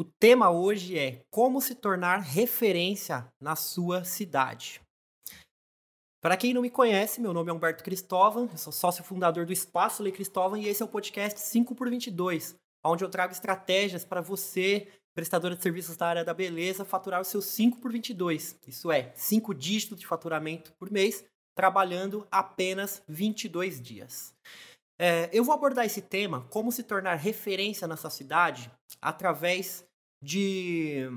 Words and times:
O 0.00 0.04
tema 0.18 0.50
hoje 0.50 0.98
é 0.98 1.26
como 1.30 1.60
se 1.60 1.74
tornar 1.74 2.20
referência 2.20 3.30
na 3.38 3.54
sua 3.54 4.02
cidade. 4.02 4.80
Para 6.22 6.38
quem 6.38 6.54
não 6.54 6.62
me 6.62 6.70
conhece, 6.70 7.20
meu 7.20 7.34
nome 7.34 7.50
é 7.50 7.52
Humberto 7.52 7.84
Cristóvão, 7.84 8.48
eu 8.50 8.56
sou 8.56 8.72
sócio 8.72 9.04
fundador 9.04 9.44
do 9.44 9.52
Espaço 9.52 10.02
Lei 10.02 10.10
Cristóvão 10.10 10.56
e 10.56 10.66
esse 10.66 10.80
é 10.80 10.86
o 10.86 10.88
podcast 10.88 11.38
5x22, 11.38 12.54
onde 12.82 13.04
eu 13.04 13.10
trago 13.10 13.34
estratégias 13.34 14.02
para 14.02 14.22
você, 14.22 14.88
prestadora 15.14 15.54
de 15.54 15.62
serviços 15.62 15.98
da 15.98 16.06
área 16.06 16.24
da 16.24 16.32
beleza, 16.32 16.82
faturar 16.82 17.20
os 17.20 17.28
seus 17.28 17.44
5x22. 17.44 18.56
Isso 18.66 18.90
é, 18.90 19.12
5 19.14 19.52
dígitos 19.52 20.00
de 20.00 20.06
faturamento 20.06 20.72
por 20.78 20.90
mês, 20.90 21.22
trabalhando 21.54 22.26
apenas 22.30 23.02
22 23.06 23.82
dias. 23.82 24.32
É, 24.98 25.28
eu 25.30 25.44
vou 25.44 25.54
abordar 25.54 25.84
esse 25.84 26.00
tema, 26.00 26.46
como 26.48 26.72
se 26.72 26.82
tornar 26.82 27.16
referência 27.16 27.86
na 27.86 27.98
sua 27.98 28.08
cidade, 28.08 28.70
através 29.02 29.89
de 30.22 31.08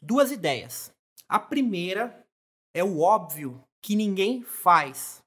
duas 0.00 0.30
ideias. 0.30 0.92
A 1.28 1.38
primeira 1.38 2.24
é 2.72 2.84
o 2.84 3.00
óbvio 3.00 3.62
que 3.82 3.96
ninguém 3.96 4.42
faz 4.42 5.22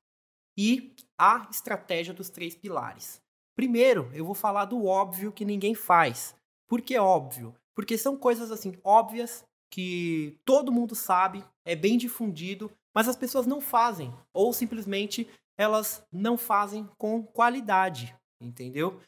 e 0.58 0.96
a 1.18 1.48
estratégia 1.52 2.14
dos 2.14 2.30
três 2.30 2.56
pilares. 2.56 3.22
Primeiro, 3.56 4.10
eu 4.14 4.26
vou 4.26 4.36
falar 4.36 4.66
do 4.66 4.86
óbvio 4.86 5.32
que 5.32 5.46
ninguém 5.46 5.74
faz. 5.74 6.36
Por 6.68 6.82
que 6.82 6.98
óbvio? 6.98 7.56
Porque 7.76 7.98
são 7.98 8.18
coisas 8.18 8.52
assim 8.52 8.78
óbvias 8.84 9.44
que 9.72 10.40
todo 10.46 10.72
mundo 10.72 10.96
sabe, 10.96 11.44
é 11.66 11.76
bem 11.76 11.98
difundido, 11.98 12.72
mas 12.94 13.08
as 13.08 13.16
pessoas 13.16 13.46
não 13.46 13.62
fazem 13.62 14.14
ou 14.34 14.54
simplesmente 14.54 15.28
elas 15.58 16.06
não 16.12 16.38
fazem 16.38 16.88
com 16.98 17.24
qualidade, 17.24 18.16
entendeu? 18.40 19.02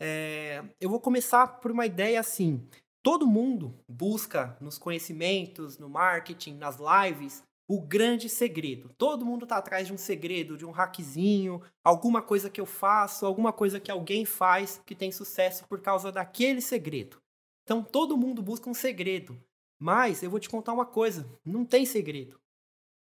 É, 0.00 0.64
eu 0.80 0.88
vou 0.88 1.00
começar 1.00 1.46
por 1.60 1.70
uma 1.70 1.86
ideia 1.86 2.20
assim: 2.20 2.66
todo 3.08 3.26
mundo 3.26 3.74
busca 3.88 4.54
nos 4.60 4.76
conhecimentos, 4.76 5.78
no 5.78 5.88
marketing, 5.88 6.56
nas 6.56 6.76
lives, 6.76 7.42
o 7.66 7.80
grande 7.80 8.28
segredo. 8.28 8.90
Todo 8.98 9.24
mundo 9.24 9.46
está 9.46 9.56
atrás 9.56 9.86
de 9.86 9.94
um 9.94 9.96
segredo, 9.96 10.58
de 10.58 10.66
um 10.66 10.70
hackzinho, 10.70 11.62
alguma 11.82 12.20
coisa 12.20 12.50
que 12.50 12.60
eu 12.60 12.66
faço, 12.66 13.24
alguma 13.24 13.50
coisa 13.50 13.80
que 13.80 13.90
alguém 13.90 14.26
faz 14.26 14.82
que 14.84 14.94
tem 14.94 15.10
sucesso 15.10 15.66
por 15.66 15.80
causa 15.80 16.12
daquele 16.12 16.60
segredo. 16.60 17.16
Então 17.64 17.82
todo 17.82 18.14
mundo 18.14 18.42
busca 18.42 18.68
um 18.68 18.74
segredo. 18.74 19.42
Mas 19.80 20.22
eu 20.22 20.28
vou 20.28 20.38
te 20.38 20.50
contar 20.50 20.74
uma 20.74 20.84
coisa: 20.84 21.26
não 21.42 21.64
tem 21.64 21.86
segredo. 21.86 22.38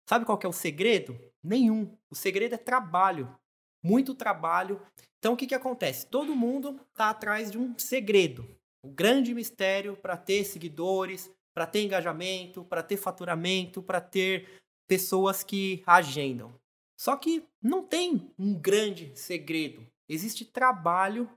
Sabe 0.08 0.24
qual 0.24 0.40
é 0.42 0.48
o 0.48 0.52
segredo? 0.52 1.14
Nenhum. 1.44 1.94
O 2.10 2.14
segredo 2.14 2.54
é 2.54 2.58
trabalho. 2.58 3.38
Muito 3.84 4.14
trabalho. 4.14 4.80
Então 5.18 5.34
o 5.34 5.36
que, 5.36 5.46
que 5.46 5.54
acontece? 5.54 6.06
Todo 6.06 6.34
mundo 6.34 6.80
está 6.90 7.10
atrás 7.10 7.50
de 7.50 7.58
um 7.58 7.78
segredo. 7.78 8.58
O 8.82 8.88
grande 8.88 9.34
mistério 9.34 9.96
para 9.96 10.16
ter 10.16 10.44
seguidores, 10.44 11.30
para 11.54 11.66
ter 11.66 11.82
engajamento, 11.82 12.64
para 12.64 12.82
ter 12.82 12.96
faturamento, 12.96 13.82
para 13.82 14.00
ter 14.00 14.48
pessoas 14.88 15.42
que 15.42 15.82
agendam. 15.86 16.54
Só 16.98 17.16
que 17.16 17.44
não 17.62 17.82
tem 17.82 18.32
um 18.38 18.54
grande 18.54 19.12
segredo. 19.14 19.86
Existe 20.08 20.44
trabalho, 20.44 21.30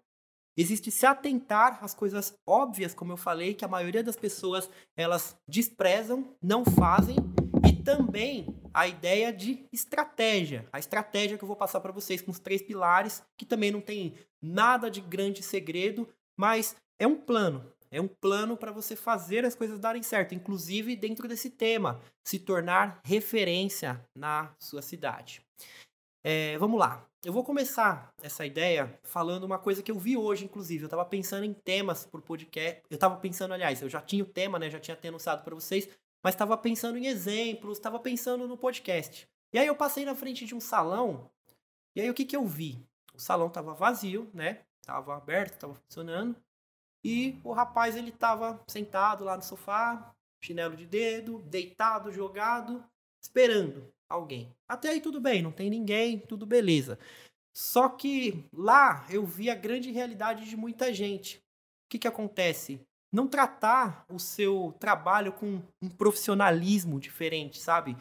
existe 0.58 0.90
se 0.92 1.06
atentar 1.06 1.84
às 1.84 1.94
coisas 1.94 2.38
óbvias, 2.48 2.94
como 2.94 3.14
eu 3.14 3.18
falei, 3.18 3.54
que 3.54 3.64
a 3.64 3.68
maioria 3.68 4.04
das 4.04 4.16
pessoas 4.16 4.70
elas 4.98 5.38
desprezam, 5.48 6.36
não 6.42 6.66
fazem, 6.66 7.16
e 7.68 7.84
também 7.84 8.48
a 8.74 8.88
ideia 8.88 9.32
de 9.32 9.68
estratégia. 9.72 10.68
A 10.74 10.80
estratégia 10.80 11.38
que 11.38 11.44
eu 11.44 11.48
vou 11.48 11.56
passar 11.56 11.80
para 11.80 11.92
vocês 11.92 12.22
com 12.22 12.32
os 12.32 12.40
três 12.40 12.62
pilares, 12.62 13.24
que 13.38 13.46
também 13.46 13.72
não 13.72 13.82
tem 13.82 14.16
nada 14.42 14.90
de 14.90 15.00
grande 15.00 15.44
segredo, 15.44 16.10
mas 16.36 16.76
é 17.00 17.08
um 17.08 17.16
plano. 17.16 17.72
É 17.92 18.02
um 18.02 18.08
plano 18.08 18.58
para 18.58 18.72
você 18.72 18.96
fazer 18.96 19.46
as 19.46 19.54
coisas 19.54 19.78
darem 19.78 20.02
certo, 20.02 20.34
inclusive 20.34 20.96
dentro 20.96 21.28
desse 21.28 21.50
tema, 21.50 22.02
se 22.24 22.40
tornar 22.40 23.00
referência 23.06 24.04
na 24.16 24.52
sua 24.60 24.82
cidade. 24.82 25.42
É, 26.24 26.58
vamos 26.58 26.80
lá. 26.80 27.06
Eu 27.24 27.32
vou 27.32 27.44
começar 27.44 28.12
essa 28.22 28.46
ideia 28.46 29.00
falando 29.04 29.44
uma 29.44 29.60
coisa 29.60 29.84
que 29.84 29.92
eu 29.92 30.00
vi 30.00 30.18
hoje, 30.18 30.46
inclusive. 30.46 30.84
Eu 30.84 30.88
estava 30.88 31.06
pensando 31.06 31.46
em 31.46 31.54
temas 31.54 32.06
por 32.06 32.22
podcast. 32.22 32.82
Eu 32.90 32.96
estava 32.96 33.16
pensando, 33.18 33.54
aliás, 33.54 33.82
eu 33.82 33.90
já 33.90 34.02
tinha 34.02 34.24
o 34.24 34.28
tema, 34.28 34.58
né? 34.58 34.70
Já 34.70 34.80
tinha 34.80 34.96
até 34.96 35.10
anunciado 35.10 35.44
para 35.44 35.54
vocês, 35.54 35.88
mas 36.24 36.34
estava 36.34 36.58
pensando 36.58 36.98
em 36.98 37.06
exemplos, 37.06 37.78
estava 37.78 38.00
pensando 38.00 38.48
no 38.48 38.58
podcast. 38.58 39.28
E 39.54 39.60
aí 39.60 39.68
eu 39.68 39.76
passei 39.76 40.04
na 40.04 40.16
frente 40.16 40.46
de 40.46 40.56
um 40.56 40.60
salão, 40.60 41.30
e 41.96 42.02
aí 42.02 42.10
o 42.10 42.14
que, 42.14 42.26
que 42.26 42.36
eu 42.36 42.46
vi? 42.46 42.84
O 43.14 43.20
salão 43.20 43.48
estava 43.48 43.74
vazio, 43.74 44.30
né? 44.34 44.62
Tava 44.82 45.16
aberto, 45.16 45.54
estava 45.54 45.76
funcionando. 45.76 46.36
E 47.04 47.38
o 47.44 47.52
rapaz 47.52 47.96
ele 47.96 48.10
estava 48.10 48.62
sentado 48.68 49.24
lá 49.26 49.36
no 49.36 49.44
sofá, 49.44 50.14
chinelo 50.44 50.76
de 50.76 50.86
dedo, 50.86 51.40
deitado, 51.40 52.12
jogado, 52.12 52.84
esperando 53.22 53.92
alguém. 54.10 54.54
Até 54.68 54.90
aí 54.90 55.02
tudo 55.02 55.20
bem, 55.20 55.42
não 55.42 55.52
tem 55.52 55.70
ninguém, 55.70 56.20
tudo 56.20 56.46
beleza. 56.46 56.98
Só 57.56 57.90
que 57.90 58.46
lá 58.54 59.06
eu 59.10 59.26
vi 59.26 59.50
a 59.50 59.56
grande 59.56 59.92
realidade 59.92 60.50
de 60.50 60.58
muita 60.58 60.94
gente. 60.94 61.38
O 61.38 61.90
que, 61.90 62.00
que 62.00 62.08
acontece? 62.08 62.80
Não 63.12 63.28
tratar 63.28 64.06
o 64.10 64.20
seu 64.20 64.76
trabalho 64.80 65.32
com 65.34 65.62
um 65.82 65.90
profissionalismo 65.90 67.00
diferente, 67.00 67.60
sabe? 67.60 67.96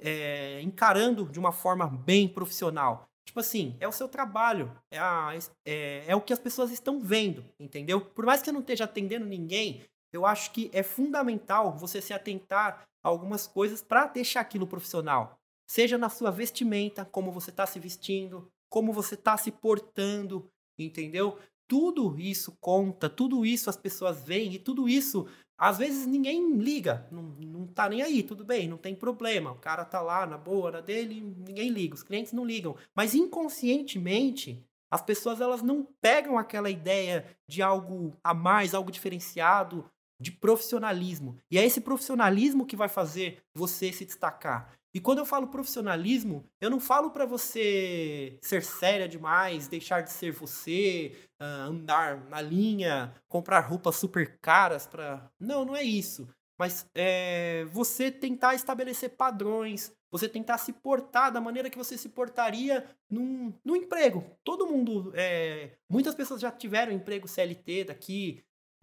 É, 0.00 0.60
encarando 0.62 1.26
de 1.26 1.38
uma 1.38 1.52
forma 1.52 1.86
bem 1.86 2.26
profissional. 2.26 3.06
Tipo 3.26 3.40
assim, 3.40 3.76
é 3.80 3.88
o 3.88 3.92
seu 3.92 4.08
trabalho, 4.08 4.72
é, 4.90 4.98
a, 4.98 5.36
é, 5.66 6.04
é 6.06 6.16
o 6.16 6.20
que 6.20 6.32
as 6.32 6.38
pessoas 6.38 6.70
estão 6.70 7.00
vendo, 7.00 7.44
entendeu? 7.58 8.00
Por 8.00 8.24
mais 8.24 8.40
que 8.40 8.48
eu 8.48 8.54
não 8.54 8.60
esteja 8.60 8.84
atendendo 8.84 9.26
ninguém, 9.26 9.84
eu 10.12 10.24
acho 10.24 10.52
que 10.52 10.70
é 10.72 10.82
fundamental 10.82 11.76
você 11.76 12.00
se 12.00 12.14
atentar 12.14 12.86
a 13.04 13.08
algumas 13.08 13.46
coisas 13.46 13.82
para 13.82 14.06
deixar 14.06 14.40
aquilo 14.40 14.66
profissional. 14.66 15.36
Seja 15.68 15.98
na 15.98 16.08
sua 16.08 16.30
vestimenta, 16.30 17.04
como 17.04 17.32
você 17.32 17.50
está 17.50 17.66
se 17.66 17.80
vestindo, 17.80 18.48
como 18.70 18.92
você 18.92 19.14
está 19.14 19.36
se 19.36 19.50
portando, 19.50 20.48
entendeu? 20.78 21.38
Tudo 21.68 22.18
isso 22.18 22.56
conta, 22.60 23.10
tudo 23.10 23.44
isso 23.44 23.68
as 23.68 23.76
pessoas 23.76 24.22
veem 24.22 24.54
e 24.54 24.58
tudo 24.58 24.88
isso 24.88 25.26
às 25.58 25.78
vezes 25.78 26.06
ninguém 26.06 26.56
liga, 26.56 27.06
não, 27.10 27.22
não 27.22 27.66
tá 27.66 27.88
nem 27.88 28.02
aí, 28.02 28.22
tudo 28.22 28.44
bem, 28.44 28.68
não 28.68 28.76
tem 28.76 28.94
problema. 28.94 29.52
O 29.52 29.58
cara 29.58 29.84
tá 29.84 30.00
lá 30.00 30.26
na 30.26 30.36
boa, 30.36 30.70
na 30.70 30.80
dele, 30.80 31.20
ninguém 31.20 31.70
liga, 31.70 31.94
os 31.94 32.02
clientes 32.02 32.32
não 32.32 32.44
ligam. 32.44 32.76
Mas 32.94 33.14
inconscientemente, 33.14 34.64
as 34.90 35.02
pessoas 35.02 35.40
elas 35.40 35.62
não 35.62 35.86
pegam 36.00 36.38
aquela 36.38 36.70
ideia 36.70 37.24
de 37.48 37.62
algo 37.62 38.16
a 38.22 38.34
mais, 38.34 38.74
algo 38.74 38.90
diferenciado, 38.90 39.84
de 40.20 40.32
profissionalismo. 40.32 41.38
E 41.50 41.58
é 41.58 41.64
esse 41.64 41.80
profissionalismo 41.80 42.66
que 42.66 42.76
vai 42.76 42.88
fazer 42.88 43.42
você 43.54 43.92
se 43.92 44.04
destacar. 44.04 44.75
E 44.96 45.00
quando 45.00 45.18
eu 45.18 45.26
falo 45.26 45.48
profissionalismo, 45.48 46.48
eu 46.58 46.70
não 46.70 46.80
falo 46.80 47.10
para 47.10 47.26
você 47.26 48.38
ser 48.40 48.64
séria 48.64 49.06
demais, 49.06 49.68
deixar 49.68 50.00
de 50.00 50.10
ser 50.10 50.32
você, 50.32 51.14
uh, 51.38 51.68
andar 51.68 52.24
na 52.30 52.40
linha, 52.40 53.12
comprar 53.28 53.60
roupas 53.60 53.96
super 53.96 54.38
caras 54.40 54.86
para. 54.86 55.30
Não, 55.38 55.66
não 55.66 55.76
é 55.76 55.82
isso. 55.82 56.26
Mas 56.58 56.88
é 56.94 57.66
você 57.66 58.10
tentar 58.10 58.54
estabelecer 58.54 59.10
padrões, 59.10 59.92
você 60.10 60.26
tentar 60.30 60.56
se 60.56 60.72
portar 60.72 61.30
da 61.30 61.42
maneira 61.42 61.68
que 61.68 61.76
você 61.76 61.98
se 61.98 62.08
portaria 62.08 62.82
num, 63.10 63.52
num 63.62 63.76
emprego. 63.76 64.24
Todo 64.42 64.66
mundo. 64.66 65.12
É, 65.14 65.72
muitas 65.90 66.14
pessoas 66.14 66.40
já 66.40 66.50
tiveram 66.50 66.90
emprego 66.90 67.28
CLT 67.28 67.84
daqui, 67.84 68.42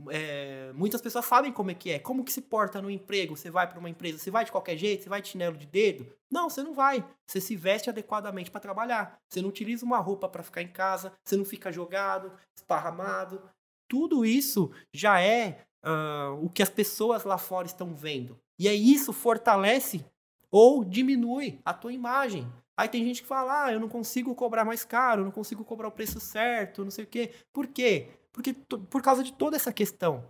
é, 0.10 0.72
muitas 0.74 1.02
pessoas 1.02 1.26
sabem 1.26 1.52
como 1.52 1.72
é 1.72 1.74
que 1.74 1.92
é, 1.92 2.00
como 2.00 2.24
que 2.24 2.32
se 2.32 2.42
porta 2.42 2.82
no 2.82 2.90
emprego. 2.90 3.36
Você 3.36 3.50
vai 3.50 3.68
para 3.68 3.80
uma 3.80 3.90
empresa, 3.90 4.18
você 4.18 4.32
vai 4.32 4.46
de 4.46 4.52
qualquer 4.52 4.78
jeito, 4.78 5.04
você 5.04 5.10
vai 5.10 5.22
de 5.22 5.28
chinelo 5.28 5.58
de 5.58 5.66
dedo? 5.66 6.12
Não, 6.32 6.50
você 6.50 6.64
não 6.64 6.74
vai. 6.74 7.06
Você 7.28 7.40
se 7.40 7.56
veste 7.56 7.90
adequadamente 7.90 8.52
para 8.52 8.62
trabalhar. 8.62 9.20
Você 9.30 9.42
não 9.42 9.50
utiliza 9.50 9.86
uma 9.86 10.00
roupa 10.00 10.28
para 10.28 10.44
ficar 10.44 10.62
em 10.62 10.68
casa, 10.68 11.14
você 11.24 11.38
não 11.38 11.46
fica 11.46 11.72
jogado, 11.72 12.32
esparramado. 12.58 13.42
Tudo 13.88 14.26
isso 14.26 14.72
já 14.94 15.22
é 15.22 15.66
uh, 15.86 16.44
o 16.44 16.50
que 16.50 16.64
as 16.64 16.70
pessoas 16.70 17.24
lá 17.24 17.38
fora 17.38 17.68
estão 17.68 17.94
vendo. 17.94 18.40
E 18.58 18.68
aí 18.68 18.94
isso 18.94 19.14
fortalece 19.14 20.06
ou 20.52 20.84
diminui 20.84 21.60
a 21.64 21.74
tua 21.74 21.94
imagem. 21.94 22.48
Aí 22.76 22.90
tem 22.90 23.04
gente 23.04 23.22
que 23.22 23.28
fala, 23.28 23.66
ah, 23.66 23.72
eu 23.72 23.80
não 23.80 23.88
consigo 23.88 24.34
cobrar 24.34 24.66
mais 24.66 24.84
caro, 24.84 25.22
eu 25.22 25.26
não 25.26 25.32
consigo 25.32 25.64
cobrar 25.64 25.88
o 25.88 25.92
preço 25.92 26.20
certo, 26.20 26.84
não 26.84 26.92
sei 26.92 27.04
o 27.04 27.08
quê. 27.08 27.32
Por 27.52 27.68
quê? 27.68 28.10
Porque 28.34 28.54
por 28.54 29.02
causa 29.02 29.24
de 29.24 29.32
toda 29.32 29.56
essa 29.56 29.72
questão. 29.72 30.28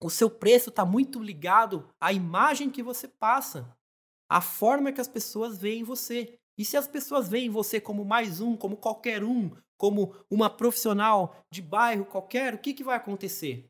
O 0.00 0.08
seu 0.08 0.30
preço 0.30 0.70
está 0.70 0.84
muito 0.84 1.22
ligado 1.22 1.88
à 2.00 2.12
imagem 2.12 2.70
que 2.70 2.82
você 2.82 3.08
passa, 3.08 3.76
à 4.28 4.40
forma 4.40 4.92
que 4.92 5.00
as 5.00 5.08
pessoas 5.08 5.58
veem 5.58 5.82
você. 5.82 6.38
E 6.56 6.64
se 6.64 6.76
as 6.76 6.86
pessoas 6.86 7.28
veem 7.28 7.50
você 7.50 7.80
como 7.80 8.04
mais 8.04 8.40
um, 8.40 8.56
como 8.56 8.76
qualquer 8.76 9.24
um, 9.24 9.50
como 9.76 10.14
uma 10.30 10.48
profissional 10.48 11.36
de 11.50 11.60
bairro 11.60 12.04
qualquer, 12.04 12.54
o 12.54 12.58
que, 12.58 12.72
que 12.72 12.84
vai 12.84 12.96
acontecer? 12.96 13.68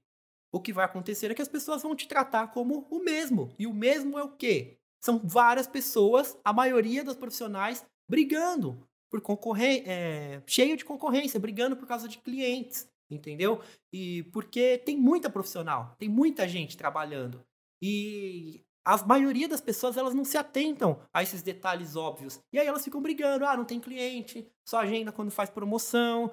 O 0.53 0.61
que 0.61 0.73
vai 0.73 0.85
acontecer 0.85 1.31
é 1.31 1.35
que 1.35 1.43
as 1.43 1.49
pessoas 1.49 1.83
vão 1.83 1.97
te 1.97 2.07
tratar 2.07 2.49
como 2.53 2.87
o 2.91 3.03
mesmo. 3.03 3.53
E 3.59 3.67
o 3.67 3.73
mesmo 3.73 4.19
é 4.19 4.23
o 4.23 4.37
quê? 4.37 4.79
São 5.01 5.21
várias 5.25 5.67
pessoas, 5.67 6.37
a 6.45 6.53
maioria 6.53 7.03
dos 7.03 7.17
profissionais, 7.17 7.85
brigando 8.09 8.87
por 9.11 9.21
concorrência, 9.21 9.85
é, 9.87 10.43
cheio 10.47 10.77
de 10.77 10.85
concorrência, 10.85 11.41
brigando 11.41 11.77
por 11.77 11.87
causa 11.87 12.09
de 12.09 12.19
clientes. 12.19 12.89
Entendeu? 13.11 13.61
E 13.93 14.23
porque 14.33 14.79
tem 14.79 14.97
muita 14.97 15.31
profissional, 15.31 15.95
tem 15.99 16.09
muita 16.09 16.49
gente 16.49 16.77
trabalhando. 16.77 17.45
E 17.83 18.65
a 18.85 18.97
maioria 19.07 19.49
das 19.49 19.61
pessoas 19.61 19.97
elas 19.97 20.15
não 20.15 20.25
se 20.25 20.37
atentam 20.37 21.01
a 21.13 21.23
esses 21.23 21.43
detalhes 21.43 21.97
óbvios. 21.97 22.39
E 22.53 22.59
aí 22.59 22.67
elas 22.67 22.85
ficam 22.85 23.01
brigando, 23.01 23.47
ah, 23.47 23.57
não 23.57 23.65
tem 23.65 23.81
cliente, 23.81 24.47
só 24.69 24.81
agenda 24.81 25.11
quando 25.11 25.31
faz 25.31 25.49
promoção, 25.49 26.31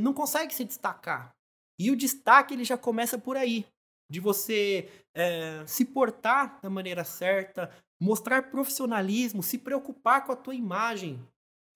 não 0.00 0.12
consegue 0.12 0.54
se 0.54 0.64
destacar. 0.64 1.34
E 1.78 1.90
o 1.90 1.96
destaque 1.96 2.54
ele 2.54 2.64
já 2.64 2.76
começa 2.76 3.18
por 3.18 3.36
aí, 3.36 3.66
de 4.10 4.20
você 4.20 4.88
é, 5.14 5.64
se 5.66 5.84
portar 5.84 6.60
da 6.62 6.70
maneira 6.70 7.04
certa, 7.04 7.70
mostrar 8.00 8.50
profissionalismo, 8.50 9.42
se 9.42 9.58
preocupar 9.58 10.24
com 10.24 10.32
a 10.32 10.36
tua 10.36 10.54
imagem, 10.54 11.26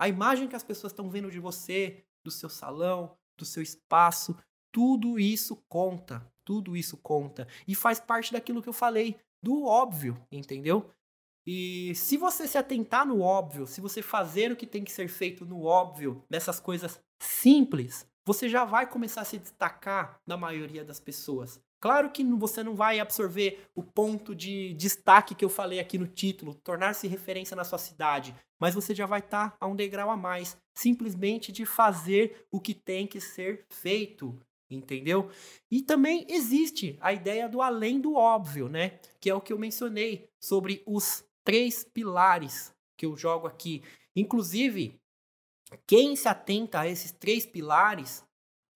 a 0.01 0.09
imagem 0.09 0.49
que 0.49 0.57
as 0.57 0.65
pessoas 0.65 0.93
estão 0.93 1.11
vendo 1.11 1.31
de 1.31 1.39
você, 1.39 2.05
do 2.25 2.31
seu 2.31 2.49
salão, 2.49 3.17
do 3.41 3.45
seu 3.45 3.63
espaço, 3.63 4.37
tudo 4.73 5.19
isso 5.19 5.57
conta, 5.69 6.25
tudo 6.45 6.77
isso 6.77 6.97
conta 6.97 7.49
e 7.67 7.75
faz 7.75 7.99
parte 7.99 8.33
daquilo 8.33 8.63
que 8.63 8.69
eu 8.69 8.73
falei, 8.73 9.19
do 9.43 9.65
óbvio, 9.65 10.17
entendeu? 10.31 10.91
E 11.47 11.95
se 11.95 12.17
você 12.17 12.47
se 12.47 12.59
atentar 12.59 13.07
no 13.07 13.21
óbvio, 13.21 13.67
se 13.67 13.81
você 13.81 14.03
fazer 14.03 14.53
o 14.53 14.57
que 14.57 14.67
tem 14.67 14.85
que 14.85 14.93
ser 14.93 15.09
feito 15.09 15.45
no 15.45 15.65
óbvio, 15.65 16.25
nessas 16.31 16.61
coisas 16.61 17.01
simples, 17.21 18.07
você 18.27 18.49
já 18.49 18.65
vai 18.65 18.89
começar 18.89 19.23
a 19.23 19.25
se 19.25 19.39
destacar 19.39 20.21
na 20.27 20.37
maioria 20.37 20.85
das 20.85 21.01
pessoas. 21.01 21.61
Claro 21.81 22.11
que 22.11 22.23
você 22.23 22.63
não 22.63 22.75
vai 22.75 23.01
absorver 23.01 23.67
o 23.75 23.83
ponto 23.83 24.35
de 24.35 24.75
destaque 24.75 25.35
que 25.35 25.45
eu 25.45 25.49
falei 25.49 25.81
aqui 25.81 25.97
no 25.97 26.07
título, 26.07 26.55
tornar-se 26.55 27.09
referência 27.09 27.57
na 27.57 27.65
sua 27.65 27.79
cidade, 27.79 28.35
mas 28.59 28.75
você 28.75 28.95
já 28.95 29.07
vai 29.07 29.21
estar 29.21 29.53
tá 29.53 29.57
a 29.59 29.67
um 29.67 29.75
degrau 29.75 30.11
a 30.11 30.17
mais, 30.17 30.59
simplesmente 30.75 31.51
de 31.51 31.65
fazer 31.65 32.47
o 32.51 32.61
que 32.61 32.75
tem 32.75 33.07
que 33.07 33.19
ser 33.19 33.65
feito, 33.71 34.39
entendeu? 34.71 35.31
E 35.71 35.81
também 35.81 36.27
existe 36.29 36.99
a 37.01 37.15
ideia 37.15 37.49
do 37.49 37.63
além 37.63 37.99
do 37.99 38.15
óbvio, 38.15 38.69
né? 38.69 39.01
Que 39.19 39.31
é 39.31 39.35
o 39.35 39.41
que 39.41 39.53
eu 39.53 39.59
mencionei 39.59 40.29
sobre 40.39 40.83
os 40.87 41.25
três 41.43 41.83
pilares 41.83 42.75
que 42.95 43.07
eu 43.07 43.17
jogo 43.17 43.47
aqui. 43.47 43.83
Inclusive, 44.15 45.01
quem 45.87 46.15
se 46.15 46.29
atenta 46.29 46.81
a 46.81 46.89
esses 46.89 47.11
três 47.11 47.47
pilares 47.47 48.23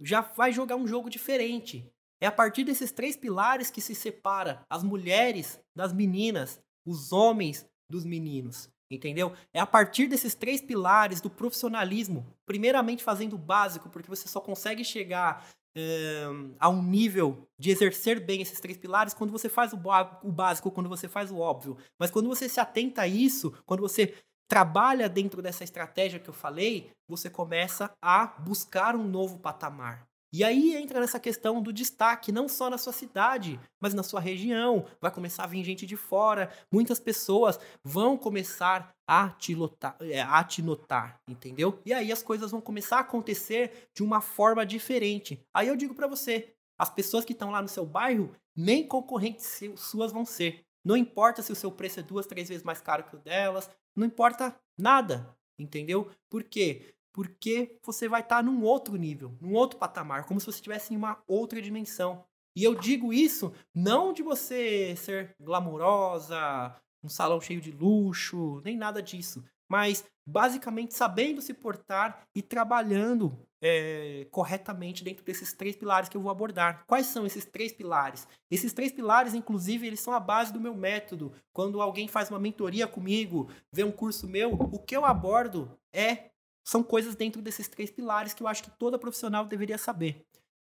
já 0.01 0.23
vai 0.23 0.53
jogar 0.53 0.77
um 0.77 0.87
jogo 0.87 1.11
diferente. 1.11 1.87
É 2.25 2.27
a 2.27 2.33
partir 2.33 2.65
desses 2.65 2.91
três 2.91 3.19
pilares 3.19 3.71
que 3.71 3.83
se 3.83 3.95
separa 3.95 4.65
as 4.71 4.83
mulheres 4.83 5.61
das 5.77 5.93
meninas, 5.93 6.59
os 6.83 7.13
homens 7.13 7.67
dos 7.87 8.03
meninos. 8.03 8.71
Entendeu? 8.91 9.35
É 9.53 9.61
a 9.61 9.67
partir 9.67 10.07
desses 10.07 10.35
três 10.35 10.63
pilares 10.63 11.21
do 11.21 11.29
profissionalismo, 11.29 12.25
primeiramente 12.47 13.05
fazendo 13.05 13.35
o 13.35 13.39
básico, 13.39 13.91
porque 13.91 14.09
você 14.09 14.27
só 14.27 14.41
consegue 14.41 14.83
chegar 14.83 15.47
é, 15.77 16.25
a 16.59 16.71
um 16.71 16.83
nível 16.83 17.47
de 17.59 17.71
exercer 17.71 18.25
bem 18.25 18.41
esses 18.41 18.59
três 18.59 18.79
pilares 18.79 19.13
quando 19.13 19.31
você 19.31 19.51
faz 19.51 19.75
o, 19.75 19.81
o 20.23 20.33
básico, 20.33 20.71
quando 20.71 20.89
você 20.89 21.07
faz 21.07 21.31
o 21.31 21.37
óbvio. 21.37 21.77
Mas 22.01 22.11
quando 22.11 22.31
você 22.31 22.49
se 22.49 22.59
atenta 22.59 23.03
a 23.03 23.07
isso, 23.07 23.53
quando 23.67 23.83
você 23.83 24.15
trabalha 24.49 25.11
dentro 25.11 25.43
dessa 25.43 25.63
estratégia 25.63 26.19
que 26.19 26.31
eu 26.31 26.35
falei, 26.35 26.91
você 27.07 27.29
começa 27.29 27.93
a 28.01 28.27
buscar 28.27 28.97
um 28.97 29.07
novo 29.07 29.39
patamar. 29.41 30.09
E 30.37 30.43
aí 30.43 30.75
entra 30.75 30.99
nessa 30.99 31.21
questão 31.21 31.63
do 31.63 31.73
destaque, 31.73 32.33
não 32.33 32.49
só 32.49 32.69
na 32.69 32.77
sua 32.77 32.93
cidade, 32.93 33.61
mas 33.81 33.95
na 33.95 34.03
sua 34.03 34.19
região. 34.19 34.85
Vai 35.01 35.13
começar 35.13 35.45
a 35.45 35.47
vir 35.47 35.63
gente 35.63 35.87
de 35.87 35.97
fora, 35.97 36.51
muitas 36.73 36.99
pessoas 36.99 37.57
vão 37.85 38.17
começar 38.17 38.93
a 39.07 39.31
te, 39.31 39.55
lotar, 39.55 39.97
é, 40.01 40.23
a 40.23 40.43
te 40.43 40.61
notar, 40.61 41.21
entendeu? 41.29 41.81
E 41.87 41.93
aí 41.93 42.11
as 42.11 42.21
coisas 42.21 42.51
vão 42.51 42.61
começar 42.61 42.97
a 42.97 43.03
acontecer 43.03 43.89
de 43.95 44.03
uma 44.03 44.21
forma 44.21 44.67
diferente. 44.67 45.41
Aí 45.55 45.69
eu 45.69 45.77
digo 45.77 45.95
para 45.95 46.09
você, 46.09 46.53
as 46.77 46.91
pessoas 46.91 47.25
que 47.25 47.33
estão 47.33 47.53
lá 47.53 47.63
no 47.63 47.69
seu 47.69 47.87
bairro, 47.87 48.35
nem 48.57 48.89
concorrentes 48.89 49.63
suas 49.77 50.11
vão 50.11 50.25
ser. 50.25 50.65
Não 50.85 50.97
importa 50.97 51.43
se 51.43 51.53
o 51.53 51.57
seu 51.57 51.71
preço 51.71 52.01
é 52.01 52.03
duas, 52.03 52.27
três 52.27 52.49
vezes 52.49 52.65
mais 52.65 52.81
caro 52.81 53.05
que 53.05 53.15
o 53.15 53.21
delas, 53.21 53.71
não 53.95 54.05
importa 54.05 54.61
nada, 54.77 55.33
entendeu? 55.57 56.11
Por 56.29 56.43
quê? 56.43 56.94
Porque 57.15 57.79
você 57.83 58.09
vai 58.09 58.21
estar 58.21 58.39
tá 58.39 58.43
num 58.43 58.63
outro 58.65 58.97
nível, 58.97 59.33
num 59.41 59.55
outro 59.55 59.79
patamar, 59.79 60.25
como 60.27 60.41
se 60.41 60.47
você 60.47 60.59
estivesse 60.59 60.93
em 60.93 60.97
uma 60.97 61.23
outra 61.29 61.63
dimensão. 61.63 62.25
E 62.57 62.65
eu 62.65 62.75
digo 62.75 63.13
isso 63.13 63.53
não 63.73 64.13
de 64.13 64.23
você 64.23 64.95
ser 64.97 65.35
glamourosa, 65.41 66.75
um 67.03 67.09
salão 67.09 67.41
cheio 67.41 67.61
de 67.61 67.71
luxo, 67.71 68.61
nem 68.65 68.77
nada 68.77 69.01
disso, 69.01 69.45
mas 69.71 70.05
basicamente 70.27 70.95
sabendo 70.95 71.41
se 71.41 71.55
portar 71.55 72.27
e 72.35 72.43
trabalhando 72.43 73.39
é, 73.63 74.27
corretamente 74.31 75.05
dentro 75.05 75.25
desses 75.25 75.53
três 75.53 75.77
pilares 75.77 76.09
que 76.09 76.17
eu 76.17 76.21
vou 76.21 76.31
abordar. 76.31 76.85
Quais 76.87 77.07
são 77.07 77.25
esses 77.25 77.45
três 77.45 77.73
pilares? 77.73 78.27
Esses 78.51 78.73
três 78.73 78.93
pilares, 78.93 79.35
inclusive, 79.35 79.87
eles 79.87 80.01
são 80.01 80.13
a 80.13 80.21
base 80.21 80.53
do 80.53 80.61
meu 80.61 80.75
método. 80.75 81.33
Quando 81.53 81.81
alguém 81.81 82.09
faz 82.09 82.29
uma 82.29 82.39
mentoria 82.39 82.87
comigo, 82.87 83.49
vê 83.73 83.85
um 83.85 83.93
curso 83.93 84.27
meu, 84.27 84.53
o 84.53 84.79
que 84.79 84.97
eu 84.97 85.05
abordo 85.05 85.79
é 85.93 86.34
são 86.65 86.83
coisas 86.83 87.15
dentro 87.15 87.43
desses 87.43 87.69
três 87.69 87.91
pilares 87.91 88.33
que 88.33 88.43
eu 88.43 88.49
acho 88.49 88.63
que 88.63 88.71
toda 88.71 88.99
profissional 88.99 89.45
deveria 89.47 89.79
saber, 89.79 90.25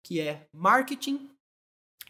que 0.02 0.20
é 0.20 0.48
marketing, 0.52 1.30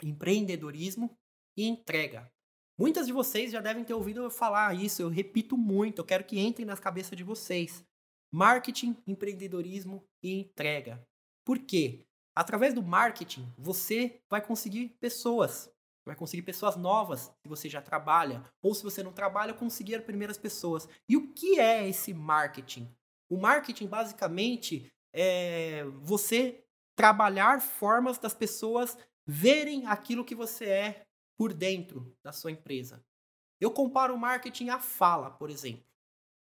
empreendedorismo 0.03 1.11
e 1.57 1.67
entrega. 1.67 2.31
Muitas 2.79 3.07
de 3.07 3.13
vocês 3.13 3.53
já 3.53 3.61
devem 3.61 3.85
ter 3.85 3.95
ouvido 3.95 4.23
eu 4.23 4.31
falar 4.31 4.75
isso, 4.75 5.03
eu 5.03 5.09
repito 5.09 5.57
muito, 5.57 5.99
eu 5.99 6.05
quero 6.05 6.25
que 6.25 6.39
entre 6.39 6.65
nas 6.65 6.81
cabeças 6.81 7.17
de 7.17 7.23
vocês. 7.23 7.85
Marketing, 8.33 8.97
empreendedorismo 9.07 10.03
e 10.23 10.33
entrega. 10.33 11.07
Por 11.45 11.59
quê? 11.59 12.07
Através 12.35 12.73
do 12.73 12.83
marketing, 12.83 13.47
você 13.59 14.19
vai 14.31 14.41
conseguir 14.41 14.97
pessoas, 15.01 15.71
vai 16.07 16.17
conseguir 16.17 16.43
pessoas 16.43 16.77
novas 16.77 17.31
se 17.43 17.49
você 17.49 17.69
já 17.69 17.83
trabalha, 17.83 18.43
ou 18.63 18.75
se 18.75 18.83
você 18.83 19.03
não 19.03 19.13
trabalha, 19.13 19.53
conseguir 19.53 19.97
as 19.97 20.05
primeiras 20.05 20.39
pessoas. 20.39 20.89
E 21.07 21.17
o 21.17 21.33
que 21.35 21.61
é 21.61 21.87
esse 21.87 22.15
marketing? 22.15 22.89
O 23.33 23.39
marketing, 23.39 23.87
basicamente, 23.87 24.93
é 25.11 25.85
você 26.03 26.63
trabalhar 26.95 27.63
formas 27.63 28.19
das 28.19 28.35
pessoas 28.35 28.99
verem 29.27 29.87
aquilo 29.87 30.23
que 30.23 30.35
você 30.35 30.67
é 30.67 31.07
por 31.39 31.55
dentro 31.55 32.15
da 32.23 32.31
sua 32.31 32.51
empresa. 32.51 33.03
Eu 33.59 33.71
comparo 33.71 34.15
o 34.15 34.19
marketing 34.19 34.69
à 34.69 34.79
fala, 34.79 35.31
por 35.31 35.49
exemplo. 35.49 35.83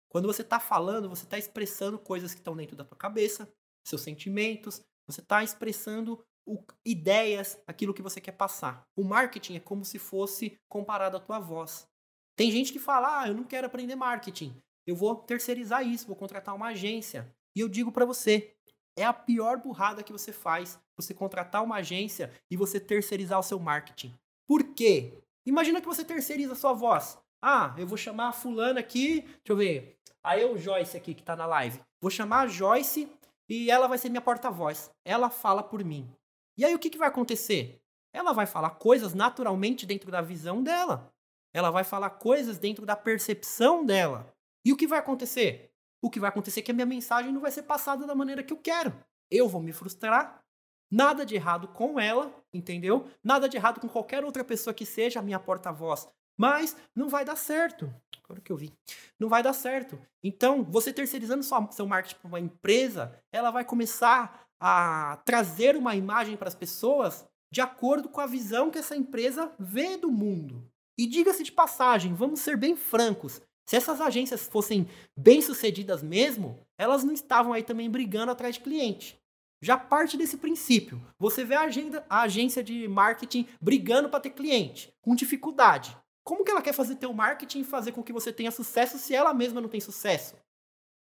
Quando 0.07 0.27
você 0.27 0.43
está 0.43 0.59
falando, 0.59 1.09
você 1.09 1.23
está 1.23 1.35
expressando 1.35 1.97
coisas 1.97 2.35
que 2.35 2.41
estão 2.41 2.55
dentro 2.55 2.75
da 2.75 2.85
tua 2.85 2.95
cabeça, 2.95 3.51
seus 3.83 4.01
sentimentos, 4.01 4.79
você 5.07 5.21
está 5.21 5.43
expressando 5.43 6.23
o, 6.45 6.63
ideias, 6.85 7.59
aquilo 7.65 7.91
que 7.91 8.03
você 8.03 8.21
quer 8.21 8.33
passar. 8.33 8.87
O 8.95 9.03
marketing 9.03 9.55
é 9.55 9.59
como 9.59 9.83
se 9.83 9.97
fosse 9.97 10.59
comparado 10.69 11.17
à 11.17 11.19
tua 11.19 11.39
voz. 11.39 11.87
Tem 12.35 12.51
gente 12.51 12.71
que 12.71 12.77
fala, 12.77 13.21
ah, 13.21 13.27
eu 13.29 13.33
não 13.33 13.45
quero 13.45 13.65
aprender 13.65 13.95
marketing 13.95 14.61
eu 14.87 14.95
vou 14.95 15.15
terceirizar 15.15 15.85
isso, 15.85 16.07
vou 16.07 16.15
contratar 16.15 16.55
uma 16.55 16.67
agência. 16.67 17.31
E 17.53 17.59
eu 17.59 17.67
digo 17.67 17.91
para 17.91 18.05
você, 18.05 18.55
é 18.95 19.03
a 19.03 19.13
pior 19.13 19.57
burrada 19.57 20.01
que 20.01 20.11
você 20.11 20.31
faz, 20.31 20.79
você 20.95 21.13
contratar 21.13 21.63
uma 21.63 21.75
agência 21.75 22.31
e 22.49 22.55
você 22.55 22.79
terceirizar 22.79 23.37
o 23.37 23.43
seu 23.43 23.59
marketing. 23.59 24.17
Por 24.47 24.63
quê? 24.73 25.21
Imagina 25.45 25.81
que 25.81 25.87
você 25.87 26.03
terceiriza 26.03 26.53
a 26.53 26.55
sua 26.55 26.73
voz. 26.73 27.19
Ah, 27.41 27.75
eu 27.77 27.85
vou 27.85 27.97
chamar 27.97 28.29
a 28.29 28.33
fulana 28.33 28.79
aqui, 28.79 29.21
deixa 29.21 29.41
eu 29.49 29.55
ver. 29.57 29.99
Aí 30.23 30.41
eu, 30.41 30.57
Joyce 30.57 30.97
aqui 30.97 31.13
que 31.13 31.23
tá 31.23 31.35
na 31.35 31.45
live. 31.45 31.79
Vou 32.01 32.09
chamar 32.09 32.41
a 32.41 32.47
Joyce 32.47 33.07
e 33.49 33.69
ela 33.69 33.87
vai 33.87 33.97
ser 33.97 34.09
minha 34.09 34.21
porta-voz. 34.21 34.89
Ela 35.05 35.29
fala 35.29 35.61
por 35.61 35.83
mim. 35.83 36.09
E 36.57 36.65
aí 36.65 36.73
o 36.73 36.79
que, 36.79 36.89
que 36.89 36.97
vai 36.97 37.07
acontecer? 37.07 37.79
Ela 38.13 38.33
vai 38.33 38.45
falar 38.45 38.71
coisas 38.71 39.13
naturalmente 39.13 39.85
dentro 39.85 40.09
da 40.09 40.21
visão 40.21 40.63
dela. 40.63 41.13
Ela 41.53 41.71
vai 41.71 41.83
falar 41.83 42.09
coisas 42.09 42.57
dentro 42.57 42.85
da 42.85 42.95
percepção 42.95 43.85
dela. 43.85 44.33
E 44.67 44.73
o 44.73 44.75
que 44.75 44.85
vai 44.85 44.99
acontecer? 44.99 45.71
O 46.01 46.09
que 46.09 46.19
vai 46.19 46.27
acontecer 46.27 46.59
é 46.59 46.63
que 46.63 46.71
a 46.71 46.73
minha 46.73 46.85
mensagem 46.85 47.31
não 47.31 47.39
vai 47.39 47.51
ser 47.51 47.63
passada 47.63 48.05
da 48.05 48.13
maneira 48.13 48.43
que 48.43 48.51
eu 48.51 48.57
quero. 48.57 48.93
Eu 49.31 49.47
vou 49.47 49.61
me 49.61 49.71
frustrar. 49.71 50.43
Nada 50.91 51.25
de 51.25 51.35
errado 51.35 51.69
com 51.69 51.97
ela, 51.97 52.35
entendeu? 52.53 53.07
Nada 53.23 53.47
de 53.47 53.55
errado 53.55 53.79
com 53.79 53.87
qualquer 53.87 54.25
outra 54.25 54.43
pessoa 54.43 54.73
que 54.73 54.85
seja 54.85 55.21
a 55.21 55.23
minha 55.23 55.39
porta-voz. 55.39 56.05
Mas 56.37 56.75
não 56.93 57.07
vai 57.07 57.23
dar 57.23 57.37
certo. 57.37 57.89
Agora 58.21 58.41
que 58.41 58.51
eu 58.51 58.57
vi. 58.57 58.73
Não 59.17 59.29
vai 59.29 59.41
dar 59.41 59.53
certo. 59.53 59.97
Então, 60.21 60.65
você 60.65 60.91
terceirizando 60.91 61.43
sua, 61.43 61.71
seu 61.71 61.87
marketing 61.87 62.19
para 62.19 62.27
uma 62.27 62.39
empresa, 62.41 63.17
ela 63.31 63.51
vai 63.51 63.63
começar 63.63 64.49
a 64.59 65.21
trazer 65.23 65.77
uma 65.77 65.95
imagem 65.95 66.35
para 66.35 66.49
as 66.49 66.55
pessoas 66.55 67.25
de 67.49 67.61
acordo 67.61 68.09
com 68.09 68.19
a 68.19 68.27
visão 68.27 68.69
que 68.69 68.79
essa 68.79 68.97
empresa 68.97 69.49
vê 69.57 69.95
do 69.95 70.11
mundo. 70.11 70.69
E 70.99 71.07
diga-se 71.07 71.41
de 71.41 71.53
passagem, 71.53 72.13
vamos 72.13 72.41
ser 72.41 72.57
bem 72.57 72.75
francos, 72.75 73.41
se 73.67 73.75
essas 73.75 73.99
agências 73.99 74.47
fossem 74.47 74.87
bem 75.15 75.41
sucedidas 75.41 76.01
mesmo, 76.01 76.65
elas 76.77 77.03
não 77.03 77.13
estavam 77.13 77.51
aí 77.51 77.61
também 77.61 77.89
brigando 77.89 78.31
atrás 78.31 78.55
de 78.55 78.61
cliente. 78.61 79.19
Já 79.61 79.77
parte 79.77 80.15
desse 80.15 80.37
princípio. 80.37 81.01
Você 81.19 81.43
vê 81.43 81.55
a, 81.55 81.61
agenda, 81.61 82.05
a 82.09 82.21
agência 82.21 82.63
de 82.63 82.87
marketing 82.87 83.45
brigando 83.59 84.07
para 84.07 84.21
ter 84.21 84.29
cliente, 84.29 84.93
com 85.01 85.15
dificuldade. 85.15 85.97
Como 86.23 86.45
que 86.45 86.51
ela 86.51 86.61
quer 86.61 86.73
fazer 86.73 86.95
teu 86.95 87.11
marketing 87.11 87.61
e 87.61 87.65
fazer 87.65 87.91
com 87.91 88.03
que 88.03 88.13
você 88.13 88.31
tenha 88.31 88.51
sucesso 88.51 88.97
se 88.97 89.13
ela 89.13 89.33
mesma 89.33 89.59
não 89.59 89.69
tem 89.69 89.81
sucesso? 89.81 90.35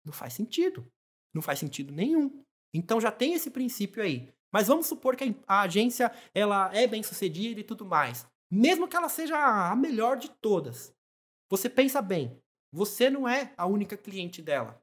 Não 0.04 0.12
faz 0.12 0.34
sentido. 0.34 0.86
Não 1.34 1.42
faz 1.42 1.60
sentido 1.60 1.94
nenhum. 1.94 2.44
Então 2.74 3.00
já 3.00 3.12
tem 3.12 3.34
esse 3.34 3.50
princípio 3.50 4.04
aí. 4.04 4.34
Mas 4.52 4.68
vamos 4.68 4.88
supor 4.88 5.16
que 5.16 5.36
a 5.48 5.62
agência 5.62 6.12
ela 6.34 6.76
é 6.76 6.88
bem 6.88 7.04
sucedida 7.04 7.60
e 7.60 7.64
tudo 7.64 7.86
mais. 7.86 8.26
Mesmo 8.52 8.88
que 8.88 8.98
ela 8.98 9.08
seja 9.08 9.38
a 9.38 9.76
melhor 9.76 10.18
de 10.18 10.30
todas. 10.42 10.92
Você 11.50 11.70
pensa 11.70 12.02
bem, 12.02 12.40
você 12.72 13.10
não 13.10 13.28
é 13.28 13.54
a 13.58 13.66
única 13.66 13.98
cliente 13.98 14.42
dela. 14.42 14.82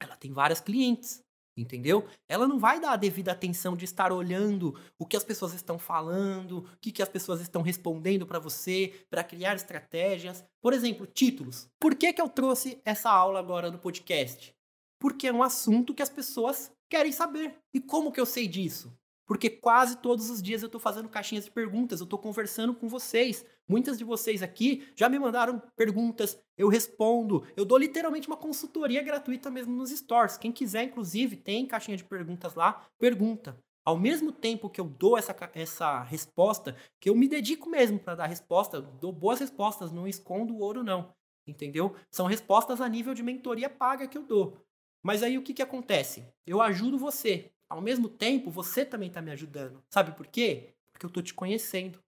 Ela 0.00 0.16
tem 0.16 0.32
várias 0.32 0.60
clientes. 0.60 1.24
Entendeu? 1.58 2.06
Ela 2.28 2.46
não 2.46 2.58
vai 2.58 2.78
dar 2.78 2.92
a 2.92 2.96
devida 2.96 3.32
atenção 3.32 3.74
de 3.74 3.86
estar 3.86 4.12
olhando 4.12 4.78
o 4.98 5.06
que 5.06 5.16
as 5.16 5.24
pessoas 5.24 5.54
estão 5.54 5.78
falando, 5.78 6.58
o 6.58 6.76
que, 6.82 6.92
que 6.92 7.02
as 7.02 7.08
pessoas 7.08 7.40
estão 7.40 7.62
respondendo 7.62 8.26
para 8.26 8.38
você, 8.38 9.06
para 9.08 9.24
criar 9.24 9.54
estratégias. 9.54 10.44
Por 10.60 10.74
exemplo, 10.74 11.06
títulos. 11.06 11.66
Por 11.80 11.94
que, 11.94 12.12
que 12.12 12.20
eu 12.20 12.28
trouxe 12.28 12.78
essa 12.84 13.10
aula 13.10 13.38
agora 13.38 13.70
no 13.70 13.78
podcast? 13.78 14.54
Porque 15.00 15.28
é 15.28 15.32
um 15.32 15.42
assunto 15.42 15.94
que 15.94 16.02
as 16.02 16.10
pessoas 16.10 16.70
querem 16.90 17.10
saber. 17.12 17.56
E 17.72 17.80
como 17.80 18.12
que 18.12 18.20
eu 18.20 18.26
sei 18.26 18.46
disso? 18.46 18.92
Porque 19.26 19.50
quase 19.50 19.96
todos 19.98 20.30
os 20.30 20.40
dias 20.40 20.62
eu 20.62 20.66
estou 20.66 20.80
fazendo 20.80 21.08
caixinhas 21.08 21.44
de 21.44 21.50
perguntas, 21.50 21.98
eu 21.98 22.04
estou 22.04 22.18
conversando 22.18 22.72
com 22.72 22.88
vocês. 22.88 23.44
Muitas 23.68 23.98
de 23.98 24.04
vocês 24.04 24.42
aqui 24.42 24.88
já 24.94 25.08
me 25.08 25.18
mandaram 25.18 25.60
perguntas, 25.74 26.40
eu 26.56 26.68
respondo. 26.68 27.44
Eu 27.56 27.64
dou 27.64 27.76
literalmente 27.76 28.28
uma 28.28 28.36
consultoria 28.36 29.02
gratuita 29.02 29.50
mesmo 29.50 29.74
nos 29.74 29.90
stores. 29.90 30.36
Quem 30.36 30.52
quiser, 30.52 30.84
inclusive, 30.84 31.34
tem 31.36 31.66
caixinha 31.66 31.96
de 31.96 32.04
perguntas 32.04 32.54
lá, 32.54 32.86
pergunta. 32.98 33.58
Ao 33.84 33.98
mesmo 33.98 34.30
tempo 34.32 34.70
que 34.70 34.80
eu 34.80 34.84
dou 34.84 35.18
essa, 35.18 35.34
essa 35.54 36.02
resposta, 36.02 36.76
que 37.00 37.10
eu 37.10 37.14
me 37.14 37.28
dedico 37.28 37.68
mesmo 37.68 37.98
para 37.98 38.16
dar 38.16 38.26
resposta, 38.26 38.80
dou 38.80 39.12
boas 39.12 39.40
respostas, 39.40 39.90
não 39.92 40.06
escondo 40.06 40.54
o 40.54 40.60
ouro, 40.60 40.84
não. 40.84 41.12
Entendeu? 41.46 41.94
São 42.10 42.26
respostas 42.26 42.80
a 42.80 42.88
nível 42.88 43.14
de 43.14 43.22
mentoria 43.22 43.70
paga 43.70 44.08
que 44.08 44.18
eu 44.18 44.24
dou. 44.24 44.60
Mas 45.02 45.22
aí 45.22 45.38
o 45.38 45.42
que, 45.42 45.54
que 45.54 45.62
acontece? 45.62 46.26
Eu 46.44 46.60
ajudo 46.60 46.98
você. 46.98 47.52
Ao 47.68 47.80
mesmo 47.80 48.08
tempo, 48.08 48.50
você 48.50 48.84
também 48.84 49.08
está 49.08 49.20
me 49.20 49.30
ajudando. 49.30 49.82
Sabe 49.90 50.12
por 50.12 50.26
quê? 50.26 50.74
Porque 50.92 51.06
eu 51.06 51.08
estou 51.08 51.22
te 51.22 51.34
conhecendo. 51.34 51.98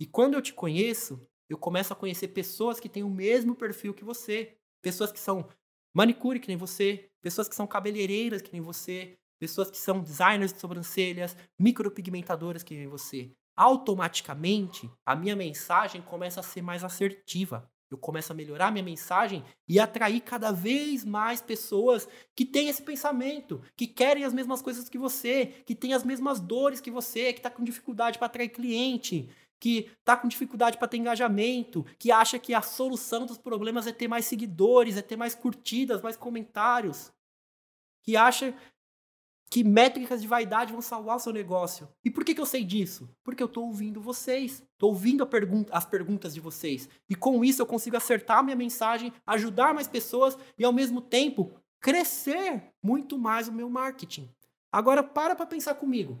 E 0.00 0.06
quando 0.06 0.34
eu 0.34 0.42
te 0.42 0.52
conheço, 0.52 1.26
eu 1.48 1.58
começo 1.58 1.92
a 1.92 1.96
conhecer 1.96 2.28
pessoas 2.28 2.80
que 2.80 2.88
têm 2.88 3.02
o 3.02 3.10
mesmo 3.10 3.54
perfil 3.54 3.94
que 3.94 4.04
você. 4.04 4.56
Pessoas 4.80 5.12
que 5.12 5.20
são 5.20 5.48
manicure 5.94 6.40
que 6.40 6.48
nem 6.48 6.56
você, 6.56 7.10
pessoas 7.20 7.48
que 7.48 7.54
são 7.54 7.66
cabeleireiras 7.66 8.42
que 8.42 8.52
nem 8.52 8.60
você, 8.60 9.16
pessoas 9.38 9.70
que 9.70 9.78
são 9.78 10.00
designers 10.00 10.52
de 10.52 10.60
sobrancelhas, 10.60 11.36
micropigmentadoras 11.58 12.62
que 12.62 12.74
nem 12.74 12.86
você. 12.86 13.30
Automaticamente, 13.54 14.90
a 15.04 15.14
minha 15.14 15.36
mensagem 15.36 16.00
começa 16.00 16.40
a 16.40 16.42
ser 16.42 16.62
mais 16.62 16.82
assertiva 16.82 17.70
eu 17.94 17.98
começo 17.98 18.32
a 18.32 18.34
melhorar 18.34 18.70
minha 18.70 18.82
mensagem 18.82 19.44
e 19.68 19.78
atrair 19.78 20.20
cada 20.20 20.50
vez 20.50 21.04
mais 21.04 21.40
pessoas 21.40 22.08
que 22.34 22.44
têm 22.44 22.68
esse 22.68 22.82
pensamento, 22.82 23.62
que 23.76 23.86
querem 23.86 24.24
as 24.24 24.32
mesmas 24.32 24.62
coisas 24.62 24.88
que 24.88 24.98
você, 24.98 25.46
que 25.66 25.74
têm 25.74 25.92
as 25.92 26.04
mesmas 26.04 26.40
dores 26.40 26.80
que 26.80 26.90
você, 26.90 27.32
que 27.32 27.40
está 27.40 27.50
com 27.50 27.62
dificuldade 27.62 28.18
para 28.18 28.26
atrair 28.26 28.48
cliente, 28.48 29.28
que 29.60 29.90
está 30.00 30.16
com 30.16 30.26
dificuldade 30.26 30.78
para 30.78 30.88
ter 30.88 30.96
engajamento, 30.96 31.84
que 31.98 32.10
acha 32.10 32.38
que 32.38 32.54
a 32.54 32.62
solução 32.62 33.26
dos 33.26 33.38
problemas 33.38 33.86
é 33.86 33.92
ter 33.92 34.08
mais 34.08 34.24
seguidores, 34.24 34.96
é 34.96 35.02
ter 35.02 35.16
mais 35.16 35.34
curtidas, 35.34 36.02
mais 36.02 36.16
comentários, 36.16 37.12
que 38.02 38.16
acha 38.16 38.54
que 39.52 39.62
métricas 39.62 40.22
de 40.22 40.26
vaidade 40.26 40.72
vão 40.72 40.80
salvar 40.80 41.16
o 41.16 41.18
seu 41.18 41.30
negócio. 41.30 41.86
E 42.02 42.10
por 42.10 42.24
que, 42.24 42.34
que 42.34 42.40
eu 42.40 42.46
sei 42.46 42.64
disso? 42.64 43.14
Porque 43.22 43.42
eu 43.42 43.46
estou 43.46 43.66
ouvindo 43.66 44.00
vocês, 44.00 44.62
estou 44.72 44.88
ouvindo 44.88 45.26
pergunta, 45.26 45.70
as 45.76 45.84
perguntas 45.84 46.32
de 46.32 46.40
vocês. 46.40 46.88
E 47.06 47.14
com 47.14 47.44
isso 47.44 47.60
eu 47.60 47.66
consigo 47.66 47.94
acertar 47.94 48.38
a 48.38 48.42
minha 48.42 48.56
mensagem, 48.56 49.12
ajudar 49.26 49.74
mais 49.74 49.86
pessoas 49.86 50.38
e 50.58 50.64
ao 50.64 50.72
mesmo 50.72 51.02
tempo 51.02 51.52
crescer 51.82 52.72
muito 52.82 53.18
mais 53.18 53.46
o 53.46 53.52
meu 53.52 53.68
marketing. 53.68 54.26
Agora 54.72 55.02
para 55.02 55.36
para 55.36 55.44
pensar 55.44 55.74
comigo. 55.74 56.18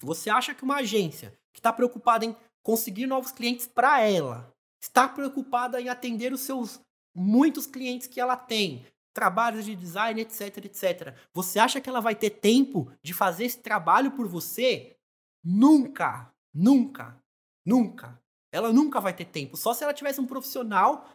Você 0.00 0.28
acha 0.28 0.54
que 0.54 0.62
uma 0.62 0.76
agência 0.76 1.32
que 1.54 1.60
está 1.60 1.72
preocupada 1.72 2.26
em 2.26 2.36
conseguir 2.62 3.06
novos 3.06 3.32
clientes 3.32 3.66
para 3.66 4.02
ela, 4.02 4.54
está 4.78 5.08
preocupada 5.08 5.80
em 5.80 5.88
atender 5.88 6.30
os 6.30 6.42
seus 6.42 6.78
muitos 7.14 7.66
clientes 7.66 8.06
que 8.06 8.20
ela 8.20 8.36
tem, 8.36 8.84
trabalhos 9.12 9.64
de 9.64 9.74
design, 9.74 10.20
etc, 10.20 10.64
etc. 10.64 11.14
Você 11.32 11.58
acha 11.58 11.80
que 11.80 11.88
ela 11.88 12.00
vai 12.00 12.14
ter 12.14 12.30
tempo 12.30 12.90
de 13.02 13.12
fazer 13.12 13.44
esse 13.44 13.58
trabalho 13.58 14.12
por 14.12 14.26
você? 14.26 14.96
Nunca, 15.44 16.32
nunca, 16.54 17.16
nunca. 17.64 18.20
Ela 18.52 18.72
nunca 18.72 19.00
vai 19.00 19.12
ter 19.12 19.26
tempo. 19.26 19.56
Só 19.56 19.72
se 19.72 19.84
ela 19.84 19.94
tivesse 19.94 20.20
um 20.20 20.26
profissional 20.26 21.08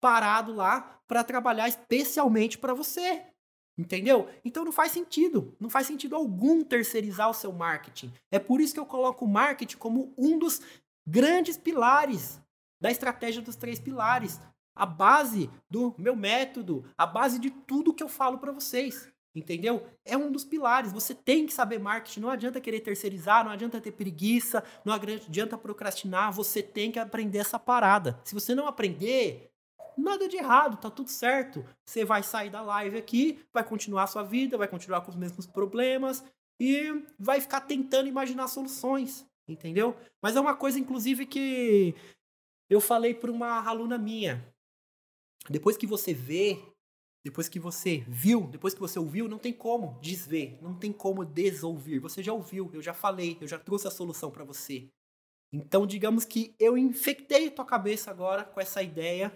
parado 0.00 0.54
lá 0.54 1.00
para 1.06 1.24
trabalhar 1.24 1.68
especialmente 1.68 2.58
para 2.58 2.74
você. 2.74 3.24
Entendeu? 3.78 4.28
Então 4.44 4.64
não 4.64 4.72
faz 4.72 4.92
sentido. 4.92 5.54
Não 5.60 5.68
faz 5.68 5.86
sentido 5.86 6.16
algum 6.16 6.64
terceirizar 6.64 7.28
o 7.28 7.34
seu 7.34 7.52
marketing. 7.52 8.12
É 8.30 8.38
por 8.38 8.60
isso 8.60 8.72
que 8.72 8.80
eu 8.80 8.86
coloco 8.86 9.24
o 9.24 9.28
marketing 9.28 9.76
como 9.76 10.14
um 10.16 10.38
dos 10.38 10.60
grandes 11.06 11.56
pilares 11.58 12.40
da 12.80 12.90
estratégia 12.90 13.42
dos 13.42 13.56
três 13.56 13.78
pilares 13.78 14.40
a 14.76 14.84
base 14.84 15.50
do 15.70 15.94
meu 15.96 16.14
método, 16.14 16.84
a 16.96 17.06
base 17.06 17.38
de 17.38 17.50
tudo 17.50 17.94
que 17.94 18.02
eu 18.02 18.08
falo 18.08 18.38
para 18.38 18.52
vocês. 18.52 19.10
Entendeu? 19.34 19.86
É 20.04 20.16
um 20.16 20.32
dos 20.32 20.44
pilares. 20.44 20.92
Você 20.92 21.14
tem 21.14 21.44
que 21.46 21.52
saber 21.52 21.78
marketing. 21.78 22.20
Não 22.20 22.30
adianta 22.30 22.60
querer 22.60 22.80
terceirizar, 22.80 23.44
não 23.44 23.52
adianta 23.52 23.80
ter 23.80 23.92
preguiça, 23.92 24.64
não 24.82 24.94
adianta 24.94 25.58
procrastinar. 25.58 26.32
Você 26.32 26.62
tem 26.62 26.90
que 26.90 26.98
aprender 26.98 27.38
essa 27.38 27.58
parada. 27.58 28.18
Se 28.24 28.32
você 28.32 28.54
não 28.54 28.66
aprender, 28.66 29.50
nada 29.96 30.26
de 30.26 30.36
errado, 30.36 30.78
tá 30.78 30.90
tudo 30.90 31.10
certo. 31.10 31.64
Você 31.84 32.02
vai 32.02 32.22
sair 32.22 32.48
da 32.48 32.62
live 32.62 32.96
aqui, 32.96 33.38
vai 33.52 33.62
continuar 33.62 34.04
a 34.04 34.06
sua 34.06 34.22
vida, 34.22 34.56
vai 34.56 34.68
continuar 34.68 35.02
com 35.02 35.10
os 35.10 35.16
mesmos 35.16 35.46
problemas 35.46 36.24
e 36.58 37.04
vai 37.18 37.38
ficar 37.38 37.60
tentando 37.60 38.08
imaginar 38.08 38.48
soluções. 38.48 39.26
Entendeu? 39.46 39.94
Mas 40.22 40.34
é 40.34 40.40
uma 40.40 40.56
coisa, 40.56 40.78
inclusive, 40.78 41.26
que 41.26 41.94
eu 42.70 42.80
falei 42.80 43.14
para 43.14 43.30
uma 43.30 43.62
aluna 43.68 43.98
minha. 43.98 44.44
Depois 45.48 45.76
que 45.76 45.86
você 45.86 46.12
vê, 46.12 46.62
depois 47.24 47.48
que 47.48 47.58
você 47.58 48.04
viu, 48.08 48.46
depois 48.46 48.74
que 48.74 48.80
você 48.80 48.98
ouviu, 48.98 49.28
não 49.28 49.38
tem 49.38 49.52
como 49.52 49.98
desver, 50.00 50.58
não 50.62 50.78
tem 50.78 50.92
como 50.92 51.24
desouvir. 51.24 51.98
Você 51.98 52.22
já 52.22 52.32
ouviu, 52.32 52.70
eu 52.72 52.82
já 52.82 52.94
falei, 52.94 53.36
eu 53.40 53.48
já 53.48 53.58
trouxe 53.58 53.88
a 53.88 53.90
solução 53.90 54.30
para 54.30 54.44
você. 54.44 54.88
Então, 55.52 55.86
digamos 55.86 56.24
que 56.24 56.54
eu 56.58 56.76
infectei 56.76 57.50
tua 57.50 57.64
cabeça 57.64 58.10
agora 58.10 58.44
com 58.44 58.60
essa 58.60 58.82
ideia 58.82 59.32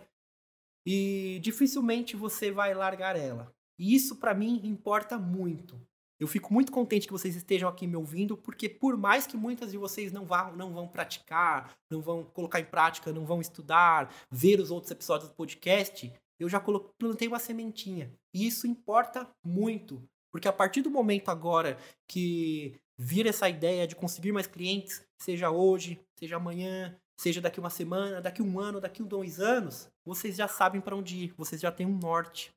e 0.87 1.39
dificilmente 1.43 2.17
você 2.17 2.51
vai 2.51 2.75
largar 2.75 3.17
ela. 3.17 3.53
E 3.79 3.95
isso 3.95 4.17
para 4.17 4.35
mim 4.35 4.61
importa 4.65 5.19
muito. 5.19 5.81
Eu 6.21 6.29
fico 6.29 6.53
muito 6.53 6.71
contente 6.71 7.07
que 7.07 7.13
vocês 7.13 7.35
estejam 7.35 7.67
aqui 7.67 7.87
me 7.87 7.97
ouvindo, 7.97 8.37
porque 8.37 8.69
por 8.69 8.95
mais 8.95 9.27
que 9.27 9.39
muitas 9.39 9.71
de 9.73 9.79
vocês 9.79 10.13
não 10.13 10.27
vão, 10.27 10.55
não 10.55 10.71
vão 10.71 10.87
praticar, 10.87 11.75
não 11.91 12.03
vão 12.03 12.25
colocar 12.25 12.61
em 12.61 12.65
prática, 12.67 13.11
não 13.11 13.25
vão 13.25 13.41
estudar, 13.41 14.15
ver 14.31 14.61
os 14.61 14.71
outros 14.71 14.91
episódios 14.91 15.31
do 15.31 15.35
podcast, 15.35 16.13
eu 16.39 16.47
já 16.47 16.61
plantei 16.61 17.27
uma 17.27 17.39
sementinha. 17.39 18.13
E 18.35 18.47
isso 18.47 18.67
importa 18.67 19.27
muito, 19.43 20.07
porque 20.31 20.47
a 20.47 20.53
partir 20.53 20.83
do 20.83 20.91
momento 20.91 21.31
agora 21.31 21.79
que 22.07 22.79
vir 22.99 23.27
essa 23.27 23.49
ideia 23.49 23.87
de 23.87 23.97
conseguir 23.97 24.31
mais 24.31 24.47
clientes, 24.47 25.03
seja 25.19 25.51
hoje, 25.51 25.99
seja 26.19 26.37
amanhã, 26.37 26.95
seja 27.19 27.41
daqui 27.41 27.59
uma 27.59 27.71
semana, 27.71 28.21
daqui 28.21 28.43
um 28.43 28.61
ano, 28.61 28.79
daqui 28.79 29.03
dois 29.03 29.41
anos, 29.41 29.89
vocês 30.05 30.37
já 30.37 30.47
sabem 30.47 30.83
para 30.83 30.97
onde 30.97 31.17
ir, 31.17 31.35
vocês 31.35 31.61
já 31.63 31.73
têm 31.73 31.87
um 31.87 31.99
norte. 31.99 32.53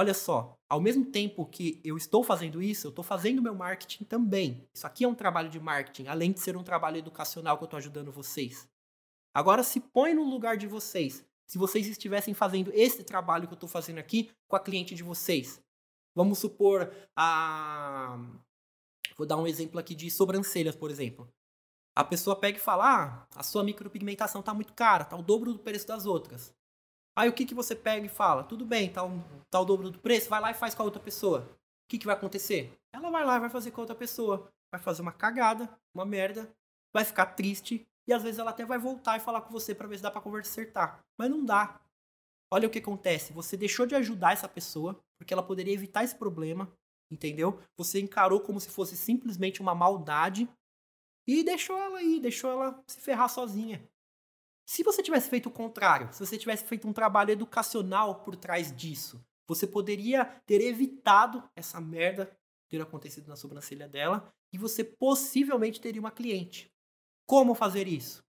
Olha 0.00 0.14
só, 0.14 0.58
ao 0.66 0.80
mesmo 0.80 1.04
tempo 1.04 1.44
que 1.44 1.78
eu 1.84 1.94
estou 1.94 2.24
fazendo 2.24 2.62
isso, 2.62 2.86
eu 2.86 2.88
estou 2.88 3.04
fazendo 3.04 3.42
meu 3.42 3.54
marketing 3.54 4.04
também. 4.04 4.66
Isso 4.72 4.86
aqui 4.86 5.04
é 5.04 5.06
um 5.06 5.14
trabalho 5.14 5.50
de 5.50 5.60
marketing, 5.60 6.06
além 6.06 6.32
de 6.32 6.40
ser 6.40 6.56
um 6.56 6.64
trabalho 6.64 6.96
educacional 6.96 7.58
que 7.58 7.64
eu 7.64 7.66
estou 7.66 7.76
ajudando 7.76 8.10
vocês. 8.10 8.66
Agora 9.34 9.62
se 9.62 9.78
põe 9.78 10.14
no 10.14 10.24
lugar 10.24 10.56
de 10.56 10.66
vocês. 10.66 11.22
Se 11.46 11.58
vocês 11.58 11.86
estivessem 11.86 12.32
fazendo 12.32 12.70
esse 12.72 13.04
trabalho 13.04 13.46
que 13.46 13.52
eu 13.52 13.56
estou 13.56 13.68
fazendo 13.68 13.98
aqui 13.98 14.30
com 14.48 14.56
a 14.56 14.60
cliente 14.60 14.94
de 14.94 15.02
vocês. 15.02 15.60
Vamos 16.14 16.38
supor 16.38 16.90
a. 17.14 18.18
Vou 19.18 19.26
dar 19.26 19.36
um 19.36 19.46
exemplo 19.46 19.78
aqui 19.78 19.94
de 19.94 20.10
sobrancelhas, 20.10 20.74
por 20.74 20.90
exemplo. 20.90 21.30
A 21.94 22.04
pessoa 22.04 22.34
pega 22.34 22.56
e 22.56 22.62
fala: 22.62 22.86
ah, 22.86 23.26
a 23.36 23.42
sua 23.42 23.62
micropigmentação 23.62 24.40
está 24.40 24.54
muito 24.54 24.72
cara, 24.72 25.02
está 25.02 25.14
o 25.14 25.22
dobro 25.22 25.52
do 25.52 25.58
preço 25.58 25.86
das 25.86 26.06
outras. 26.06 26.54
Aí 27.16 27.28
o 27.28 27.32
que, 27.32 27.44
que 27.44 27.54
você 27.54 27.74
pega 27.74 28.06
e 28.06 28.08
fala? 28.08 28.44
Tudo 28.44 28.64
bem, 28.64 28.90
tá, 28.92 29.02
tá 29.50 29.60
o 29.60 29.64
dobro 29.64 29.90
do 29.90 29.98
preço, 29.98 30.30
vai 30.30 30.40
lá 30.40 30.50
e 30.50 30.54
faz 30.54 30.74
com 30.74 30.82
a 30.82 30.84
outra 30.84 31.00
pessoa. 31.00 31.40
O 31.40 31.88
que, 31.88 31.98
que 31.98 32.06
vai 32.06 32.14
acontecer? 32.14 32.72
Ela 32.92 33.10
vai 33.10 33.24
lá 33.24 33.36
e 33.36 33.40
vai 33.40 33.50
fazer 33.50 33.70
com 33.70 33.80
a 33.80 33.82
outra 33.82 33.96
pessoa. 33.96 34.50
Vai 34.72 34.80
fazer 34.80 35.02
uma 35.02 35.12
cagada, 35.12 35.68
uma 35.92 36.04
merda, 36.04 36.48
vai 36.94 37.04
ficar 37.04 37.26
triste 37.26 37.86
e 38.06 38.12
às 38.12 38.22
vezes 38.22 38.38
ela 38.38 38.50
até 38.50 38.64
vai 38.64 38.78
voltar 38.78 39.16
e 39.16 39.20
falar 39.20 39.40
com 39.42 39.52
você 39.52 39.74
para 39.74 39.88
ver 39.88 39.96
se 39.96 40.02
dá 40.02 40.10
para 40.10 40.20
consertar. 40.20 41.00
Mas 41.18 41.28
não 41.28 41.44
dá. 41.44 41.80
Olha 42.52 42.66
o 42.66 42.70
que 42.70 42.78
acontece. 42.78 43.32
Você 43.32 43.56
deixou 43.56 43.86
de 43.86 43.94
ajudar 43.94 44.32
essa 44.32 44.48
pessoa 44.48 45.00
porque 45.18 45.32
ela 45.32 45.42
poderia 45.42 45.74
evitar 45.74 46.04
esse 46.04 46.14
problema, 46.14 46.72
entendeu? 47.10 47.60
Você 47.76 48.00
encarou 48.00 48.40
como 48.40 48.60
se 48.60 48.70
fosse 48.70 48.96
simplesmente 48.96 49.60
uma 49.60 49.74
maldade 49.74 50.48
e 51.26 51.44
deixou 51.44 51.76
ela 51.76 51.98
aí, 51.98 52.18
deixou 52.18 52.50
ela 52.50 52.82
se 52.86 53.00
ferrar 53.00 53.28
sozinha. 53.28 53.86
Se 54.70 54.84
você 54.84 55.02
tivesse 55.02 55.28
feito 55.28 55.48
o 55.48 55.52
contrário, 55.52 56.12
se 56.12 56.24
você 56.24 56.38
tivesse 56.38 56.64
feito 56.64 56.86
um 56.86 56.92
trabalho 56.92 57.32
educacional 57.32 58.22
por 58.22 58.36
trás 58.36 58.72
disso, 58.72 59.20
você 59.44 59.66
poderia 59.66 60.24
ter 60.46 60.60
evitado 60.60 61.42
essa 61.56 61.80
merda 61.80 62.30
ter 62.68 62.80
acontecido 62.80 63.26
na 63.26 63.34
sobrancelha 63.34 63.88
dela 63.88 64.32
e 64.52 64.56
você 64.56 64.84
possivelmente 64.84 65.80
teria 65.80 66.00
uma 66.00 66.12
cliente. 66.12 66.70
Como 67.26 67.52
fazer 67.52 67.88
isso? 67.88 68.22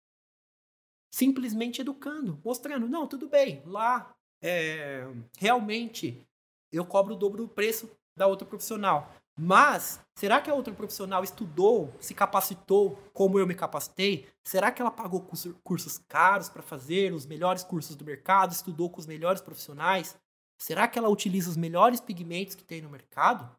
Simplesmente 1.14 1.82
educando, 1.82 2.42
mostrando, 2.44 2.90
não, 2.90 3.06
tudo 3.06 3.30
bem, 3.30 3.62
lá 3.64 4.12
é, 4.42 5.06
realmente 5.38 6.28
eu 6.72 6.84
cobro 6.84 7.14
o 7.14 7.18
dobro 7.18 7.44
do 7.44 7.54
preço 7.54 7.88
da 8.18 8.26
outra 8.26 8.48
profissional. 8.48 9.14
Mas, 9.38 10.00
será 10.16 10.42
que 10.42 10.50
a 10.50 10.54
outra 10.54 10.74
profissional 10.74 11.24
estudou, 11.24 11.96
se 12.00 12.14
capacitou 12.14 12.98
como 13.14 13.40
eu 13.40 13.48
me 13.48 13.56
capacitei? 13.56 14.28
Será 14.44 14.72
que 14.72 14.82
ela 14.82 14.92
pagou 14.92 15.28
cursos 15.64 15.98
caros 15.98 16.50
para 16.50 16.62
fazer 16.62 17.14
os 17.14 17.26
melhores 17.26 17.64
cursos 17.64 17.96
do 17.96 18.06
mercado, 18.06 18.52
estudou 18.52 18.90
com 18.90 19.00
os 19.00 19.08
melhores 19.08 19.42
profissionais? 19.42 20.18
Será 20.60 20.88
que 20.88 21.00
ela 21.00 21.10
utiliza 21.10 21.50
os 21.50 21.58
melhores 21.58 22.00
pigmentos 22.00 22.56
que 22.56 22.64
tem 22.64 22.82
no 22.82 22.90
mercado? 22.90 23.50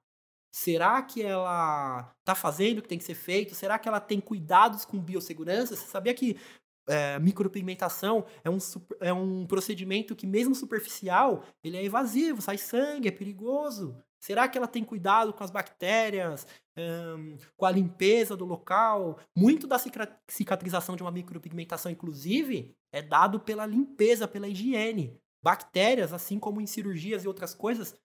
Será 0.55 1.03
que 1.03 1.23
ela 1.23 2.15
está 2.21 2.35
fazendo 2.35 2.79
o 2.79 2.83
que 2.83 2.89
tem 2.89 2.99
que 2.99 3.05
ser 3.05 3.15
feito? 3.15 3.55
Será 3.55 3.79
que 3.79 3.89
ela 3.89 3.99
tem 4.01 4.21
cuidados 4.21 4.85
com 4.85 5.01
biossegurança? 5.01 5.75
Você 5.75 5.87
sabia 5.87 6.15
que 6.15 6.39
é, 6.87 7.19
micropigmentação 7.19 8.27
é 8.45 8.51
um, 8.51 8.59
é 9.01 9.13
um 9.13 9.47
procedimento 9.47 10.15
que, 10.15 10.27
mesmo 10.27 10.55
superficial, 10.55 11.45
ele 11.65 11.77
é 11.77 11.85
evasivo, 11.85 12.43
sai 12.43 12.59
sangue, 12.59 13.09
é 13.09 13.11
perigoso. 13.11 13.97
Será 14.23 14.47
que 14.47 14.57
ela 14.57 14.69
tem 14.69 14.85
cuidado 14.85 15.33
com 15.33 15.43
as 15.43 15.51
bactérias, 15.51 16.47
um, 16.79 17.37
com 17.57 17.67
a 17.67 17.73
limpeza 17.73 18.37
do 18.37 18.45
local? 18.45 19.19
Muito 19.37 19.67
da 19.67 19.81
cicatrização 20.29 20.95
de 20.95 21.03
uma 21.03 21.11
micropigmentação, 21.11 21.91
inclusive, 21.91 22.73
é 22.93 23.03
dado 23.03 23.41
pela 23.41 23.67
limpeza, 23.67 24.29
pela 24.29 24.47
higiene. 24.47 25.21
Bactérias, 25.43 26.13
assim 26.13 26.39
como 26.39 26.61
em 26.61 26.67
cirurgias 26.69 27.25
e 27.25 27.29
outras 27.29 27.53
coisas, 27.53 27.97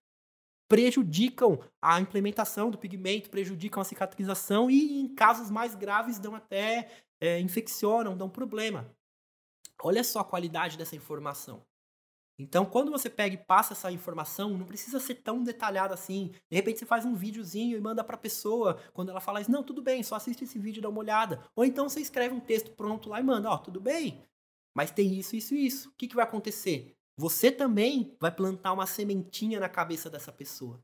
prejudicam 0.67 1.59
a 1.79 2.01
implementação 2.01 2.71
do 2.71 2.79
pigmento, 2.79 3.29
prejudicam 3.29 3.79
a 3.79 3.86
cicatrização 3.86 4.71
e, 4.71 5.00
em 5.00 5.13
casos 5.13 5.51
mais 5.51 5.75
graves, 5.75 6.17
dão 6.17 6.33
até 6.33 6.89
é, 7.21 7.39
infeccionam, 7.39 8.17
dão 8.17 8.27
problema. 8.27 8.91
Olha 9.83 10.03
só 10.03 10.21
a 10.21 10.25
qualidade 10.25 10.79
dessa 10.79 10.95
informação. 10.95 11.63
Então, 12.39 12.65
quando 12.65 12.91
você 12.91 13.10
pega 13.10 13.34
e 13.34 13.38
passa 13.38 13.74
essa 13.74 13.91
informação, 13.91 14.56
não 14.56 14.65
precisa 14.65 15.00
ser 15.00 15.15
tão 15.15 15.44
detalhado 15.44 15.94
assim. 15.94 16.32
De 16.50 16.56
repente, 16.56 16.77
você 16.77 16.86
faz 16.86 17.03
um 17.03 17.15
videozinho 17.15 17.75
e 17.75 17.82
manda 17.82 18.03
para 18.03 18.15
a 18.15 18.20
pessoa. 18.20 18.79
Quando 18.94 19.10
ela 19.10 19.20
fala 19.20 19.41
isso, 19.41 19.51
não, 19.51 19.63
tudo 19.63 19.82
bem, 19.82 20.03
só 20.03 20.15
assiste 20.15 20.44
esse 20.44 20.60
vídeo 20.60 20.79
e 20.79 20.84
dá 20.84 20.89
uma 20.89 21.00
olhada. 21.00 21.44
Ou 21.56 21.65
então 21.65 21.89
você 21.89 22.00
escreve 22.00 22.36
um 22.36 22.39
texto 22.39 22.72
pronto 22.72 23.10
lá 23.10 23.20
e 23.20 23.24
manda, 23.24 23.50
ó, 23.50 23.56
oh, 23.56 23.58
tudo 23.58 23.82
bem, 23.82 24.24
mas 24.75 24.91
tem 24.91 25.17
isso, 25.17 25.36
isso 25.36 25.56
e 25.56 25.65
isso. 25.65 25.89
O 25.89 25.94
que, 25.94 26.08
que 26.08 26.15
vai 26.15 26.24
acontecer? 26.24 26.96
Você 27.17 27.51
também 27.51 28.15
vai 28.20 28.32
plantar 28.32 28.74
uma 28.74 28.86
sementinha 28.86 29.60
na 29.60 29.67
cabeça 29.67 30.08
dessa 30.08 30.32
pessoa. 30.32 30.79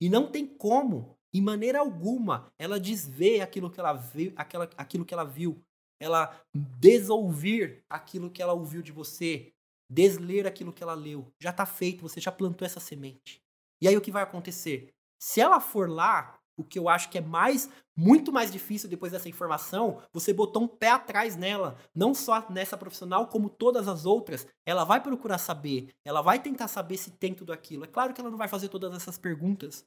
E 0.00 0.08
não 0.08 0.30
tem 0.30 0.46
como, 0.46 1.18
em 1.34 1.42
maneira 1.42 1.80
alguma, 1.80 2.50
ela 2.58 2.80
desver 2.80 3.42
aquilo 3.42 3.70
que 3.70 3.78
ela 3.78 3.92
viu, 3.92 4.32
aquela, 4.34 4.70
aquilo 4.78 5.04
que 5.04 5.12
ela 5.12 5.24
viu, 5.24 5.62
ela 6.00 6.40
desouvir 6.54 7.84
aquilo 7.90 8.30
que 8.30 8.40
ela 8.40 8.54
ouviu 8.54 8.80
de 8.80 8.92
você, 8.92 9.52
desler 9.88 10.46
aquilo 10.46 10.72
que 10.72 10.82
ela 10.82 10.94
leu. 10.94 11.32
Já 11.40 11.50
está 11.50 11.64
feito, 11.64 12.02
você 12.02 12.20
já 12.20 12.30
plantou 12.30 12.66
essa 12.66 12.80
semente. 12.80 13.42
E 13.80 13.88
aí 13.88 13.96
o 13.96 14.00
que 14.00 14.10
vai 14.10 14.22
acontecer? 14.22 14.92
Se 15.18 15.40
ela 15.40 15.60
for 15.60 15.88
lá, 15.88 16.38
o 16.56 16.64
que 16.64 16.78
eu 16.78 16.88
acho 16.88 17.08
que 17.08 17.18
é 17.18 17.20
mais, 17.20 17.70
muito 17.96 18.32
mais 18.32 18.50
difícil 18.50 18.88
depois 18.88 19.12
dessa 19.12 19.28
informação, 19.28 20.02
você 20.12 20.32
botou 20.32 20.64
um 20.64 20.68
pé 20.68 20.90
atrás 20.90 21.36
nela, 21.36 21.78
não 21.94 22.12
só 22.12 22.50
nessa 22.50 22.76
profissional, 22.76 23.28
como 23.28 23.48
todas 23.48 23.86
as 23.86 24.04
outras. 24.04 24.46
Ela 24.66 24.84
vai 24.84 25.00
procurar 25.00 25.38
saber, 25.38 25.94
ela 26.04 26.20
vai 26.20 26.40
tentar 26.42 26.66
saber 26.66 26.96
se 26.96 27.12
tem 27.12 27.32
tudo 27.32 27.52
aquilo. 27.52 27.84
É 27.84 27.88
claro 27.88 28.12
que 28.12 28.20
ela 28.20 28.30
não 28.30 28.38
vai 28.38 28.48
fazer 28.48 28.68
todas 28.68 28.92
essas 28.92 29.16
perguntas. 29.16 29.86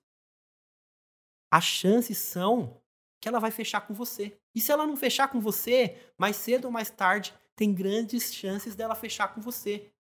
As 1.51 1.65
chances 1.65 2.17
são 2.17 2.81
que 3.21 3.27
ela 3.27 3.39
vai 3.39 3.51
fechar 3.51 3.81
com 3.81 3.93
você. 3.93 4.37
E 4.55 4.61
se 4.61 4.71
ela 4.71 4.87
não 4.87 4.95
fechar 4.95 5.27
com 5.27 5.39
você, 5.39 5.95
mais 6.17 6.37
cedo 6.37 6.65
ou 6.65 6.71
mais 6.71 6.89
tarde, 6.89 7.33
tem 7.55 7.73
grandes 7.73 8.33
chances 8.33 8.75
dela 8.75 8.95
fechar 8.95 9.33
com 9.33 9.41
você. 9.41 9.91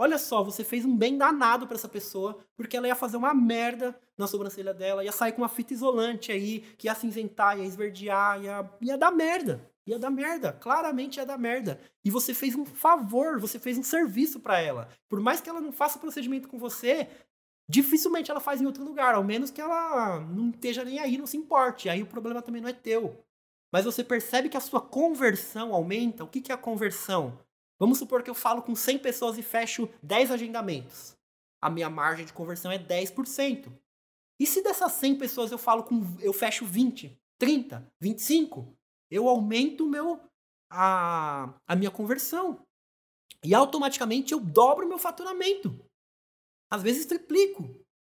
Olha 0.00 0.16
só, 0.16 0.44
você 0.44 0.62
fez 0.62 0.84
um 0.84 0.96
bem 0.96 1.18
danado 1.18 1.66
para 1.66 1.76
essa 1.76 1.88
pessoa, 1.88 2.38
porque 2.56 2.76
ela 2.76 2.86
ia 2.86 2.94
fazer 2.94 3.16
uma 3.16 3.34
merda 3.34 3.98
na 4.16 4.28
sobrancelha 4.28 4.72
dela, 4.72 5.04
ia 5.04 5.10
sair 5.10 5.32
com 5.32 5.42
uma 5.42 5.48
fita 5.48 5.74
isolante 5.74 6.30
aí, 6.30 6.60
que 6.78 6.86
ia 6.86 6.94
cinzentar, 6.94 7.58
ia 7.58 7.64
esverdear, 7.64 8.40
ia, 8.40 8.70
ia 8.80 8.96
dar 8.96 9.10
merda. 9.10 9.68
Ia 9.88 9.98
dar 9.98 10.10
merda, 10.10 10.52
claramente 10.52 11.16
ia 11.16 11.24
dar 11.24 11.38
merda. 11.38 11.80
E 12.04 12.10
você 12.10 12.34
fez 12.34 12.54
um 12.54 12.66
favor, 12.66 13.40
você 13.40 13.58
fez 13.58 13.78
um 13.78 13.82
serviço 13.82 14.38
para 14.38 14.60
ela. 14.60 14.88
Por 15.08 15.18
mais 15.18 15.40
que 15.40 15.48
ela 15.48 15.62
não 15.62 15.72
faça 15.72 15.96
o 15.96 16.00
procedimento 16.00 16.46
com 16.46 16.58
você, 16.58 17.08
dificilmente 17.66 18.30
ela 18.30 18.38
faz 18.38 18.60
em 18.60 18.66
outro 18.66 18.84
lugar, 18.84 19.14
ao 19.14 19.24
menos 19.24 19.50
que 19.50 19.60
ela 19.60 20.20
não 20.20 20.50
esteja 20.50 20.84
nem 20.84 20.98
aí, 20.98 21.16
não 21.16 21.26
se 21.26 21.38
importe. 21.38 21.88
Aí 21.88 22.02
o 22.02 22.06
problema 22.06 22.42
também 22.42 22.60
não 22.60 22.68
é 22.68 22.72
teu. 22.74 23.18
Mas 23.72 23.84
você 23.84 24.02
percebe 24.02 24.48
que 24.48 24.56
a 24.56 24.60
sua 24.60 24.80
conversão 24.80 25.74
aumenta. 25.74 26.24
O 26.24 26.28
que, 26.28 26.40
que 26.40 26.50
é 26.50 26.54
a 26.54 26.58
conversão? 26.58 27.38
Vamos 27.78 27.98
supor 27.98 28.22
que 28.22 28.30
eu 28.30 28.34
falo 28.34 28.62
com 28.62 28.74
100 28.74 28.98
pessoas 28.98 29.38
e 29.38 29.42
fecho 29.42 29.88
10 30.02 30.32
agendamentos. 30.32 31.16
A 31.60 31.70
minha 31.70 31.90
margem 31.90 32.26
de 32.26 32.32
conversão 32.32 32.70
é 32.72 32.78
10%. 32.78 33.72
E 34.40 34.46
se 34.46 34.62
dessas 34.62 34.92
100 34.92 35.18
pessoas 35.18 35.52
eu 35.52 35.58
falo 35.58 35.84
com 35.84 36.00
eu 36.20 36.32
fecho 36.32 36.64
20, 36.64 37.18
30, 37.38 37.92
25, 38.00 38.76
eu 39.10 39.28
aumento 39.28 39.86
meu 39.86 40.20
a, 40.70 41.54
a 41.66 41.76
minha 41.76 41.90
conversão. 41.90 42.64
E 43.44 43.54
automaticamente 43.54 44.32
eu 44.32 44.40
dobro 44.40 44.88
meu 44.88 44.98
faturamento. 44.98 45.78
Às 46.70 46.82
vezes 46.82 47.06
triplico. 47.06 47.68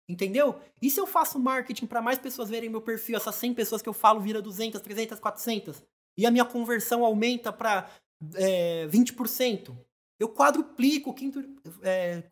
Entendeu? 0.08 0.58
E 0.80 0.88
se 0.88 0.98
eu 0.98 1.06
faço 1.06 1.38
marketing 1.38 1.86
para 1.86 2.00
mais 2.00 2.18
pessoas 2.18 2.48
verem 2.48 2.70
meu 2.70 2.80
perfil, 2.80 3.16
essas 3.16 3.34
100 3.34 3.54
pessoas 3.54 3.82
que 3.82 3.88
eu 3.88 3.92
falo 3.92 4.20
vira 4.20 4.40
200, 4.40 4.80
300, 4.80 5.20
400, 5.20 5.82
e 6.16 6.24
a 6.24 6.30
minha 6.30 6.46
conversão 6.46 7.04
aumenta 7.04 7.52
para 7.52 7.90
é, 8.34 8.86
20%, 8.88 9.76
eu 10.18 10.28
quadruplico, 10.28 11.14
quinto, 11.14 11.40
é, 11.82 12.24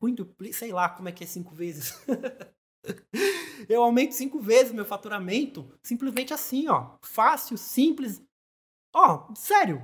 sei 0.52 0.72
lá 0.72 0.88
como 0.88 1.08
é 1.08 1.12
que 1.12 1.22
é 1.22 1.26
cinco 1.26 1.54
vezes. 1.54 1.94
eu 3.68 3.82
aumento 3.82 4.12
cinco 4.12 4.40
vezes 4.40 4.72
meu 4.72 4.84
faturamento, 4.84 5.70
simplesmente 5.82 6.34
assim, 6.34 6.68
ó. 6.68 6.96
Fácil, 7.02 7.56
simples. 7.56 8.22
Ó, 8.92 9.32
sério. 9.36 9.82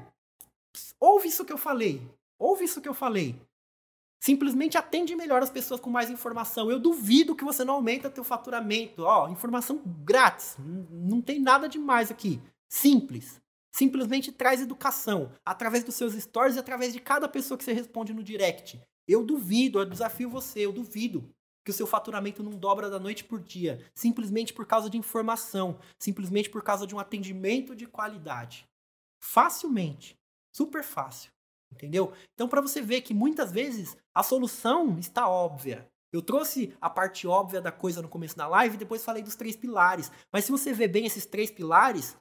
Ouve 0.99 1.29
isso 1.29 1.45
que 1.45 1.53
eu 1.53 1.59
falei. 1.59 2.03
Ouve 2.39 2.65
isso 2.65 2.81
que 2.81 2.89
eu 2.89 2.95
falei. 2.95 3.41
Simplesmente 4.23 4.79
atende 4.79 5.17
melhor 5.17 5.43
as 5.43 5.51
pessoas 5.51 5.81
com 5.81 5.91
mais 5.91 6.09
informação. 6.09 6.71
Eu 6.71 6.79
duvido 6.79 7.35
que 7.35 7.45
você 7.45 7.65
não 7.65 7.75
aumenta 7.75 8.09
teu 8.09 8.23
faturamento. 8.23 9.03
Ó, 9.03 9.29
informação 9.29 9.83
grátis. 9.85 10.57
Não 10.61 11.21
tem 11.21 11.41
nada 11.41 11.69
demais 11.69 12.09
aqui. 12.09 12.41
Simples. 12.69 13.43
Simplesmente 13.73 14.31
traz 14.31 14.61
educação 14.61 15.33
através 15.45 15.83
dos 15.83 15.97
seus 15.97 16.15
stories 16.15 16.55
e 16.55 16.61
através 16.61 16.93
de 16.93 17.01
cada 17.01 17.29
pessoa 17.29 17.59
que 17.59 17.65
você 17.65 17.73
responde 17.73 18.15
no 18.15 18.23
direct. 18.23 18.81
Eu 19.09 19.25
duvido, 19.25 19.81
eu 19.81 19.85
desafio 19.85 20.31
você, 20.31 20.61
eu 20.61 20.73
duvido 20.73 21.29
que 21.65 21.73
o 21.73 21.75
seu 21.75 21.87
faturamento 21.87 22.45
não 22.45 22.53
dobra 22.53 22.89
da 22.89 23.01
noite 23.01 23.25
por 23.25 23.41
dia, 23.41 23.85
simplesmente 23.93 24.53
por 24.53 24.67
causa 24.67 24.89
de 24.89 24.97
informação, 24.97 25.81
simplesmente 25.99 26.49
por 26.49 26.63
causa 26.63 26.87
de 26.87 26.95
um 26.95 27.01
atendimento 27.01 27.75
de 27.75 27.89
qualidade. 27.89 28.69
Facilmente, 29.21 30.17
super 30.53 30.85
fácil. 30.85 31.32
Entendeu? 31.73 32.13
Então, 32.35 32.49
para 32.49 32.61
você 32.61 32.81
ver 32.83 33.01
que 33.01 33.15
muitas 33.15 33.51
vezes 33.51 33.97
a 34.15 34.23
solução 34.23 34.99
está 34.99 35.29
óbvia. 35.29 35.89
Eu 36.13 36.21
trouxe 36.21 36.77
a 36.81 36.91
parte 36.91 37.27
óbvia 37.27 37.61
da 37.61 37.73
coisa 37.73 38.03
no 38.03 38.09
começo 38.09 38.37
da 38.37 38.47
live 38.47 38.75
e 38.75 38.79
depois 38.79 39.05
falei 39.05 39.23
dos 39.23 39.35
três 39.35 39.57
pilares. 39.57 40.13
Mas 40.31 40.45
se 40.45 40.53
você 40.53 40.73
ver 40.73 40.89
bem 40.89 41.07
esses 41.07 41.25
três 41.25 41.51
pilares, 41.51 42.17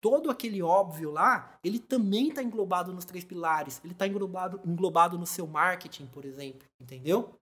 todo 0.00 0.30
aquele 0.30 0.62
óbvio 0.62 1.10
lá, 1.10 1.58
ele 1.64 1.80
também 1.80 2.28
está 2.28 2.42
englobado 2.42 2.92
nos 2.92 3.04
três 3.04 3.24
pilares. 3.24 3.80
Ele 3.82 3.92
está 3.92 4.06
englobado, 4.06 4.60
englobado 4.64 5.18
no 5.18 5.26
seu 5.26 5.46
marketing, 5.46 6.06
por 6.06 6.24
exemplo. 6.24 6.68
Entendeu? 6.80 7.34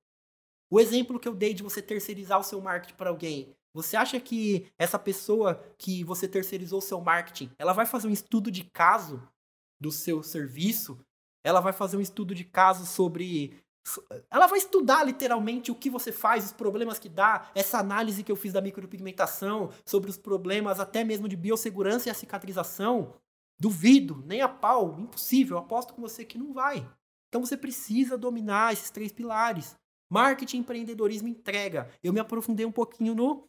O 0.71 0.81
exemplo 0.81 1.21
que 1.21 1.29
eu 1.29 1.35
dei 1.35 1.53
de 1.53 1.63
você 1.63 1.83
terceirizar 1.83 2.41
o 2.41 2.45
seu 2.45 2.61
marketing 2.63 2.95
para 2.95 3.11
alguém. 3.11 3.55
Você 3.75 3.97
acha 3.97 4.19
que 4.19 4.67
essa 4.79 4.99
pessoa 4.99 5.63
que 5.77 6.03
você 6.05 6.27
terceirizou 6.27 6.79
o 6.79 6.83
seu 6.83 7.01
marketing, 7.01 7.51
ela 7.59 7.73
vai 7.73 7.85
fazer 7.85 8.09
um 8.09 8.13
estudo 8.13 8.51
de 8.51 8.65
caso 8.65 9.23
do 9.81 9.93
seu 9.93 10.23
serviço 10.23 10.99
ela 11.45 11.61
vai 11.61 11.73
fazer 11.73 11.97
um 11.97 12.01
estudo 12.01 12.35
de 12.35 12.43
caso 12.43 12.87
sobre. 12.87 13.63
Ela 14.31 14.47
vai 14.47 14.59
estudar 14.59 15.05
literalmente 15.05 15.71
o 15.71 15.75
que 15.75 15.91
você 15.91 16.11
faz, 16.11 16.47
os 16.47 16.53
problemas 16.53 16.99
que 16.99 17.09
dá, 17.09 17.51
essa 17.55 17.79
análise 17.79 18.25
que 18.25 18.33
eu 18.33 18.37
fiz 18.37 18.51
da 18.51 18.63
micropigmentação, 18.63 19.71
sobre 19.85 20.09
os 20.09 20.17
problemas 20.17 20.81
até 20.81 21.05
mesmo 21.05 21.29
de 21.29 21.37
biossegurança 21.37 22.09
e 22.09 22.11
a 22.11 22.15
cicatrização. 22.15 23.15
Duvido, 23.61 24.25
nem 24.27 24.41
a 24.41 24.49
pau, 24.49 24.99
impossível, 24.99 25.59
aposto 25.59 25.93
com 25.93 26.01
você 26.01 26.25
que 26.25 26.39
não 26.39 26.55
vai. 26.55 26.91
Então 27.29 27.45
você 27.45 27.57
precisa 27.57 28.17
dominar 28.17 28.73
esses 28.73 28.91
três 28.91 29.13
pilares. 29.13 29.77
Marketing, 30.11 30.59
empreendedorismo, 30.59 31.29
entrega. 31.29 31.91
Eu 32.03 32.13
me 32.13 32.21
aprofundei 32.21 32.65
um 32.65 32.73
pouquinho 32.73 33.15
no 33.15 33.49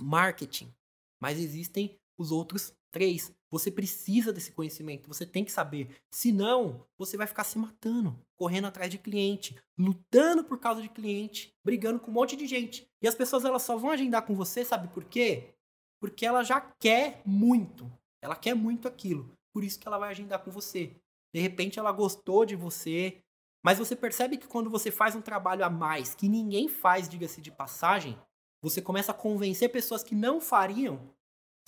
marketing, 0.00 0.72
mas 1.20 1.38
existem 1.38 1.98
os 2.16 2.30
outros 2.30 2.72
três. 2.90 3.32
Você 3.50 3.70
precisa 3.70 4.32
desse 4.32 4.52
conhecimento, 4.52 5.08
você 5.08 5.24
tem 5.24 5.44
que 5.44 5.52
saber. 5.52 5.96
Senão, 6.10 6.84
você 6.98 7.16
vai 7.16 7.26
ficar 7.26 7.44
se 7.44 7.58
matando, 7.58 8.18
correndo 8.36 8.66
atrás 8.66 8.90
de 8.90 8.98
cliente, 8.98 9.58
lutando 9.76 10.44
por 10.44 10.58
causa 10.58 10.82
de 10.82 10.88
cliente, 10.88 11.54
brigando 11.64 11.98
com 11.98 12.10
um 12.10 12.14
monte 12.14 12.36
de 12.36 12.46
gente. 12.46 12.86
E 13.00 13.08
as 13.08 13.14
pessoas 13.14 13.44
elas 13.44 13.62
só 13.62 13.76
vão 13.76 13.90
agendar 13.90 14.22
com 14.26 14.34
você, 14.34 14.64
sabe 14.64 14.88
por 14.88 15.04
quê? 15.04 15.54
Porque 15.98 16.26
ela 16.26 16.44
já 16.44 16.60
quer 16.60 17.22
muito. 17.24 17.90
Ela 18.20 18.36
quer 18.36 18.54
muito 18.54 18.86
aquilo. 18.86 19.32
Por 19.52 19.64
isso 19.64 19.78
que 19.78 19.88
ela 19.88 19.98
vai 19.98 20.10
agendar 20.10 20.40
com 20.40 20.50
você. 20.50 20.96
De 21.32 21.40
repente 21.40 21.78
ela 21.78 21.92
gostou 21.92 22.44
de 22.44 22.54
você, 22.54 23.22
mas 23.64 23.78
você 23.78 23.96
percebe 23.96 24.36
que 24.36 24.46
quando 24.46 24.70
você 24.70 24.90
faz 24.90 25.14
um 25.14 25.20
trabalho 25.20 25.64
a 25.64 25.70
mais, 25.70 26.14
que 26.14 26.28
ninguém 26.28 26.68
faz, 26.68 27.08
diga-se 27.08 27.40
de 27.40 27.50
passagem, 27.50 28.18
você 28.60 28.82
começa 28.82 29.12
a 29.12 29.14
convencer 29.14 29.70
pessoas 29.70 30.02
que 30.02 30.14
não 30.14 30.40
fariam. 30.40 31.14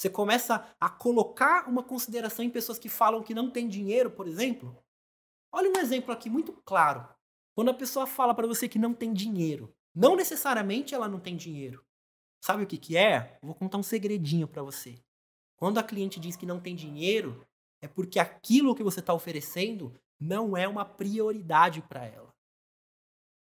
Você 0.01 0.09
começa 0.09 0.67
a 0.81 0.89
colocar 0.89 1.69
uma 1.69 1.83
consideração 1.83 2.43
em 2.43 2.49
pessoas 2.49 2.79
que 2.79 2.89
falam 2.89 3.23
que 3.23 3.35
não 3.35 3.51
tem 3.51 3.69
dinheiro, 3.69 4.11
por 4.11 4.27
exemplo. 4.27 4.75
Olha 5.53 5.69
um 5.69 5.77
exemplo 5.79 6.11
aqui 6.11 6.31
muito 6.31 6.55
claro. 6.65 7.07
Quando 7.55 7.71
a 7.71 7.75
pessoa 7.75 8.07
fala 8.07 8.35
para 8.35 8.47
você 8.47 8.67
que 8.67 8.79
não 8.79 8.95
tem 8.95 9.13
dinheiro, 9.13 9.71
não 9.95 10.17
necessariamente 10.17 10.95
ela 10.95 11.07
não 11.07 11.21
tem 11.21 11.37
dinheiro. 11.37 11.85
Sabe 12.43 12.65
o 12.65 12.67
que, 12.67 12.79
que 12.79 12.97
é? 12.97 13.37
vou 13.43 13.55
contar 13.55 13.77
um 13.77 13.83
segredinho 13.83 14.49
para 14.49 14.63
você. 14.63 14.99
Quando 15.59 15.77
a 15.77 15.83
cliente 15.83 16.19
diz 16.19 16.35
que 16.35 16.47
não 16.47 16.59
tem 16.59 16.75
dinheiro, 16.75 17.47
é 17.83 17.87
porque 17.87 18.19
aquilo 18.19 18.75
que 18.75 18.83
você 18.83 19.01
está 19.01 19.13
oferecendo 19.13 19.93
não 20.19 20.57
é 20.57 20.67
uma 20.67 20.87
prioridade 20.87 21.83
para 21.83 22.07
ela. 22.07 22.33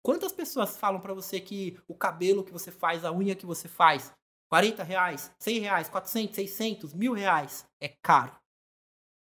Quantas 0.02 0.32
pessoas 0.32 0.78
falam 0.78 1.02
para 1.02 1.12
você 1.12 1.38
que 1.38 1.78
o 1.86 1.94
cabelo 1.94 2.42
que 2.42 2.52
você 2.52 2.72
faz, 2.72 3.04
a 3.04 3.12
unha 3.12 3.36
que 3.36 3.44
você 3.44 3.68
faz, 3.68 4.10
40 4.48 4.82
reais, 4.82 5.34
100 5.38 5.58
reais, 5.58 5.88
400, 5.88 6.34
600, 6.34 6.94
mil 6.94 7.12
reais, 7.12 7.68
é 7.80 7.88
caro. 7.88 8.34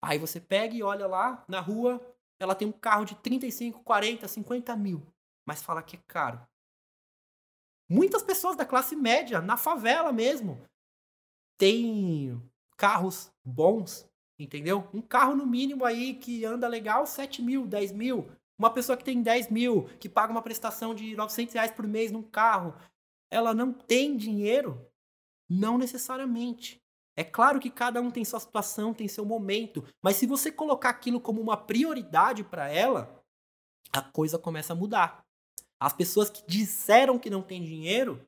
Aí 0.04 0.18
você 0.18 0.40
pega 0.40 0.76
e 0.76 0.82
olha 0.82 1.06
lá 1.06 1.46
na 1.48 1.60
rua, 1.60 2.02
ela 2.40 2.56
tem 2.56 2.68
um 2.68 2.72
carro 2.72 3.06
de 3.06 3.16
35, 3.16 3.84
40, 3.84 4.28
50 4.28 4.76
mil, 4.76 5.06
mas 5.46 5.62
fala 5.62 5.84
que 5.84 5.96
é 5.96 6.00
caro. 6.08 6.42
Muitas 7.88 8.24
pessoas 8.24 8.56
da 8.56 8.66
classe 8.66 8.96
média, 8.96 9.42
na 9.42 9.58
favela 9.58 10.12
mesmo, 10.12 10.60
têm 11.58 12.42
carros 12.78 13.32
bons, 13.46 14.10
entendeu? 14.40 14.90
Um 14.92 15.02
carro 15.02 15.36
no 15.36 15.46
mínimo 15.46 15.86
aí 15.86 16.16
que 16.16 16.44
anda 16.46 16.68
legal, 16.68 17.06
7 17.06 17.42
mil, 17.42 17.68
10 17.68 17.92
mil. 17.92 18.32
Uma 18.58 18.74
pessoa 18.74 18.98
que 18.98 19.04
tem 19.04 19.22
10 19.22 19.50
mil, 19.50 19.84
que 20.00 20.10
paga 20.10 20.32
uma 20.32 20.42
prestação 20.42 20.96
de 20.96 21.16
900 21.16 21.54
reais 21.54 21.72
por 21.72 21.86
mês 21.86 22.12
num 22.12 22.24
carro, 22.24 22.74
ela 23.30 23.54
não 23.54 23.72
tem 23.72 24.18
dinheiro? 24.18 24.91
Não 25.54 25.78
necessariamente. 25.78 26.82
É 27.14 27.26
claro 27.26 27.60
que 27.60 27.70
cada 27.70 28.00
um 28.00 28.10
tem 28.10 28.24
sua 28.24 28.40
situação, 28.40 28.94
tem 28.94 29.10
seu 29.10 29.26
momento, 29.26 29.84
mas 30.02 30.16
se 30.16 30.26
você 30.26 30.50
colocar 30.50 30.90
aquilo 30.90 31.20
como 31.20 31.42
uma 31.42 31.58
prioridade 31.58 32.42
para 32.42 32.70
ela, 32.70 33.22
a 33.92 34.02
coisa 34.02 34.40
começa 34.40 34.72
a 34.72 34.76
mudar. 34.78 35.26
As 35.78 35.92
pessoas 35.92 36.30
que 36.30 36.42
disseram 36.48 37.20
que 37.20 37.30
não 37.30 37.42
têm 37.42 37.62
dinheiro, 37.62 38.26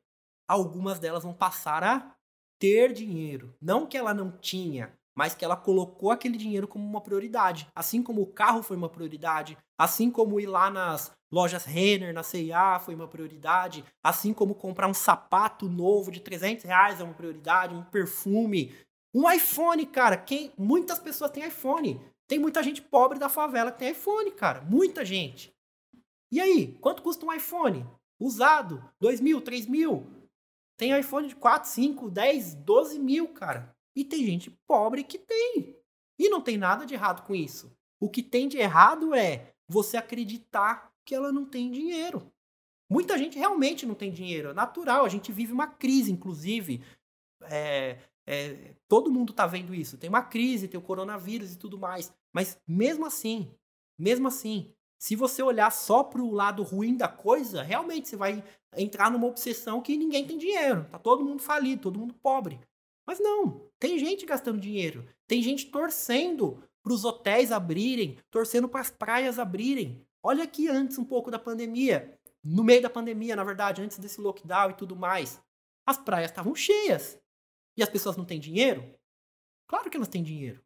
algumas 0.50 1.00
delas 1.00 1.24
vão 1.24 1.34
passar 1.34 1.82
a 1.82 2.14
ter 2.60 2.92
dinheiro. 2.92 3.56
Não 3.62 3.88
que 3.88 3.98
ela 3.98 4.14
não 4.14 4.30
tinha, 4.38 4.94
mas 5.16 5.36
que 5.36 5.46
ela 5.46 5.56
colocou 5.56 6.12
aquele 6.12 6.38
dinheiro 6.38 6.68
como 6.68 6.86
uma 6.86 7.02
prioridade. 7.02 7.68
Assim 7.76 8.02
como 8.02 8.22
o 8.22 8.28
carro 8.28 8.64
foi 8.64 8.76
uma 8.76 8.90
prioridade, 8.90 9.58
assim 9.78 10.10
como 10.10 10.40
ir 10.40 10.46
lá 10.46 10.70
nas 10.70 11.12
lojas 11.32 11.66
Renner, 11.66 12.14
na 12.14 12.24
CIA 12.24 12.80
foi 12.80 12.94
uma 12.94 13.08
prioridade, 13.08 13.84
assim 14.04 14.34
como 14.34 14.54
comprar 14.54 14.88
um 14.88 14.94
sapato 14.94 15.68
novo 15.68 16.12
de 16.12 16.20
300 16.20 16.64
reais 16.64 17.00
é 17.00 17.04
uma 17.04 17.14
prioridade, 17.14 17.74
um 17.74 17.84
perfume, 17.84 18.72
um 19.14 19.32
iPhone, 19.32 19.86
cara. 19.86 20.18
Quem, 20.18 20.52
muitas 20.58 21.00
pessoas 21.00 21.32
têm 21.32 21.48
iPhone. 21.48 22.02
Tem 22.28 22.40
muita 22.40 22.64
gente 22.64 22.82
pobre 22.82 23.20
da 23.20 23.30
favela 23.30 23.72
que 23.72 23.80
tem 23.80 23.92
iPhone, 23.92 24.32
cara. 24.32 24.62
Muita 24.62 25.06
gente. 25.06 25.54
E 26.32 26.40
aí, 26.40 26.76
quanto 26.82 27.04
custa 27.04 27.26
um 27.26 27.34
iPhone? 27.34 27.86
Usado, 28.20 28.84
2 29.00 29.22
mil, 29.22 29.42
3 29.42 29.68
mil. 29.68 30.08
Tem 30.78 30.98
iPhone 30.98 31.28
de 31.28 31.36
4, 31.36 31.70
5, 31.70 32.10
10, 32.10 32.56
12 32.56 33.00
mil, 33.00 33.28
cara. 33.28 33.76
E 33.96 34.04
tem 34.04 34.26
gente 34.26 34.52
pobre 34.68 35.04
que 35.04 35.18
tem. 35.18 35.76
E 36.18 36.30
não 36.30 36.42
tem 36.42 36.58
nada 36.58 36.86
de 36.86 36.94
errado 36.94 37.26
com 37.26 37.36
isso. 37.36 37.72
O 38.00 38.10
que 38.10 38.22
tem 38.22 38.48
de 38.48 38.58
errado 38.58 39.14
é 39.14 39.54
você 39.68 39.98
acreditar 39.98 40.92
que 41.06 41.16
ela 41.16 41.32
não 41.32 41.46
tem 41.46 41.72
dinheiro. 41.72 42.32
Muita 42.90 43.18
gente 43.18 43.38
realmente 43.38 43.86
não 43.86 43.96
tem 43.96 44.12
dinheiro. 44.12 44.50
É 44.50 44.54
natural, 44.54 45.06
a 45.06 45.10
gente 45.10 45.32
vive 45.32 45.52
uma 45.52 45.68
crise, 45.68 46.12
inclusive. 46.12 46.84
É, 47.44 47.98
é, 48.26 48.76
todo 48.88 49.12
mundo 49.12 49.32
está 49.32 49.48
vendo 49.48 49.74
isso. 49.74 49.98
Tem 49.98 50.10
uma 50.10 50.22
crise, 50.22 50.68
tem 50.68 50.80
o 50.80 50.84
coronavírus 50.84 51.54
e 51.54 51.58
tudo 51.58 51.78
mais. 51.78 52.14
Mas 52.34 52.58
mesmo 52.68 53.06
assim, 53.06 53.52
mesmo 53.98 54.28
assim, 54.28 54.74
se 55.00 55.16
você 55.16 55.44
olhar 55.44 55.72
só 55.72 56.04
para 56.04 56.22
o 56.22 56.32
lado 56.32 56.64
ruim 56.64 56.96
da 56.96 57.08
coisa, 57.08 57.62
realmente 57.62 58.08
você 58.08 58.16
vai 58.16 58.44
entrar 58.76 59.12
numa 59.12 59.28
obsessão 59.28 59.82
que 59.82 59.98
ninguém 59.98 60.26
tem 60.26 60.38
dinheiro. 60.38 60.88
Tá 60.90 60.98
todo 60.98 61.26
mundo 61.26 61.42
falido, 61.42 61.82
todo 61.82 62.00
mundo 62.00 62.14
pobre. 62.14 62.60
Mas 63.06 63.20
não, 63.20 63.70
tem 63.84 64.00
gente 64.00 64.26
gastando 64.26 64.62
dinheiro. 64.62 65.06
Tem 65.28 65.44
gente 65.44 65.66
torcendo 65.66 66.64
para 66.82 66.94
os 66.94 67.04
hotéis 67.04 67.52
abrirem, 67.52 68.18
torcendo 68.32 68.70
para 68.70 68.80
as 68.80 68.90
praias 68.90 69.38
abrirem. 69.38 70.08
Olha 70.24 70.46
aqui 70.46 70.70
antes 70.70 70.98
um 70.98 71.04
pouco 71.04 71.30
da 71.30 71.38
pandemia. 71.38 72.18
No 72.42 72.64
meio 72.64 72.82
da 72.82 72.90
pandemia, 72.90 73.36
na 73.36 73.44
verdade, 73.44 73.82
antes 73.82 74.00
desse 74.00 74.22
lockdown 74.22 74.70
e 74.70 74.76
tudo 74.76 74.96
mais. 74.96 75.44
As 75.86 75.98
praias 75.98 76.32
estavam 76.32 76.56
cheias. 76.56 77.20
E 77.76 77.84
as 77.84 77.90
pessoas 77.90 78.16
não 78.16 78.24
têm 78.24 78.40
dinheiro? 78.40 78.98
Claro 79.68 79.90
que 79.90 79.98
elas 79.98 80.08
têm 80.08 80.24
dinheiro. 80.24 80.64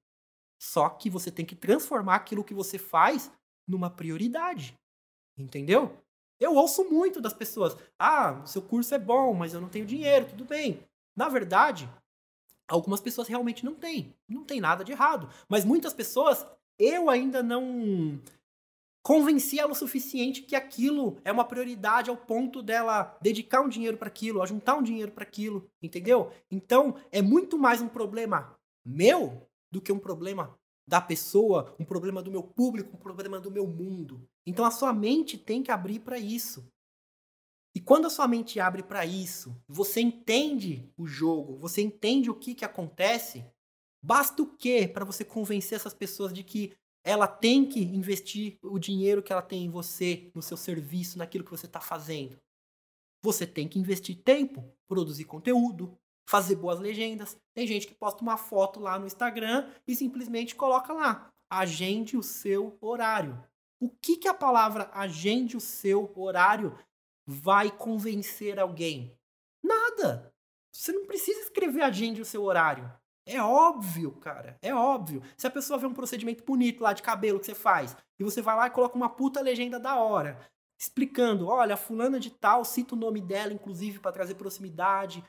Só 0.62 0.88
que 0.88 1.10
você 1.10 1.32
tem 1.32 1.44
que 1.44 1.56
transformar 1.56 2.18
aquilo 2.18 2.44
que 2.44 2.54
você 2.54 2.78
faz 2.78 3.32
numa 3.68 3.90
prioridade. 3.90 4.78
Entendeu? 5.36 5.98
Eu 6.40 6.54
ouço 6.54 6.84
muito 6.88 7.20
das 7.20 7.34
pessoas: 7.34 7.76
ah, 7.98 8.46
seu 8.46 8.62
curso 8.62 8.94
é 8.94 9.00
bom, 9.00 9.34
mas 9.34 9.56
eu 9.56 9.62
não 9.62 9.70
tenho 9.70 9.88
dinheiro, 9.88 10.30
tudo 10.30 10.46
bem. 10.46 10.88
Na 11.16 11.30
verdade, 11.30 11.90
algumas 12.68 13.00
pessoas 13.00 13.28
realmente 13.28 13.64
não 13.64 13.74
têm. 13.74 14.14
Não 14.28 14.44
tem 14.44 14.60
nada 14.60 14.84
de 14.84 14.92
errado. 14.92 15.30
Mas 15.48 15.64
muitas 15.64 15.94
pessoas, 15.94 16.46
eu 16.78 17.10
ainda 17.10 17.42
não 17.42 18.20
convenci 19.02 19.58
ela 19.58 19.72
o 19.72 19.76
suficiente 19.76 20.42
que 20.42 20.56
aquilo 20.56 21.18
é 21.24 21.32
uma 21.32 21.46
prioridade 21.46 22.10
ao 22.10 22.18
ponto 22.18 22.62
dela 22.62 23.18
dedicar 23.22 23.62
um 23.62 23.70
dinheiro 23.70 23.98
para 23.98 24.10
aquilo, 24.10 24.46
juntar 24.46 24.76
um 24.76 24.84
dinheiro 24.84 25.14
para 25.14 25.24
aquilo, 25.24 25.70
entendeu? 25.82 26.32
Então, 26.52 26.96
é 27.10 27.22
muito 27.22 27.58
mais 27.58 27.80
um 27.80 27.88
problema 27.88 28.58
meu 28.86 29.48
do 29.72 29.82
que 29.82 29.92
um 29.92 30.00
problema 30.00 30.58
da 30.88 31.02
pessoa, 31.02 31.76
um 31.78 31.84
problema 31.84 32.22
do 32.22 32.32
meu 32.32 32.42
público, 32.42 32.96
um 32.96 33.00
problema 33.00 33.40
do 33.40 33.52
meu 33.52 33.68
mundo. 33.68 34.26
Então 34.46 34.64
a 34.64 34.72
sua 34.72 34.94
mente 34.94 35.38
tem 35.38 35.62
que 35.62 35.72
abrir 35.72 36.00
para 36.00 36.18
isso. 36.18 36.66
E 37.78 37.80
quando 37.80 38.08
a 38.08 38.10
sua 38.10 38.28
mente 38.28 38.60
abre 38.60 38.82
para 38.82 39.06
isso, 39.06 39.56
você 39.68 40.02
entende 40.02 40.92
o 40.98 41.06
jogo, 41.06 41.58
você 41.58 41.80
entende 41.80 42.28
o 42.28 42.34
que, 42.34 42.56
que 42.56 42.66
acontece, 42.66 43.46
basta 44.04 44.42
o 44.42 44.48
quê 44.58 44.88
para 44.88 45.06
você 45.06 45.24
convencer 45.24 45.76
essas 45.76 45.94
pessoas 45.94 46.34
de 46.34 46.44
que 46.44 46.74
ela 47.06 47.28
tem 47.28 47.70
que 47.70 47.80
investir 47.80 48.58
o 48.64 48.80
dinheiro 48.80 49.22
que 49.22 49.32
ela 49.32 49.44
tem 49.44 49.66
em 49.66 49.70
você, 49.70 50.32
no 50.34 50.42
seu 50.42 50.58
serviço, 50.58 51.20
naquilo 51.20 51.44
que 51.44 51.52
você 51.52 51.68
está 51.68 51.80
fazendo? 51.80 52.42
Você 53.24 53.46
tem 53.46 53.68
que 53.68 53.78
investir 53.78 54.24
tempo, 54.24 54.74
produzir 54.88 55.26
conteúdo, 55.26 55.96
fazer 56.28 56.56
boas 56.56 56.80
legendas. 56.80 57.38
Tem 57.54 57.68
gente 57.68 57.86
que 57.86 57.94
posta 57.94 58.24
uma 58.24 58.38
foto 58.38 58.80
lá 58.80 58.98
no 58.98 59.06
Instagram 59.06 59.72
e 59.88 59.96
simplesmente 59.96 60.56
coloca 60.56 60.94
lá: 60.94 61.30
agende 61.48 62.18
o 62.18 62.24
seu 62.24 62.76
horário. 62.82 63.40
O 63.80 63.88
que, 63.88 64.18
que 64.18 64.28
a 64.28 64.34
palavra 64.34 64.90
agende 64.92 65.56
o 65.56 65.62
seu 65.62 66.12
horário 66.16 66.76
vai 67.28 67.70
convencer 67.70 68.58
alguém? 68.58 69.14
Nada. 69.62 70.34
Você 70.72 70.94
não 70.94 71.06
precisa 71.06 71.42
escrever 71.42 71.82
agende 71.82 72.22
o 72.22 72.26
seu 72.26 72.44
horário. 72.44 72.90
É 73.26 73.42
óbvio, 73.42 74.14
cara. 74.14 74.58
É 74.62 74.74
óbvio. 74.74 75.22
Se 75.36 75.46
a 75.46 75.52
pessoa 75.52 75.78
vê 75.78 75.86
um 75.86 75.94
procedimento 75.94 76.46
bonito 76.46 76.82
lá 76.82 76.94
de 76.94 77.04
cabelo 77.04 77.40
que 77.40 77.46
você 77.46 77.54
faz, 77.54 77.98
e 78.18 78.24
você 78.24 78.42
vai 78.42 78.56
lá 78.56 78.68
e 78.68 78.72
coloca 78.72 78.96
uma 78.96 79.10
puta 79.10 79.42
legenda 79.42 79.78
da 79.78 79.98
hora, 79.98 80.40
explicando, 80.80 81.48
olha, 81.48 81.76
fulana 81.76 82.20
de 82.20 82.32
tal, 82.32 82.64
cita 82.64 82.96
o 82.96 82.98
nome 82.98 83.20
dela, 83.20 83.52
inclusive, 83.52 84.00
para 84.00 84.14
trazer 84.14 84.36
proximidade, 84.36 85.22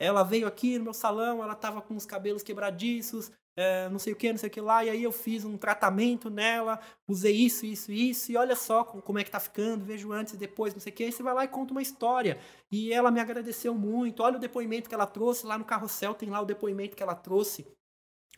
ela 0.00 0.24
veio 0.24 0.48
aqui 0.48 0.78
no 0.78 0.84
meu 0.84 0.94
salão, 0.94 1.42
ela 1.42 1.54
tava 1.54 1.80
com 1.80 1.94
os 1.94 2.04
cabelos 2.04 2.42
quebradiços, 2.42 3.30
é, 3.56 3.88
não 3.88 3.98
sei 3.98 4.12
o 4.12 4.16
que, 4.16 4.32
não 4.32 4.38
sei 4.38 4.48
o 4.48 4.52
que 4.52 4.60
lá, 4.60 4.84
e 4.84 4.90
aí 4.90 5.02
eu 5.02 5.12
fiz 5.12 5.44
um 5.44 5.56
tratamento 5.56 6.28
nela, 6.28 6.80
usei 7.06 7.34
isso, 7.34 7.64
isso, 7.64 7.92
isso, 7.92 8.32
e 8.32 8.36
olha 8.36 8.56
só 8.56 8.84
como 8.84 9.18
é 9.18 9.24
que 9.24 9.30
tá 9.30 9.38
ficando, 9.38 9.84
vejo 9.84 10.12
antes 10.12 10.34
e 10.34 10.36
depois, 10.36 10.74
não 10.74 10.80
sei 10.80 10.92
o 10.92 10.96
que, 10.96 11.04
aí 11.04 11.12
você 11.12 11.22
vai 11.22 11.34
lá 11.34 11.44
e 11.44 11.48
conta 11.48 11.72
uma 11.72 11.82
história. 11.82 12.38
E 12.70 12.92
ela 12.92 13.10
me 13.10 13.20
agradeceu 13.20 13.74
muito, 13.74 14.22
olha 14.22 14.36
o 14.36 14.40
depoimento 14.40 14.88
que 14.88 14.94
ela 14.94 15.06
trouxe, 15.06 15.46
lá 15.46 15.56
no 15.56 15.64
carrossel 15.64 16.14
tem 16.14 16.30
lá 16.30 16.40
o 16.40 16.46
depoimento 16.46 16.96
que 16.96 17.02
ela 17.02 17.14
trouxe. 17.14 17.62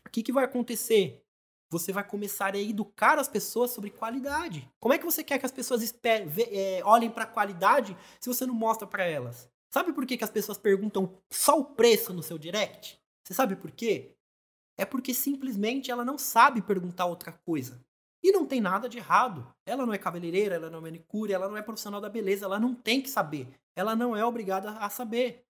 O 0.06 0.10
que, 0.10 0.22
que 0.22 0.32
vai 0.32 0.44
acontecer? 0.44 1.22
Você 1.70 1.92
vai 1.92 2.06
começar 2.06 2.54
a 2.54 2.58
educar 2.58 3.18
as 3.18 3.28
pessoas 3.28 3.72
sobre 3.72 3.90
qualidade. 3.90 4.70
Como 4.78 4.94
é 4.94 4.98
que 4.98 5.04
você 5.04 5.24
quer 5.24 5.38
que 5.38 5.46
as 5.46 5.52
pessoas 5.52 5.82
espere, 5.82 6.30
é, 6.52 6.80
olhem 6.84 7.10
para 7.10 7.26
qualidade 7.26 7.96
se 8.20 8.28
você 8.28 8.46
não 8.46 8.54
mostra 8.54 8.86
para 8.86 9.04
elas? 9.04 9.50
Sabe 9.72 9.92
por 9.92 10.06
que, 10.06 10.16
que 10.16 10.24
as 10.24 10.30
pessoas 10.30 10.58
perguntam 10.58 11.18
só 11.30 11.58
o 11.58 11.64
preço 11.64 12.12
no 12.12 12.22
seu 12.22 12.38
direct? 12.38 13.00
Você 13.24 13.34
sabe 13.34 13.56
por 13.56 13.72
quê? 13.72 14.15
É 14.78 14.84
porque 14.84 15.14
simplesmente 15.14 15.90
ela 15.90 16.04
não 16.04 16.18
sabe 16.18 16.60
perguntar 16.60 17.06
outra 17.06 17.32
coisa. 17.32 17.80
E 18.22 18.32
não 18.32 18.44
tem 18.44 18.60
nada 18.60 18.88
de 18.88 18.98
errado. 18.98 19.46
Ela 19.64 19.86
não 19.86 19.94
é 19.94 19.98
cabeleireira, 19.98 20.56
ela 20.56 20.68
não 20.68 20.78
é 20.78 20.82
manicure, 20.82 21.32
ela 21.32 21.48
não 21.48 21.56
é 21.56 21.62
profissional 21.62 22.00
da 22.00 22.08
beleza, 22.08 22.44
ela 22.44 22.58
não 22.58 22.74
tem 22.74 23.00
que 23.00 23.08
saber. 23.08 23.48
Ela 23.74 23.94
não 23.94 24.16
é 24.16 24.24
obrigada 24.24 24.70
a 24.78 24.90
saber. 24.90 25.44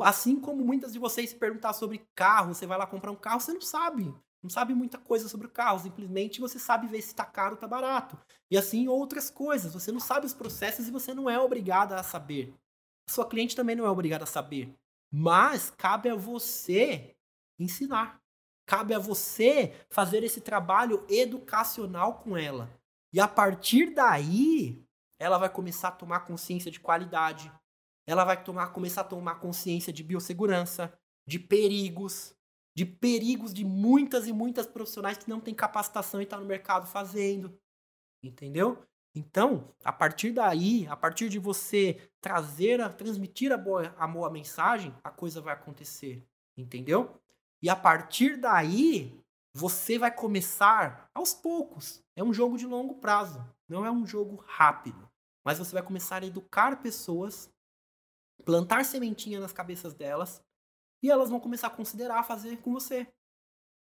Assim 0.00 0.40
como 0.40 0.64
muitas 0.64 0.92
de 0.92 0.98
vocês 0.98 1.30
se 1.30 1.36
perguntar 1.36 1.72
sobre 1.72 2.06
carro, 2.14 2.54
você 2.54 2.66
vai 2.66 2.78
lá 2.78 2.86
comprar 2.86 3.12
um 3.12 3.16
carro, 3.16 3.40
você 3.40 3.52
não 3.52 3.60
sabe. 3.60 4.12
Não 4.42 4.50
sabe 4.50 4.74
muita 4.74 4.98
coisa 4.98 5.28
sobre 5.28 5.46
o 5.46 5.50
carro, 5.50 5.78
simplesmente 5.78 6.40
você 6.40 6.58
sabe 6.58 6.86
ver 6.86 7.00
se 7.00 7.08
está 7.08 7.24
caro 7.24 7.52
ou 7.52 7.54
está 7.54 7.66
barato. 7.66 8.18
E 8.50 8.58
assim 8.58 8.88
outras 8.88 9.30
coisas. 9.30 9.72
Você 9.72 9.90
não 9.90 10.00
sabe 10.00 10.26
os 10.26 10.34
processos 10.34 10.86
e 10.88 10.90
você 10.90 11.14
não 11.14 11.30
é 11.30 11.38
obrigado 11.38 11.92
a 11.92 12.02
saber. 12.02 12.54
A 13.08 13.12
sua 13.12 13.26
cliente 13.26 13.56
também 13.56 13.76
não 13.76 13.86
é 13.86 13.90
obrigada 13.90 14.24
a 14.24 14.26
saber. 14.26 14.74
Mas 15.10 15.70
cabe 15.70 16.08
a 16.08 16.14
você 16.14 17.14
ensinar. 17.58 18.23
Cabe 18.66 18.94
a 18.94 18.98
você 18.98 19.74
fazer 19.90 20.22
esse 20.22 20.40
trabalho 20.40 21.04
educacional 21.08 22.20
com 22.20 22.36
ela. 22.36 22.70
E 23.12 23.20
a 23.20 23.28
partir 23.28 23.94
daí, 23.94 24.84
ela 25.18 25.38
vai 25.38 25.48
começar 25.48 25.88
a 25.88 25.92
tomar 25.92 26.20
consciência 26.20 26.70
de 26.70 26.80
qualidade. 26.80 27.52
Ela 28.06 28.24
vai 28.24 28.42
tomar, 28.42 28.68
começar 28.68 29.02
a 29.02 29.04
tomar 29.04 29.36
consciência 29.36 29.92
de 29.92 30.02
biossegurança, 30.02 30.92
de 31.26 31.38
perigos, 31.38 32.34
de 32.76 32.84
perigos 32.84 33.54
de 33.54 33.64
muitas 33.64 34.26
e 34.26 34.32
muitas 34.32 34.66
profissionais 34.66 35.16
que 35.16 35.28
não 35.28 35.40
têm 35.40 35.54
capacitação 35.54 36.20
e 36.20 36.24
estão 36.24 36.38
tá 36.38 36.42
no 36.42 36.48
mercado 36.48 36.86
fazendo. 36.86 37.58
Entendeu? 38.22 38.82
Então, 39.14 39.72
a 39.84 39.92
partir 39.92 40.32
daí, 40.32 40.86
a 40.88 40.96
partir 40.96 41.28
de 41.28 41.38
você 41.38 42.10
trazer, 42.20 42.80
a, 42.80 42.90
transmitir 42.90 43.52
a 43.52 43.56
boa, 43.56 43.94
a 43.96 44.06
boa 44.08 44.28
mensagem, 44.28 44.92
a 45.04 45.10
coisa 45.10 45.40
vai 45.40 45.54
acontecer. 45.54 46.26
Entendeu? 46.56 47.20
E 47.64 47.68
a 47.70 47.74
partir 47.74 48.36
daí, 48.36 49.18
você 49.54 49.98
vai 49.98 50.14
começar 50.14 51.08
aos 51.14 51.32
poucos. 51.32 52.04
É 52.14 52.22
um 52.22 52.30
jogo 52.30 52.58
de 52.58 52.66
longo 52.66 52.96
prazo, 52.96 53.42
não 53.66 53.86
é 53.86 53.90
um 53.90 54.06
jogo 54.06 54.44
rápido. 54.46 55.08
Mas 55.42 55.58
você 55.58 55.72
vai 55.72 55.82
começar 55.82 56.22
a 56.22 56.26
educar 56.26 56.82
pessoas, 56.82 57.50
plantar 58.44 58.84
sementinha 58.84 59.40
nas 59.40 59.54
cabeças 59.54 59.94
delas, 59.94 60.44
e 61.02 61.10
elas 61.10 61.30
vão 61.30 61.40
começar 61.40 61.68
a 61.68 61.74
considerar 61.74 62.22
fazer 62.24 62.58
com 62.58 62.70
você. 62.70 63.10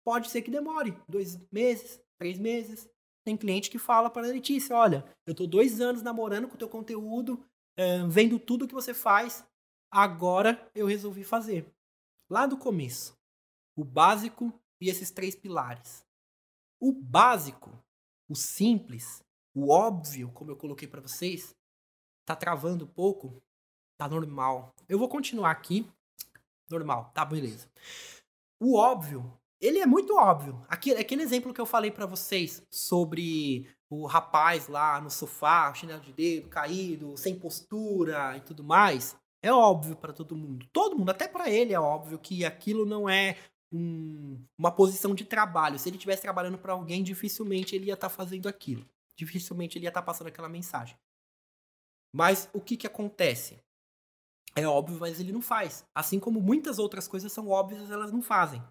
Pode 0.06 0.30
ser 0.30 0.44
que 0.44 0.52
demore 0.52 0.96
dois 1.10 1.40
meses, 1.52 2.00
três 2.20 2.38
meses. 2.38 2.88
Tem 3.26 3.36
cliente 3.36 3.72
que 3.72 3.80
fala 3.80 4.12
para 4.12 4.28
a 4.28 4.32
Letícia: 4.32 4.76
olha, 4.76 5.04
eu 5.26 5.34
tô 5.34 5.48
dois 5.48 5.82
anos 5.82 6.04
namorando 6.04 6.48
com 6.48 6.54
o 6.54 6.60
teu 6.60 6.70
conteúdo, 6.70 7.44
é, 7.76 8.06
vendo 8.08 8.38
tudo 8.38 8.68
que 8.68 8.76
você 8.76 8.94
faz, 8.94 9.44
agora 9.90 10.70
eu 10.76 10.86
resolvi 10.86 11.24
fazer. 11.24 11.66
Lá 12.30 12.46
do 12.46 12.58
começo, 12.58 13.20
o 13.76 13.84
básico 13.84 14.54
e 14.80 14.90
esses 14.90 15.12
três 15.12 15.36
pilares. 15.36 16.06
O 16.80 16.92
básico, 16.92 17.72
o 18.28 18.36
simples, 18.36 19.24
o 19.54 19.72
óbvio, 19.72 20.32
como 20.32 20.52
eu 20.52 20.58
coloquei 20.58 20.88
para 20.88 21.02
vocês, 21.02 21.56
tá 22.26 22.36
travando 22.36 22.86
um 22.86 22.88
pouco, 22.88 23.42
tá 23.98 24.08
normal. 24.08 24.74
Eu 24.88 24.98
vou 24.98 25.10
continuar 25.10 25.52
aqui, 25.52 25.90
normal, 26.70 27.12
tá 27.14 27.24
beleza. 27.24 27.70
O 28.60 28.78
óbvio, 28.78 29.38
ele 29.60 29.80
é 29.80 29.86
muito 29.86 30.16
óbvio. 30.16 30.66
Aquele, 30.68 31.00
aquele 31.00 31.22
exemplo 31.22 31.54
que 31.54 31.62
eu 31.62 31.66
falei 31.66 31.92
para 31.92 32.06
vocês 32.06 32.66
sobre 32.70 33.70
o 33.90 34.06
rapaz 34.06 34.68
lá 34.68 35.00
no 35.02 35.12
sofá, 35.12 35.74
chinelo 35.74 36.02
de 36.02 36.14
dedo, 36.14 36.50
caído, 36.50 37.18
sem 37.18 37.38
postura 37.38 38.38
e 38.38 38.42
tudo 38.42 38.64
mais, 38.64 39.16
é 39.44 39.52
óbvio 39.52 39.96
para 39.96 40.14
todo 40.14 40.36
mundo. 40.36 40.66
Todo 40.72 40.98
mundo, 40.98 41.10
até 41.10 41.28
para 41.28 41.50
ele 41.50 41.74
é 41.74 41.80
óbvio 41.80 42.18
que 42.18 42.46
aquilo 42.46 42.86
não 42.86 43.10
é 43.10 43.38
um, 43.72 44.44
uma 44.58 44.72
posição 44.72 45.16
de 45.16 45.26
trabalho. 45.26 45.80
Se 45.80 45.90
ele 45.90 45.98
estivesse 45.98 46.22
trabalhando 46.22 46.58
para 46.58 46.74
alguém, 46.74 47.04
dificilmente 47.04 47.76
ele 47.76 47.86
ia 47.86 47.94
estar 47.94 48.10
tá 48.10 48.16
fazendo 48.16 48.48
aquilo. 48.48 48.86
Dificilmente 49.16 49.78
ele 49.78 49.86
ia 49.86 49.90
estar 49.90 50.02
tá 50.02 50.06
passando 50.06 50.28
aquela 50.28 50.50
mensagem. 50.50 50.98
Mas 52.14 52.50
o 52.54 52.60
que, 52.60 52.76
que 52.76 52.88
acontece? 52.88 53.60
É 54.56 54.68
óbvio, 54.68 55.00
mas 55.00 55.20
ele 55.20 55.32
não 55.32 55.42
faz. 55.42 55.86
Assim 55.96 56.20
como 56.20 56.42
muitas 56.42 56.78
outras 56.78 57.08
coisas 57.08 57.32
são 57.32 57.48
óbvias, 57.48 57.90
elas 57.90 58.12
não 58.12 58.22
fazem. 58.22 58.62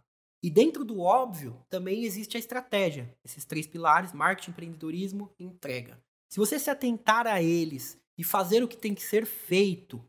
E 0.43 0.51
dentro 0.51 0.85
do 0.85 1.01
óbvio 1.01 1.65
também 1.69 2.05
existe 2.05 2.37
a 2.37 2.41
estratégia. 2.41 3.15
Esses 3.25 3.45
três 3.45 3.67
pilares: 3.67 4.13
marketing, 4.13 4.51
empreendedorismo 4.51 5.33
e 5.39 5.45
entrega. 5.45 6.03
Se 6.29 6.39
você 6.39 6.59
se 6.59 6.71
atentar 6.71 7.27
a 7.27 7.43
eles 7.43 7.99
e 8.17 8.23
fazer 8.23 8.63
o 8.63 8.69
que 8.69 8.77
tem 8.77 8.95
que 8.95 9.03
ser 9.03 9.27
feito, 9.27 10.05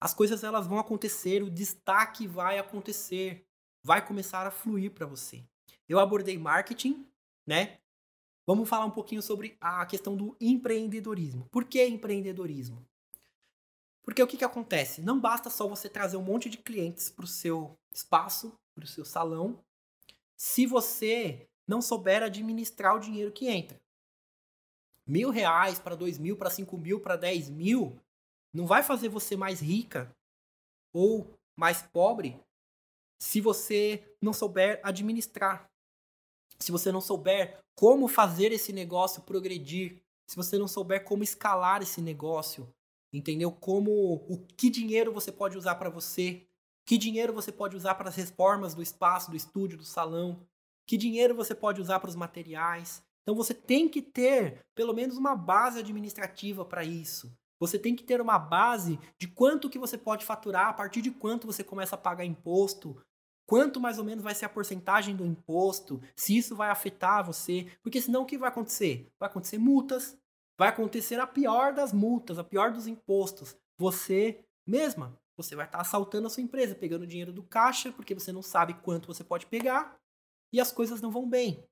as 0.00 0.14
coisas 0.14 0.44
elas 0.44 0.66
vão 0.66 0.78
acontecer, 0.78 1.42
o 1.42 1.50
destaque 1.50 2.26
vai 2.26 2.58
acontecer 2.58 3.47
vai 3.88 4.06
começar 4.06 4.46
a 4.46 4.50
fluir 4.50 4.90
para 4.90 5.06
você. 5.06 5.42
Eu 5.88 5.98
abordei 5.98 6.36
marketing, 6.36 7.06
né? 7.46 7.78
Vamos 8.46 8.68
falar 8.68 8.84
um 8.84 8.90
pouquinho 8.90 9.22
sobre 9.22 9.56
a 9.58 9.86
questão 9.86 10.14
do 10.14 10.36
empreendedorismo. 10.38 11.48
Por 11.50 11.64
que 11.64 11.82
empreendedorismo? 11.86 12.86
Porque 14.02 14.22
o 14.22 14.26
que, 14.26 14.36
que 14.36 14.44
acontece? 14.44 15.00
Não 15.00 15.18
basta 15.18 15.48
só 15.48 15.66
você 15.66 15.88
trazer 15.88 16.18
um 16.18 16.22
monte 16.22 16.50
de 16.50 16.58
clientes 16.58 17.08
para 17.08 17.24
o 17.24 17.26
seu 17.26 17.78
espaço, 17.90 18.52
para 18.74 18.84
o 18.84 18.86
seu 18.86 19.06
salão, 19.06 19.58
se 20.36 20.66
você 20.66 21.48
não 21.66 21.80
souber 21.80 22.22
administrar 22.22 22.94
o 22.94 23.00
dinheiro 23.00 23.32
que 23.32 23.48
entra. 23.48 23.80
Mil 25.06 25.30
reais 25.30 25.78
para 25.78 25.96
dois 25.96 26.18
mil, 26.18 26.36
para 26.36 26.50
cinco 26.50 26.76
mil, 26.76 27.00
para 27.00 27.16
dez 27.16 27.48
mil, 27.48 27.98
não 28.52 28.66
vai 28.66 28.82
fazer 28.82 29.08
você 29.08 29.34
mais 29.34 29.60
rica 29.62 30.14
ou 30.92 31.34
mais 31.56 31.80
pobre 31.80 32.38
se 33.18 33.40
você 33.40 34.02
não 34.22 34.32
souber 34.32 34.80
administrar. 34.82 35.68
Se 36.58 36.72
você 36.72 36.90
não 36.90 37.00
souber 37.00 37.58
como 37.76 38.08
fazer 38.08 38.52
esse 38.52 38.72
negócio 38.72 39.22
progredir, 39.22 40.02
se 40.28 40.36
você 40.36 40.58
não 40.58 40.68
souber 40.68 41.04
como 41.04 41.22
escalar 41.22 41.82
esse 41.82 42.00
negócio, 42.00 42.68
entendeu? 43.12 43.52
Como 43.52 44.14
o 44.28 44.38
que 44.56 44.68
dinheiro 44.68 45.12
você 45.12 45.32
pode 45.32 45.56
usar 45.56 45.76
para 45.76 45.88
você, 45.88 46.46
que 46.86 46.98
dinheiro 46.98 47.32
você 47.32 47.52
pode 47.52 47.76
usar 47.76 47.94
para 47.94 48.08
as 48.08 48.16
reformas 48.16 48.74
do 48.74 48.82
espaço, 48.82 49.30
do 49.30 49.36
estúdio, 49.36 49.78
do 49.78 49.84
salão, 49.84 50.40
que 50.86 50.96
dinheiro 50.96 51.34
você 51.34 51.54
pode 51.54 51.80
usar 51.80 52.00
para 52.00 52.08
os 52.08 52.16
materiais. 52.16 53.02
Então 53.22 53.34
você 53.34 53.52
tem 53.52 53.88
que 53.88 54.00
ter 54.00 54.60
pelo 54.74 54.94
menos 54.94 55.16
uma 55.16 55.36
base 55.36 55.78
administrativa 55.78 56.64
para 56.64 56.82
isso. 56.82 57.30
Você 57.60 57.78
tem 57.78 57.94
que 57.94 58.04
ter 58.04 58.20
uma 58.20 58.38
base 58.38 58.98
de 59.20 59.28
quanto 59.28 59.68
que 59.68 59.78
você 59.78 59.98
pode 59.98 60.24
faturar, 60.24 60.68
a 60.68 60.72
partir 60.72 61.02
de 61.02 61.10
quanto 61.10 61.46
você 61.46 61.62
começa 61.62 61.94
a 61.94 61.98
pagar 61.98 62.24
imposto, 62.24 63.00
quanto 63.48 63.80
mais 63.80 63.98
ou 63.98 64.04
menos 64.04 64.22
vai 64.22 64.34
ser 64.34 64.44
a 64.44 64.48
porcentagem 64.48 65.16
do 65.16 65.24
imposto, 65.24 66.02
se 66.14 66.36
isso 66.36 66.54
vai 66.54 66.68
afetar 66.68 67.24
você, 67.24 67.66
porque 67.82 67.98
senão 67.98 68.22
o 68.22 68.26
que 68.26 68.36
vai 68.36 68.50
acontecer? 68.50 69.10
Vai 69.18 69.26
acontecer 69.26 69.56
multas, 69.56 70.18
vai 70.58 70.68
acontecer 70.68 71.18
a 71.18 71.26
pior 71.26 71.72
das 71.72 71.90
multas, 71.90 72.38
a 72.38 72.44
pior 72.44 72.70
dos 72.70 72.86
impostos. 72.86 73.56
Você 73.78 74.44
mesma, 74.66 75.18
você 75.34 75.56
vai 75.56 75.64
estar 75.64 75.80
assaltando 75.80 76.26
a 76.26 76.30
sua 76.30 76.42
empresa, 76.42 76.74
pegando 76.74 77.06
dinheiro 77.06 77.32
do 77.32 77.42
caixa, 77.42 77.90
porque 77.90 78.12
você 78.12 78.30
não 78.30 78.42
sabe 78.42 78.74
quanto 78.74 79.06
você 79.06 79.24
pode 79.24 79.46
pegar, 79.46 79.96
e 80.52 80.60
as 80.60 80.70
coisas 80.70 81.00
não 81.00 81.10
vão 81.10 81.26
bem. 81.26 81.64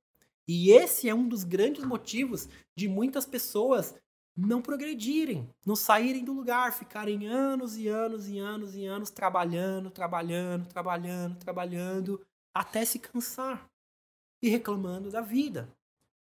E 0.49 0.71
esse 0.71 1.11
é 1.11 1.15
um 1.15 1.29
dos 1.29 1.45
grandes 1.45 1.85
motivos 1.85 2.49
de 2.75 2.89
muitas 2.89 3.27
pessoas 3.27 3.95
não 4.37 4.61
progredirem, 4.61 5.49
não 5.65 5.75
saírem 5.75 6.25
do 6.25 6.33
lugar, 6.33 6.73
ficarem 6.73 7.27
anos 7.27 7.77
e 7.77 7.89
anos 7.89 8.29
e 8.29 8.39
anos 8.39 8.75
e 8.75 8.85
anos 8.85 9.11
trabalhando, 9.11 9.91
trabalhando, 9.91 10.67
trabalhando, 10.67 11.39
trabalhando, 11.39 12.27
até 12.55 12.85
se 12.85 12.99
cansar 12.99 13.67
e 14.43 14.49
reclamando 14.49 15.11
da 15.11 15.23
vida. 15.23 15.69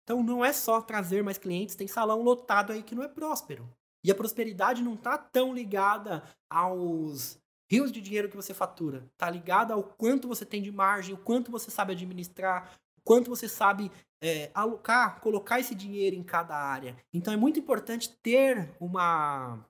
Então 0.04 0.24
não 0.24 0.44
é 0.44 0.52
só 0.52 0.82
trazer 0.82 1.24
mais 1.24 1.38
clientes, 1.38 1.76
tem 1.76 1.88
salão 1.88 2.24
lotado 2.24 2.72
aí 2.74 2.82
que 2.82 2.96
não 2.96 3.04
é 3.04 3.08
próspero. 3.08 3.70
E 4.04 4.10
a 4.10 4.16
prosperidade 4.16 4.82
não 4.82 4.96
está 4.96 5.16
tão 5.18 5.54
ligada 5.54 6.24
aos 6.50 7.40
rios 7.70 7.92
de 7.92 8.02
dinheiro 8.02 8.28
que 8.28 8.36
você 8.36 8.54
fatura, 8.54 9.08
está 9.14 9.30
ligada 9.30 9.74
ao 9.76 9.84
quanto 9.84 10.28
você 10.28 10.44
tem 10.44 10.62
de 10.62 10.72
margem, 10.72 11.14
o 11.14 11.18
quanto 11.18 11.52
você 11.52 11.70
sabe 11.70 11.94
administrar, 11.94 12.78
quanto 13.04 13.30
você 13.30 13.48
sabe 13.48 13.92
é, 14.22 14.52
alocar, 14.54 15.20
colocar 15.20 15.60
esse 15.60 15.74
dinheiro 15.74 16.16
em 16.16 16.24
cada 16.24 16.56
área. 16.56 16.96
Então 17.14 17.34
é 17.34 17.38
muito 17.38 17.60
importante 17.60 18.16
ter 18.22 18.76
uma 18.80 19.66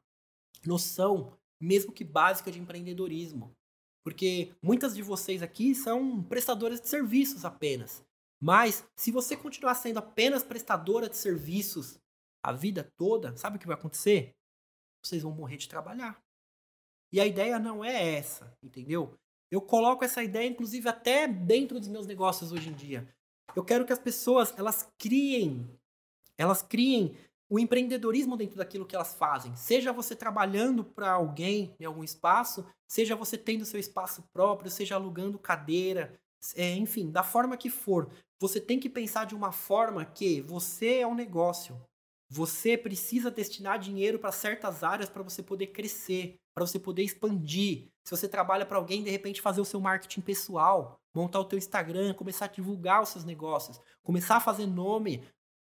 noção, 0.65 1.37
mesmo 1.59 1.91
que 1.91 2.03
básica, 2.03 2.51
de 2.51 2.59
empreendedorismo. 2.59 3.55
Porque 4.03 4.53
muitas 4.61 4.95
de 4.95 5.01
vocês 5.01 5.41
aqui 5.41 5.75
são 5.75 6.23
prestadoras 6.23 6.81
de 6.81 6.87
serviços 6.87 7.45
apenas. 7.45 8.03
Mas 8.41 8.83
se 8.95 9.11
você 9.11 9.37
continuar 9.37 9.75
sendo 9.75 9.99
apenas 9.99 10.43
prestadora 10.43 11.07
de 11.07 11.15
serviços 11.15 11.99
a 12.43 12.51
vida 12.51 12.91
toda, 12.97 13.37
sabe 13.37 13.57
o 13.57 13.59
que 13.59 13.67
vai 13.67 13.75
acontecer? 13.75 14.35
Vocês 15.03 15.21
vão 15.21 15.31
morrer 15.31 15.57
de 15.57 15.69
trabalhar. 15.69 16.19
E 17.13 17.19
a 17.19 17.25
ideia 17.25 17.59
não 17.59 17.85
é 17.85 18.15
essa, 18.15 18.57
entendeu? 18.63 19.15
Eu 19.51 19.61
coloco 19.61 20.03
essa 20.03 20.23
ideia, 20.23 20.47
inclusive, 20.47 20.87
até 20.87 21.27
dentro 21.27 21.79
dos 21.79 21.89
meus 21.89 22.07
negócios 22.07 22.51
hoje 22.51 22.69
em 22.69 22.73
dia. 22.73 23.07
Eu 23.55 23.63
quero 23.63 23.85
que 23.85 23.93
as 23.93 23.99
pessoas 23.99 24.53
elas 24.57 24.87
criem, 24.97 25.69
elas 26.37 26.61
criem 26.61 27.15
o 27.49 27.59
empreendedorismo 27.59 28.37
dentro 28.37 28.57
daquilo 28.57 28.85
que 28.85 28.95
elas 28.95 29.13
fazem. 29.13 29.53
Seja 29.57 29.91
você 29.91 30.15
trabalhando 30.15 30.85
para 30.85 31.11
alguém 31.11 31.75
em 31.79 31.83
algum 31.83 32.03
espaço, 32.03 32.65
seja 32.87 33.15
você 33.15 33.37
tendo 33.37 33.65
seu 33.65 33.79
espaço 33.79 34.23
próprio, 34.31 34.71
seja 34.71 34.95
alugando 34.95 35.37
cadeira, 35.37 36.17
é, 36.55 36.75
enfim, 36.75 37.11
da 37.11 37.23
forma 37.23 37.57
que 37.57 37.69
for. 37.69 38.09
Você 38.39 38.61
tem 38.61 38.79
que 38.79 38.89
pensar 38.89 39.25
de 39.25 39.35
uma 39.35 39.51
forma 39.51 40.05
que 40.05 40.41
você 40.41 40.99
é 40.99 41.07
um 41.07 41.13
negócio. 41.13 41.79
Você 42.29 42.77
precisa 42.77 43.29
destinar 43.29 43.77
dinheiro 43.77 44.17
para 44.17 44.31
certas 44.31 44.83
áreas 44.83 45.09
para 45.09 45.21
você 45.21 45.43
poder 45.43 45.67
crescer. 45.67 46.37
para 46.53 46.65
você 46.65 46.79
poder 46.79 47.03
expandir. 47.03 47.89
Se 48.03 48.11
você 48.11 48.27
trabalha 48.27 48.65
para 48.65 48.77
alguém, 48.77 49.03
de 49.03 49.09
repente 49.09 49.41
fazer 49.41 49.61
o 49.61 49.65
seu 49.65 49.79
marketing 49.79 50.21
pessoal, 50.21 51.00
montar 51.13 51.39
o 51.39 51.45
teu 51.45 51.57
Instagram, 51.57 52.13
começar 52.13 52.45
a 52.45 52.49
divulgar 52.49 53.01
os 53.01 53.09
seus 53.09 53.23
negócios, 53.23 53.79
começar 54.03 54.37
a 54.37 54.41
fazer 54.41 54.65
nome 54.65 55.23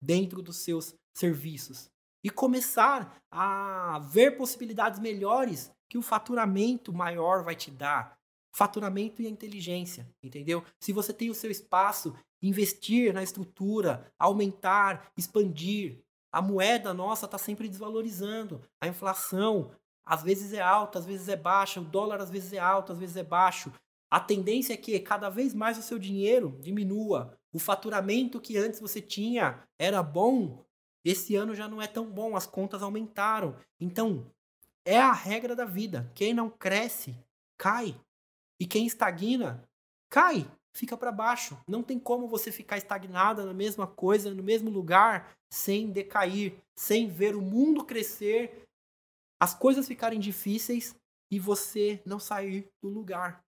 dentro 0.01 0.41
dos 0.41 0.57
seus 0.57 0.95
serviços 1.13 1.89
e 2.23 2.29
começar 2.29 3.21
a 3.29 3.99
ver 4.11 4.37
possibilidades 4.37 4.99
melhores 4.99 5.71
que 5.89 5.97
o 5.97 6.01
faturamento 6.01 6.93
maior 6.93 7.43
vai 7.43 7.55
te 7.55 7.69
dar. 7.69 8.17
Faturamento 8.55 9.21
e 9.21 9.27
inteligência, 9.27 10.07
entendeu? 10.21 10.63
Se 10.79 10.93
você 10.93 11.11
tem 11.11 11.29
o 11.29 11.35
seu 11.35 11.49
espaço, 11.49 12.15
investir 12.41 13.13
na 13.13 13.23
estrutura, 13.23 14.11
aumentar, 14.17 15.11
expandir. 15.17 16.03
A 16.31 16.41
moeda 16.41 16.93
nossa 16.93 17.25
está 17.25 17.37
sempre 17.37 17.67
desvalorizando. 17.67 18.61
A 18.81 18.87
inflação 18.87 19.71
às 20.05 20.21
vezes 20.21 20.53
é 20.53 20.61
alta, 20.61 20.99
às 20.99 21.05
vezes 21.05 21.27
é 21.29 21.35
baixa. 21.35 21.81
O 21.81 21.85
dólar 21.85 22.21
às 22.21 22.29
vezes 22.29 22.53
é 22.53 22.59
alto, 22.59 22.91
às 22.91 22.99
vezes 22.99 23.15
é 23.15 23.23
baixo. 23.23 23.71
A 24.13 24.19
tendência 24.19 24.75
é 24.75 24.77
que 24.77 24.99
cada 24.99 25.27
vez 25.27 25.55
mais 25.55 25.75
o 25.75 25.81
seu 25.81 25.97
dinheiro 25.97 26.55
diminua. 26.61 27.35
O 27.51 27.57
faturamento 27.57 28.39
que 28.39 28.55
antes 28.55 28.79
você 28.79 29.01
tinha 29.01 29.63
era 29.79 30.03
bom, 30.03 30.63
esse 31.03 31.35
ano 31.35 31.55
já 31.55 31.67
não 31.67 31.81
é 31.81 31.87
tão 31.87 32.05
bom, 32.11 32.35
as 32.35 32.45
contas 32.45 32.83
aumentaram. 32.83 33.57
Então, 33.81 34.31
é 34.85 34.99
a 34.99 35.11
regra 35.11 35.55
da 35.55 35.65
vida. 35.65 36.11
Quem 36.13 36.31
não 36.31 36.47
cresce, 36.47 37.17
cai. 37.57 37.99
E 38.59 38.67
quem 38.67 38.85
estagna, 38.85 39.67
cai, 40.11 40.45
fica 40.77 40.95
para 40.95 41.11
baixo. 41.11 41.57
Não 41.67 41.81
tem 41.81 41.97
como 41.97 42.27
você 42.27 42.51
ficar 42.51 42.77
estagnada 42.77 43.43
na 43.43 43.53
mesma 43.53 43.87
coisa, 43.87 44.31
no 44.31 44.43
mesmo 44.43 44.69
lugar, 44.69 45.35
sem 45.51 45.89
decair, 45.89 46.55
sem 46.77 47.09
ver 47.09 47.35
o 47.35 47.41
mundo 47.41 47.83
crescer, 47.83 48.63
as 49.41 49.55
coisas 49.55 49.87
ficarem 49.87 50.19
difíceis 50.19 50.95
e 51.31 51.39
você 51.39 51.99
não 52.05 52.19
sair 52.19 52.69
do 52.79 52.89
lugar. 52.89 53.43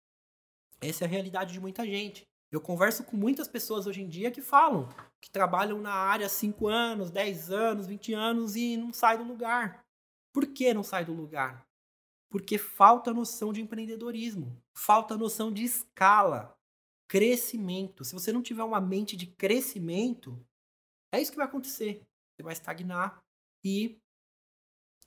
Essa 0.82 1.04
é 1.04 1.08
a 1.08 1.10
realidade 1.10 1.54
de 1.54 1.60
muita 1.60 1.86
gente. 1.86 2.28
Eu 2.52 2.62
converso 2.62 3.04
com 3.04 3.18
muitas 3.18 3.48
pessoas 3.48 3.88
hoje 3.88 4.02
em 4.02 4.08
dia 4.08 4.32
que 4.32 4.42
falam 4.42 4.88
que 5.20 5.30
trabalham 5.30 5.82
na 5.82 5.94
área 5.94 6.28
há 6.28 6.30
5 6.30 6.68
anos, 6.68 7.12
10 7.12 7.52
anos, 7.52 7.88
20 7.88 8.14
anos 8.14 8.56
e 8.56 8.78
não 8.78 8.94
sai 8.94 9.18
do 9.18 9.24
lugar. 9.24 9.86
Por 10.32 10.48
que 10.48 10.74
não 10.74 10.84
sai 10.84 11.04
do 11.04 11.14
lugar? 11.14 11.68
Porque 12.30 12.58
falta 12.58 13.14
noção 13.14 13.52
de 13.52 13.62
empreendedorismo, 13.62 14.62
falta 14.74 15.18
noção 15.18 15.52
de 15.52 15.64
escala, 15.64 16.58
crescimento. 17.08 18.04
Se 18.04 18.14
você 18.14 18.32
não 18.32 18.42
tiver 18.42 18.64
uma 18.64 18.82
mente 18.82 19.16
de 19.16 19.28
crescimento, 19.28 20.40
é 21.12 21.22
isso 21.22 21.32
que 21.32 21.38
vai 21.38 21.48
acontecer. 21.48 22.06
Você 22.36 22.44
vai 22.44 22.54
estagnar 22.54 23.24
e 23.64 24.00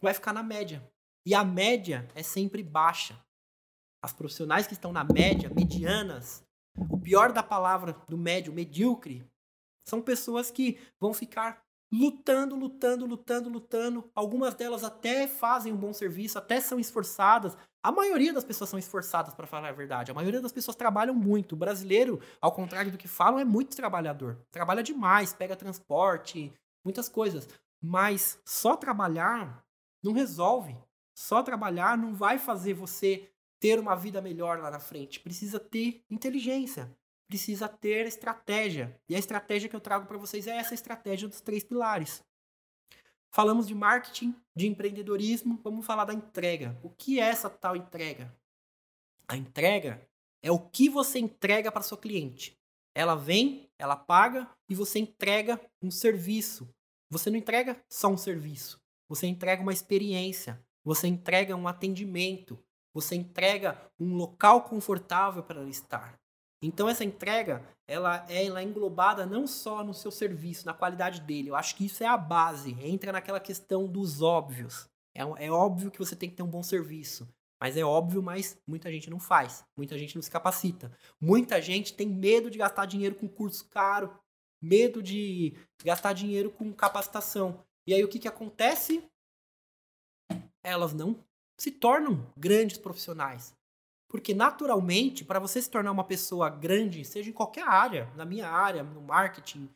vai 0.00 0.14
ficar 0.14 0.32
na 0.32 0.42
média. 0.42 0.90
E 1.24 1.34
a 1.34 1.44
média 1.44 2.08
é 2.14 2.22
sempre 2.22 2.62
baixa. 2.62 3.22
As 4.02 4.12
profissionais 4.12 4.66
que 4.66 4.74
estão 4.74 4.92
na 4.92 5.04
média, 5.04 5.50
medianas, 5.54 6.44
o 6.90 6.98
pior 6.98 7.32
da 7.32 7.42
palavra 7.42 7.96
do 8.08 8.16
médio, 8.16 8.52
medíocre, 8.52 9.26
são 9.86 10.00
pessoas 10.00 10.50
que 10.50 10.78
vão 11.00 11.12
ficar 11.12 11.62
lutando, 11.92 12.54
lutando, 12.54 13.06
lutando, 13.06 13.48
lutando. 13.48 14.10
Algumas 14.14 14.54
delas 14.54 14.84
até 14.84 15.26
fazem 15.26 15.72
um 15.72 15.76
bom 15.76 15.92
serviço, 15.92 16.38
até 16.38 16.60
são 16.60 16.78
esforçadas. 16.78 17.56
A 17.82 17.90
maioria 17.90 18.32
das 18.32 18.44
pessoas 18.44 18.70
são 18.70 18.78
esforçadas, 18.78 19.34
para 19.34 19.46
falar 19.46 19.68
a 19.68 19.72
verdade. 19.72 20.10
A 20.10 20.14
maioria 20.14 20.40
das 20.40 20.52
pessoas 20.52 20.76
trabalham 20.76 21.14
muito. 21.14 21.52
O 21.52 21.58
brasileiro, 21.58 22.20
ao 22.40 22.52
contrário 22.52 22.92
do 22.92 22.98
que 22.98 23.08
falam, 23.08 23.40
é 23.40 23.44
muito 23.44 23.76
trabalhador. 23.76 24.38
Trabalha 24.50 24.82
demais, 24.82 25.32
pega 25.32 25.56
transporte, 25.56 26.52
muitas 26.84 27.08
coisas. 27.08 27.48
Mas 27.82 28.38
só 28.44 28.76
trabalhar 28.76 29.64
não 30.02 30.12
resolve. 30.12 30.76
Só 31.16 31.42
trabalhar 31.42 31.96
não 31.96 32.14
vai 32.14 32.38
fazer 32.38 32.74
você 32.74 33.28
ter 33.60 33.78
uma 33.78 33.94
vida 33.94 34.20
melhor 34.20 34.58
lá 34.58 34.70
na 34.70 34.80
frente. 34.80 35.20
Precisa 35.20 35.58
ter 35.58 36.04
inteligência, 36.10 36.94
precisa 37.26 37.68
ter 37.68 38.06
estratégia. 38.06 39.00
E 39.08 39.14
a 39.14 39.18
estratégia 39.18 39.68
que 39.68 39.76
eu 39.76 39.80
trago 39.80 40.06
para 40.06 40.18
vocês 40.18 40.46
é 40.46 40.56
essa 40.56 40.74
estratégia 40.74 41.28
dos 41.28 41.40
três 41.40 41.64
pilares. 41.64 42.24
Falamos 43.30 43.66
de 43.66 43.74
marketing, 43.74 44.34
de 44.56 44.66
empreendedorismo, 44.66 45.60
vamos 45.62 45.84
falar 45.84 46.04
da 46.04 46.14
entrega. 46.14 46.78
O 46.82 46.88
que 46.88 47.20
é 47.20 47.24
essa 47.24 47.50
tal 47.50 47.76
entrega? 47.76 48.34
A 49.28 49.36
entrega 49.36 50.08
é 50.42 50.50
o 50.50 50.58
que 50.58 50.88
você 50.88 51.18
entrega 51.18 51.70
para 51.70 51.82
sua 51.82 51.98
cliente. 51.98 52.58
Ela 52.94 53.14
vem, 53.14 53.70
ela 53.78 53.94
paga 53.94 54.50
e 54.68 54.74
você 54.74 54.98
entrega 54.98 55.60
um 55.82 55.90
serviço. 55.90 56.68
Você 57.10 57.30
não 57.30 57.38
entrega 57.38 57.82
só 57.88 58.08
um 58.08 58.16
serviço, 58.16 58.82
você 59.08 59.26
entrega 59.26 59.62
uma 59.62 59.72
experiência, 59.72 60.62
você 60.84 61.06
entrega 61.06 61.56
um 61.56 61.66
atendimento, 61.66 62.62
você 63.00 63.14
entrega 63.14 63.80
um 63.98 64.16
local 64.16 64.62
confortável 64.62 65.42
para 65.42 65.60
ela 65.60 65.70
estar. 65.70 66.18
Então 66.60 66.88
essa 66.88 67.04
entrega, 67.04 67.62
ela 67.86 68.26
é, 68.28 68.46
ela 68.46 68.60
é 68.60 68.64
englobada 68.64 69.24
não 69.24 69.46
só 69.46 69.84
no 69.84 69.94
seu 69.94 70.10
serviço, 70.10 70.66
na 70.66 70.74
qualidade 70.74 71.20
dele. 71.20 71.50
Eu 71.50 71.54
acho 71.54 71.76
que 71.76 71.86
isso 71.86 72.02
é 72.02 72.06
a 72.06 72.16
base. 72.16 72.76
Entra 72.84 73.12
naquela 73.12 73.38
questão 73.38 73.86
dos 73.86 74.20
óbvios. 74.20 74.88
É, 75.14 75.22
é 75.46 75.50
óbvio 75.50 75.90
que 75.90 75.98
você 75.98 76.16
tem 76.16 76.28
que 76.28 76.34
ter 76.34 76.42
um 76.42 76.50
bom 76.50 76.62
serviço. 76.62 77.28
Mas 77.60 77.76
é 77.76 77.84
óbvio, 77.84 78.22
mas 78.22 78.60
muita 78.66 78.90
gente 78.90 79.08
não 79.10 79.20
faz. 79.20 79.64
Muita 79.76 79.96
gente 79.96 80.14
não 80.14 80.22
se 80.22 80.30
capacita. 80.30 80.96
Muita 81.20 81.62
gente 81.62 81.94
tem 81.94 82.08
medo 82.08 82.50
de 82.50 82.58
gastar 82.58 82.86
dinheiro 82.86 83.14
com 83.14 83.28
curso 83.28 83.68
caro. 83.68 84.16
Medo 84.60 85.00
de 85.00 85.56
gastar 85.84 86.12
dinheiro 86.12 86.50
com 86.50 86.72
capacitação. 86.72 87.64
E 87.86 87.94
aí 87.94 88.02
o 88.02 88.08
que, 88.08 88.18
que 88.18 88.28
acontece? 88.28 89.08
Elas 90.64 90.92
não 90.92 91.24
se 91.58 91.70
tornam 91.70 92.32
grandes 92.36 92.78
profissionais. 92.78 93.54
Porque 94.08 94.32
naturalmente, 94.32 95.24
para 95.24 95.38
você 95.38 95.60
se 95.60 95.70
tornar 95.70 95.92
uma 95.92 96.04
pessoa 96.04 96.48
grande, 96.48 97.04
seja 97.04 97.28
em 97.28 97.32
qualquer 97.32 97.66
área, 97.66 98.10
na 98.16 98.24
minha 98.24 98.48
área, 98.48 98.82
no 98.82 99.02
marketing, 99.02 99.68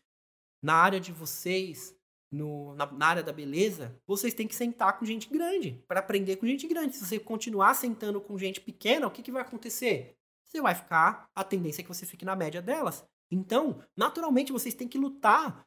na 0.62 0.75
área 0.75 0.99
de 0.99 1.12
vocês, 1.12 1.95
no, 2.31 2.75
na, 2.75 2.90
na, 2.90 3.07
área 3.07 3.23
da 3.23 3.33
beleza, 3.33 3.95
vocês 4.07 4.33
têm 4.33 4.49
que 4.49 4.55
sentar 4.55 4.99
com 4.99 5.05
gente 5.05 5.29
grande, 5.29 5.85
para 5.87 6.01
aprender 6.01 6.37
com 6.37 6.47
gente 6.47 6.66
grande. 6.66 6.97
Se 6.97 7.05
você 7.05 7.18
continuar 7.18 7.75
sentando 7.75 8.21
com 8.21 8.38
gente 8.38 8.61
pequena, 8.61 9.07
o 9.07 9.11
que, 9.11 9.23
que 9.23 9.33
vai 9.33 9.42
acontecer? 9.42 10.16
Você 10.47 10.62
vai 10.62 10.75
ficar, 10.75 11.29
a 11.35 11.45
tendência 11.45 11.83
é 11.83 11.85
que 11.85 11.88
você 11.88 12.07
fique 12.07 12.25
na 12.25 12.37
média 12.37 12.62
delas. 12.62 13.05
Então, 13.31 13.83
naturalmente, 13.97 14.53
vocês 14.53 14.75
têm 14.75 14.88
que 14.88 14.99
lutar 14.99 15.66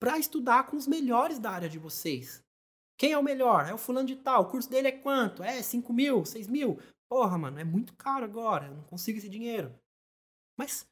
para 0.00 0.18
estudar 0.18 0.66
com 0.66 0.76
os 0.76 0.86
melhores 0.86 1.38
da 1.38 1.50
área 1.50 1.68
de 1.68 1.78
vocês. 1.78 2.44
Quem 2.96 3.12
é 3.12 3.18
o 3.18 3.22
melhor? 3.22 3.68
É 3.68 3.74
o 3.74 3.78
fulano 3.78 4.06
de 4.06 4.16
tal. 4.16 4.42
O 4.42 4.48
curso 4.48 4.70
dele 4.70 4.88
é 4.88 4.92
quanto? 4.92 5.42
É 5.42 5.62
5 5.62 5.92
mil, 5.92 6.24
6 6.24 6.46
mil. 6.46 6.78
Porra, 7.08 7.36
mano, 7.36 7.58
é 7.58 7.64
muito 7.64 7.94
caro 7.94 8.24
agora. 8.24 8.66
Eu 8.66 8.74
não 8.74 8.84
consigo 8.84 9.18
esse 9.18 9.28
dinheiro. 9.28 9.74
Mas 10.56 10.86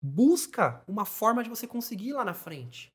busca 0.00 0.82
uma 0.86 1.04
forma 1.04 1.42
de 1.42 1.50
você 1.50 1.66
conseguir 1.66 2.12
lá 2.12 2.24
na 2.24 2.34
frente. 2.34 2.92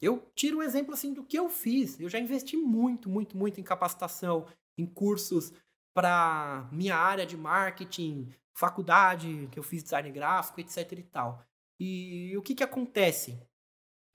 Eu 0.00 0.30
tiro 0.34 0.58
um 0.58 0.62
exemplo 0.62 0.94
assim 0.94 1.12
do 1.12 1.24
que 1.24 1.38
eu 1.38 1.48
fiz. 1.48 1.98
Eu 2.00 2.08
já 2.08 2.18
investi 2.18 2.56
muito, 2.56 3.08
muito, 3.08 3.36
muito 3.36 3.60
em 3.60 3.64
capacitação, 3.64 4.46
em 4.76 4.86
cursos 4.86 5.52
para 5.94 6.68
minha 6.70 6.96
área 6.96 7.24
de 7.24 7.36
marketing, 7.36 8.30
faculdade, 8.54 9.48
que 9.50 9.58
eu 9.58 9.62
fiz 9.62 9.82
design 9.82 10.10
gráfico, 10.10 10.60
etc 10.60 10.92
e 10.92 11.02
tal. 11.02 11.42
E 11.80 12.36
o 12.36 12.42
que 12.42 12.54
que 12.54 12.64
acontece? 12.64 13.38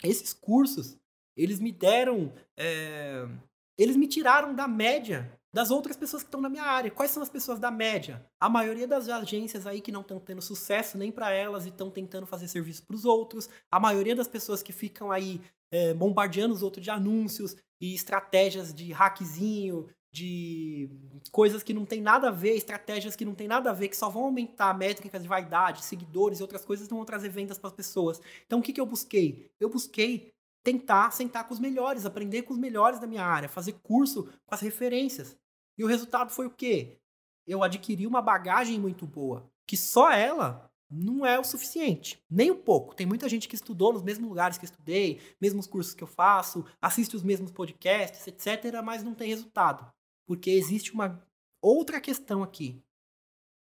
Esses 0.04 0.34
cursos, 0.34 0.98
eles 1.36 1.60
me 1.60 1.72
deram 1.72 2.34
é, 2.58 3.28
eles 3.78 3.96
me 3.96 4.08
tiraram 4.08 4.54
da 4.54 4.68
média 4.68 5.38
das 5.54 5.70
outras 5.70 5.98
pessoas 5.98 6.24
que 6.24 6.28
estão 6.28 6.40
na 6.40 6.50
minha 6.50 6.64
área. 6.64 6.90
Quais 6.90 7.12
são 7.12 7.22
as 7.22 7.30
pessoas 7.30 7.60
da 7.60 7.70
média? 7.70 8.26
A 8.40 8.50
maioria 8.50 8.88
das 8.88 9.10
agências 9.10 9.68
aí 9.68 9.82
que 9.82 9.92
não 9.92 10.02
estão 10.02 10.20
tendo 10.20 10.42
sucesso 10.42 10.98
nem 10.98 11.12
para 11.12 11.32
elas 11.32 11.66
e 11.66 11.70
estão 11.70 11.92
tentando 11.92 12.26
fazer 12.26 12.48
serviço 12.48 12.86
para 12.86 12.96
os 12.96 13.04
outros. 13.04 13.50
A 13.70 13.80
maioria 13.80 14.16
das 14.16 14.28
pessoas 14.28 14.64
que 14.64 14.72
ficam 14.72 15.12
aí 15.12 15.42
é, 15.70 15.94
bombardeando 15.94 16.54
os 16.54 16.64
outros 16.64 16.84
de 16.84 16.90
anúncios 16.90 17.56
e 17.82 17.94
estratégias 17.94 18.74
de 18.74 18.94
hackzinho, 18.94 19.88
de 20.14 20.90
coisas 21.32 21.64
que 21.64 21.74
não 21.74 21.86
tem 21.86 22.02
nada 22.02 22.28
a 22.28 22.32
ver, 22.32 22.56
estratégias 22.56 23.16
que 23.16 23.24
não 23.24 23.34
tem 23.34 23.48
nada 23.48 23.70
a 23.70 23.74
ver, 23.74 23.88
que 23.88 23.96
só 23.96 24.10
vão 24.10 24.26
aumentar 24.26 24.78
métricas 24.78 25.22
de 25.22 25.28
vaidade, 25.28 25.84
seguidores 25.84 26.40
e 26.40 26.42
outras 26.42 26.66
coisas, 26.66 26.90
não 26.90 26.98
vão 26.98 27.06
trazer 27.06 27.30
vendas 27.30 27.58
para 27.58 27.70
as 27.70 27.76
pessoas. 27.76 28.22
Então 28.46 28.60
o 28.60 28.62
que, 28.62 28.74
que 28.74 28.82
eu 28.82 28.86
busquei? 28.86 29.50
Eu 29.60 29.70
busquei 29.70 30.34
tentar 30.64 31.12
sentar 31.12 31.48
com 31.48 31.54
os 31.54 31.60
melhores, 31.60 32.06
aprender 32.06 32.44
com 32.44 32.54
os 32.54 32.60
melhores 32.60 33.00
da 33.00 33.08
minha 33.08 33.26
área, 33.26 33.50
fazer 33.50 33.74
curso 33.84 34.26
com 34.46 34.54
as 34.54 34.62
referências. 34.62 35.38
E 35.78 35.84
o 35.84 35.88
resultado 35.88 36.32
foi 36.32 36.46
o 36.46 36.52
quê? 36.52 37.00
Eu 37.48 37.64
adquiri 37.64 38.06
uma 38.06 38.22
bagagem 38.22 38.80
muito 38.80 39.06
boa, 39.08 39.50
que 39.66 39.76
só 39.76 40.12
ela 40.12 40.72
não 40.90 41.26
é 41.26 41.40
o 41.40 41.44
suficiente, 41.44 42.22
nem 42.30 42.52
um 42.52 42.62
pouco. 42.62 42.94
Tem 42.94 43.06
muita 43.06 43.30
gente 43.30 43.48
que 43.48 43.56
estudou 43.56 43.94
nos 43.94 44.04
mesmos 44.04 44.28
lugares 44.28 44.58
que 44.58 44.66
estudei, 44.66 45.22
mesmos 45.40 45.66
cursos 45.66 45.94
que 45.94 46.04
eu 46.04 46.08
faço, 46.08 46.66
assiste 46.82 47.16
os 47.16 47.24
mesmos 47.24 47.52
podcasts, 47.52 48.28
etc, 48.28 48.82
mas 48.84 49.04
não 49.04 49.16
tem 49.16 49.30
resultado, 49.30 49.92
porque 50.28 50.52
existe 50.52 50.94
uma 50.94 51.26
outra 51.62 52.02
questão 52.02 52.44
aqui. 52.44 52.84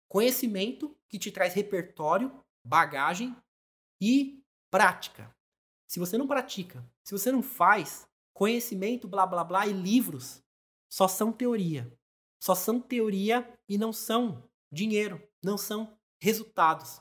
Conhecimento 0.09 0.97
que 1.09 1.19
te 1.19 1.33
traz 1.33 1.53
repertório, 1.53 2.33
bagagem 2.65 3.37
e 4.01 4.41
prática. 4.71 5.36
Se 5.87 5.99
você 5.99 6.19
não 6.19 6.27
pratica, 6.27 6.85
se 7.05 7.13
você 7.13 7.31
não 7.31 7.43
faz, 7.43 8.09
conhecimento, 8.35 9.09
blá 9.09 9.27
blá 9.27 9.45
blá 9.45 9.67
e 9.67 9.73
livros 9.73 10.43
só 10.89 11.09
são 11.09 11.33
teoria. 11.33 11.91
só 12.39 12.55
são 12.55 12.81
teoria 12.81 13.51
e 13.69 13.77
não 13.79 13.93
são 13.93 14.49
dinheiro, 14.71 15.21
não 15.43 15.57
são 15.57 15.97
resultados. 16.21 17.01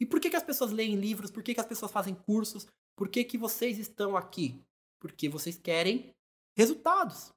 E 0.00 0.06
por 0.06 0.20
que, 0.20 0.30
que 0.30 0.36
as 0.36 0.42
pessoas 0.42 0.70
leem 0.70 0.96
livros? 0.96 1.30
Por 1.30 1.42
que, 1.42 1.54
que 1.54 1.60
as 1.60 1.66
pessoas 1.66 1.90
fazem 1.90 2.14
cursos? 2.14 2.66
Por 2.96 3.08
que, 3.08 3.24
que 3.24 3.36
vocês 3.36 3.78
estão 3.78 4.16
aqui? 4.16 4.62
Porque 5.00 5.28
vocês 5.28 5.58
querem 5.58 6.14
resultados. 6.56 7.32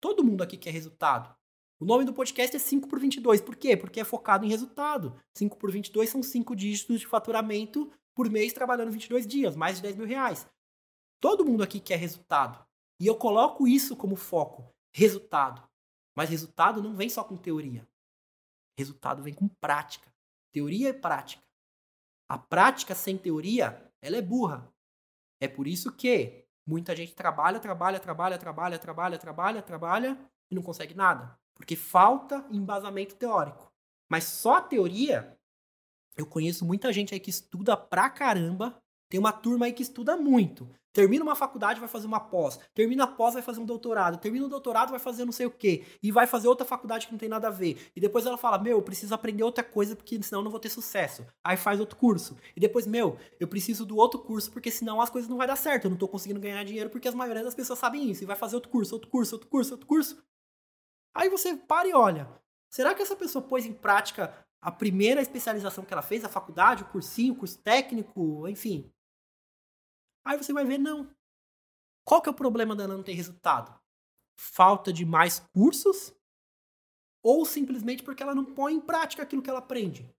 Todo 0.00 0.24
mundo 0.24 0.42
aqui 0.42 0.56
quer 0.56 0.70
resultado. 0.70 1.34
O 1.78 1.84
nome 1.84 2.04
do 2.04 2.12
podcast 2.12 2.54
é 2.54 2.58
5 2.58 2.88
por 2.88 2.98
22. 2.98 3.40
Por 3.40 3.56
quê? 3.56 3.76
Porque 3.76 4.00
é 4.00 4.04
focado 4.04 4.44
em 4.44 4.48
resultado. 4.48 5.18
5 5.36 5.56
por 5.56 5.70
22 5.70 6.08
são 6.08 6.22
5 6.22 6.54
dígitos 6.54 7.00
de 7.00 7.06
faturamento 7.06 7.90
por 8.20 8.28
mês 8.28 8.52
trabalhando 8.52 8.92
22 8.92 9.26
dias, 9.26 9.56
mais 9.56 9.76
de 9.76 9.82
10 9.82 9.96
mil 9.96 10.06
reais. 10.06 10.46
Todo 11.22 11.42
mundo 11.42 11.62
aqui 11.62 11.80
quer 11.80 11.96
resultado. 11.96 12.62
E 13.00 13.06
eu 13.06 13.16
coloco 13.16 13.66
isso 13.66 13.96
como 13.96 14.14
foco: 14.14 14.70
resultado. 14.94 15.66
Mas 16.14 16.28
resultado 16.28 16.82
não 16.82 16.94
vem 16.94 17.08
só 17.08 17.24
com 17.24 17.34
teoria. 17.34 17.88
Resultado 18.78 19.22
vem 19.22 19.32
com 19.32 19.48
prática. 19.48 20.12
Teoria 20.52 20.90
e 20.90 20.92
prática. 20.92 21.42
A 22.28 22.36
prática 22.36 22.94
sem 22.94 23.16
teoria, 23.16 23.90
ela 24.02 24.18
é 24.18 24.22
burra. 24.22 24.70
É 25.40 25.48
por 25.48 25.66
isso 25.66 25.90
que 25.90 26.44
muita 26.66 26.94
gente 26.94 27.14
trabalha, 27.14 27.58
trabalha, 27.58 27.98
trabalha, 27.98 28.38
trabalha, 28.38 28.78
trabalha, 28.78 29.18
trabalha, 29.18 29.62
trabalha 29.62 30.30
e 30.50 30.54
não 30.54 30.62
consegue 30.62 30.92
nada. 30.92 31.40
Porque 31.54 31.74
falta 31.74 32.46
embasamento 32.50 33.16
teórico. 33.16 33.72
Mas 34.10 34.24
só 34.24 34.56
a 34.56 34.62
teoria, 34.62 35.39
eu 36.16 36.26
conheço 36.26 36.64
muita 36.64 36.92
gente 36.92 37.14
aí 37.14 37.20
que 37.20 37.30
estuda 37.30 37.76
pra 37.76 38.10
caramba. 38.10 38.76
Tem 39.08 39.18
uma 39.18 39.32
turma 39.32 39.66
aí 39.66 39.72
que 39.72 39.82
estuda 39.82 40.16
muito. 40.16 40.68
Termina 40.92 41.22
uma 41.22 41.36
faculdade, 41.36 41.78
vai 41.78 41.88
fazer 41.88 42.06
uma 42.06 42.18
pós. 42.18 42.58
Termina 42.74 43.04
a 43.04 43.06
pós, 43.06 43.34
vai 43.34 43.42
fazer 43.42 43.60
um 43.60 43.64
doutorado. 43.64 44.18
Termina 44.18 44.46
o 44.46 44.48
doutorado, 44.48 44.90
vai 44.90 44.98
fazer 44.98 45.24
não 45.24 45.32
sei 45.32 45.46
o 45.46 45.50
quê. 45.50 45.84
E 46.02 46.10
vai 46.10 46.26
fazer 46.26 46.48
outra 46.48 46.66
faculdade 46.66 47.06
que 47.06 47.12
não 47.12 47.18
tem 47.18 47.28
nada 47.28 47.46
a 47.46 47.50
ver. 47.50 47.90
E 47.94 48.00
depois 48.00 48.26
ela 48.26 48.36
fala: 48.36 48.58
Meu, 48.58 48.78
eu 48.78 48.82
preciso 48.82 49.14
aprender 49.14 49.44
outra 49.44 49.62
coisa 49.62 49.94
porque 49.94 50.20
senão 50.22 50.40
eu 50.40 50.44
não 50.44 50.50
vou 50.50 50.58
ter 50.58 50.68
sucesso. 50.68 51.24
Aí 51.44 51.56
faz 51.56 51.78
outro 51.78 51.96
curso. 51.96 52.36
E 52.56 52.60
depois, 52.60 52.86
meu, 52.86 53.16
eu 53.38 53.46
preciso 53.46 53.86
do 53.86 53.96
outro 53.96 54.18
curso 54.18 54.50
porque 54.50 54.70
senão 54.70 55.00
as 55.00 55.10
coisas 55.10 55.30
não 55.30 55.36
vai 55.36 55.46
dar 55.46 55.56
certo. 55.56 55.84
Eu 55.84 55.90
não 55.90 55.98
tô 55.98 56.08
conseguindo 56.08 56.40
ganhar 56.40 56.64
dinheiro 56.64 56.90
porque 56.90 57.06
as 57.06 57.14
maioria 57.14 57.44
das 57.44 57.54
pessoas 57.54 57.78
sabem 57.78 58.10
isso. 58.10 58.24
E 58.24 58.26
vai 58.26 58.36
fazer 58.36 58.56
outro 58.56 58.70
curso, 58.70 58.94
outro 58.94 59.10
curso, 59.10 59.36
outro 59.36 59.48
curso, 59.48 59.72
outro 59.74 59.86
curso. 59.86 60.22
Aí 61.14 61.28
você 61.28 61.56
para 61.56 61.88
e 61.88 61.92
olha. 61.92 62.28
Será 62.68 62.94
que 62.94 63.02
essa 63.02 63.16
pessoa 63.16 63.42
pôs 63.42 63.64
em 63.64 63.72
prática 63.72 64.32
a 64.62 64.70
primeira 64.70 65.22
especialização 65.22 65.84
que 65.84 65.92
ela 65.92 66.02
fez, 66.02 66.24
a 66.24 66.28
faculdade, 66.28 66.82
o 66.82 66.88
cursinho, 66.88 67.32
o 67.32 67.36
curso 67.36 67.58
técnico, 67.58 68.46
enfim? 68.46 68.92
Aí 70.24 70.36
você 70.36 70.52
vai 70.52 70.64
ver, 70.64 70.78
não. 70.78 71.10
Qual 72.04 72.20
que 72.20 72.28
é 72.28 72.32
o 72.32 72.34
problema 72.34 72.76
dela 72.76 72.94
não 72.94 73.02
ter 73.02 73.12
resultado? 73.12 73.78
Falta 74.38 74.92
de 74.92 75.04
mais 75.04 75.40
cursos? 75.52 76.14
Ou 77.22 77.44
simplesmente 77.44 78.02
porque 78.02 78.22
ela 78.22 78.34
não 78.34 78.44
põe 78.44 78.74
em 78.74 78.80
prática 78.80 79.22
aquilo 79.22 79.42
que 79.42 79.50
ela 79.50 79.58
aprende? 79.58 80.10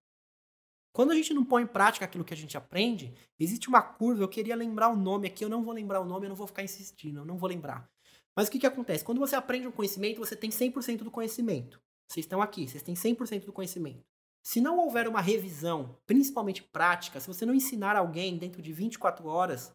Quando 0.94 1.12
a 1.12 1.16
gente 1.16 1.34
não 1.34 1.46
põe 1.46 1.64
em 1.64 1.68
prática 1.68 2.06
aquilo 2.06 2.26
que 2.26 2.34
a 2.34 2.38
gente 2.38 2.58
aprende, 2.58 3.14
existe 3.40 3.70
uma 3.70 3.82
curva. 3.82 4.24
Eu 4.24 4.28
queria 4.28 4.56
lembrar 4.56 4.90
o 4.90 4.96
nome 4.96 5.28
aqui, 5.28 5.44
eu 5.44 5.50
não 5.50 5.64
vou 5.64 5.74
lembrar 5.74 6.02
o 6.02 6.06
nome, 6.06 6.26
eu 6.26 6.30
não 6.30 6.36
vou 6.36 6.48
ficar 6.48 6.64
insistindo, 6.64 7.20
eu 7.20 7.26
não 7.26 7.38
vou 7.38 7.48
lembrar. 7.48 7.90
Mas 8.36 8.48
o 8.48 8.52
que, 8.52 8.60
que 8.60 8.68
acontece? 8.68 9.04
Quando 9.04 9.20
você 9.20 9.36
aprende 9.36 9.68
um 9.68 9.72
conhecimento, 9.72 10.20
você 10.20 10.36
tem 10.36 10.50
100% 10.50 11.04
do 11.04 11.12
conhecimento. 11.12 11.82
Vocês 12.08 12.26
estão 12.26 12.42
aqui, 12.42 12.68
vocês 12.68 12.84
têm 12.84 12.94
100% 12.94 13.46
do 13.46 13.54
conhecimento. 13.54 14.06
Se 14.44 14.60
não 14.60 14.78
houver 14.80 15.08
uma 15.08 15.22
revisão, 15.22 15.98
principalmente 16.06 16.64
prática, 16.64 17.20
se 17.20 17.28
você 17.28 17.46
não 17.46 17.54
ensinar 17.54 17.96
alguém 17.96 18.38
dentro 18.38 18.62
de 18.62 18.74
24 18.74 19.28
horas, 19.28 19.74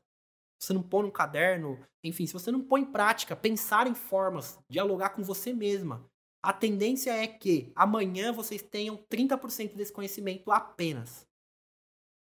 você 0.58 0.72
não 0.72 0.82
põe 0.82 1.04
no 1.04 1.12
caderno, 1.12 1.78
enfim, 2.02 2.26
se 2.26 2.32
você 2.32 2.50
não 2.50 2.62
põe 2.62 2.82
em 2.82 2.92
prática, 2.92 3.36
pensar 3.36 3.86
em 3.86 3.94
formas, 3.94 4.58
dialogar 4.68 5.10
com 5.10 5.22
você 5.22 5.52
mesma, 5.52 6.04
a 6.42 6.52
tendência 6.52 7.10
é 7.10 7.26
que 7.26 7.72
amanhã 7.74 8.32
vocês 8.32 8.62
tenham 8.62 8.96
30% 9.10 9.74
desse 9.74 9.92
conhecimento 9.92 10.50
apenas. 10.50 11.26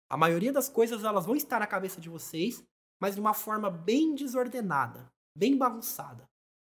A 0.10 0.18
maioria 0.18 0.52
das 0.52 0.70
coisas 0.70 1.04
elas 1.04 1.26
vão 1.26 1.36
estar 1.36 1.60
na 1.60 1.68
cabeça 1.68 2.00
de 2.02 2.10
vocês, 2.10 2.64
mas 3.02 3.16
de 3.16 3.22
uma 3.22 3.34
forma 3.34 3.70
bem 3.70 4.16
desordenada 4.16 5.12
bem 5.40 5.58
bagunçada. 5.58 6.30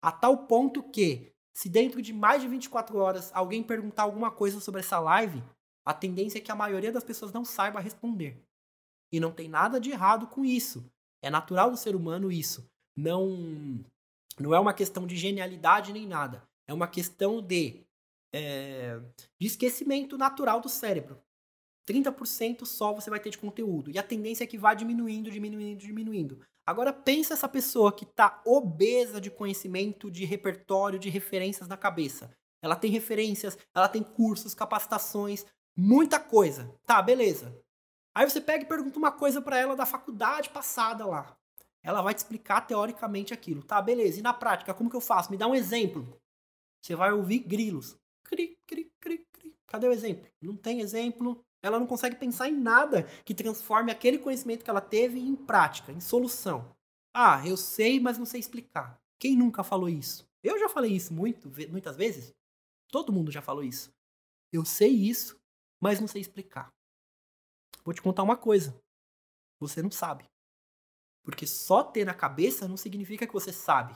A 0.02 0.12
tal 0.12 0.46
ponto 0.46 0.82
que, 0.82 1.29
se 1.52 1.68
dentro 1.68 2.00
de 2.00 2.12
mais 2.12 2.42
de 2.42 2.48
24 2.48 2.98
horas 2.98 3.30
alguém 3.34 3.62
perguntar 3.62 4.02
alguma 4.02 4.30
coisa 4.30 4.60
sobre 4.60 4.80
essa 4.80 4.98
live, 4.98 5.42
a 5.84 5.92
tendência 5.92 6.38
é 6.38 6.40
que 6.40 6.52
a 6.52 6.56
maioria 6.56 6.92
das 6.92 7.04
pessoas 7.04 7.32
não 7.32 7.44
saiba 7.44 7.80
responder. 7.80 8.42
E 9.12 9.18
não 9.18 9.32
tem 9.32 9.48
nada 9.48 9.80
de 9.80 9.90
errado 9.90 10.26
com 10.26 10.44
isso. 10.44 10.84
É 11.22 11.28
natural 11.30 11.70
do 11.70 11.76
ser 11.76 11.96
humano 11.96 12.30
isso. 12.30 12.70
Não, 12.96 13.84
não 14.38 14.54
é 14.54 14.60
uma 14.60 14.72
questão 14.72 15.06
de 15.06 15.16
genialidade 15.16 15.92
nem 15.92 16.06
nada. 16.06 16.42
É 16.66 16.72
uma 16.72 16.86
questão 16.86 17.42
de, 17.42 17.80
é, 18.32 19.00
de 19.38 19.46
esquecimento 19.46 20.16
natural 20.16 20.60
do 20.60 20.68
cérebro. 20.68 21.20
30% 21.88 22.64
só 22.64 22.92
você 22.92 23.10
vai 23.10 23.18
ter 23.18 23.30
de 23.30 23.38
conteúdo. 23.38 23.90
E 23.90 23.98
a 23.98 24.02
tendência 24.02 24.44
é 24.44 24.46
que 24.46 24.58
vá 24.58 24.74
diminuindo, 24.74 25.30
diminuindo, 25.30 25.80
diminuindo. 25.80 26.40
Agora 26.70 26.92
pensa 26.92 27.34
essa 27.34 27.48
pessoa 27.48 27.90
que 27.90 28.04
está 28.04 28.40
obesa 28.46 29.20
de 29.20 29.28
conhecimento, 29.28 30.08
de 30.08 30.24
repertório, 30.24 31.00
de 31.00 31.10
referências 31.10 31.66
na 31.66 31.76
cabeça. 31.76 32.30
Ela 32.62 32.76
tem 32.76 32.92
referências, 32.92 33.58
ela 33.74 33.88
tem 33.88 34.04
cursos, 34.04 34.54
capacitações, 34.54 35.44
muita 35.76 36.20
coisa. 36.20 36.72
Tá, 36.86 37.02
beleza. 37.02 37.60
Aí 38.14 38.30
você 38.30 38.40
pega 38.40 38.62
e 38.62 38.68
pergunta 38.68 39.00
uma 39.00 39.10
coisa 39.10 39.42
para 39.42 39.58
ela 39.58 39.74
da 39.74 39.84
faculdade 39.84 40.48
passada 40.50 41.04
lá. 41.04 41.36
Ela 41.82 42.02
vai 42.02 42.14
te 42.14 42.18
explicar 42.18 42.60
teoricamente 42.60 43.34
aquilo. 43.34 43.64
Tá, 43.64 43.82
beleza. 43.82 44.20
E 44.20 44.22
na 44.22 44.32
prática, 44.32 44.72
como 44.72 44.88
que 44.88 44.96
eu 44.96 45.00
faço? 45.00 45.32
Me 45.32 45.36
dá 45.36 45.48
um 45.48 45.56
exemplo. 45.56 46.20
Você 46.80 46.94
vai 46.94 47.12
ouvir 47.12 47.40
grilos. 47.40 47.96
Cri, 48.22 48.56
cri, 48.64 48.92
cri, 49.00 49.26
cri. 49.32 49.56
Cadê 49.66 49.88
o 49.88 49.92
exemplo? 49.92 50.24
Não 50.40 50.56
tem 50.56 50.78
exemplo. 50.78 51.44
Ela 51.62 51.78
não 51.78 51.86
consegue 51.86 52.16
pensar 52.16 52.48
em 52.48 52.56
nada 52.56 53.04
que 53.24 53.34
transforme 53.34 53.92
aquele 53.92 54.18
conhecimento 54.18 54.64
que 54.64 54.70
ela 54.70 54.80
teve 54.80 55.20
em 55.20 55.36
prática, 55.36 55.92
em 55.92 56.00
solução. 56.00 56.74
Ah, 57.14 57.46
eu 57.46 57.56
sei, 57.56 58.00
mas 58.00 58.18
não 58.18 58.24
sei 58.24 58.40
explicar. 58.40 58.98
Quem 59.18 59.36
nunca 59.36 59.62
falou 59.62 59.88
isso? 59.88 60.28
Eu 60.42 60.58
já 60.58 60.68
falei 60.68 60.92
isso 60.92 61.12
muito, 61.12 61.50
muitas 61.70 61.96
vezes. 61.96 62.34
Todo 62.90 63.12
mundo 63.12 63.30
já 63.30 63.42
falou 63.42 63.62
isso. 63.62 63.92
Eu 64.52 64.64
sei 64.64 64.90
isso, 64.90 65.38
mas 65.80 66.00
não 66.00 66.08
sei 66.08 66.20
explicar. 66.20 66.72
Vou 67.84 67.94
te 67.94 68.00
contar 68.00 68.22
uma 68.22 68.36
coisa. 68.36 68.80
Você 69.58 69.82
não 69.82 69.90
sabe. 69.90 70.24
Porque 71.22 71.46
só 71.46 71.82
ter 71.82 72.04
na 72.04 72.14
cabeça 72.14 72.66
não 72.66 72.76
significa 72.76 73.26
que 73.26 73.32
você 73.32 73.52
sabe. 73.52 73.94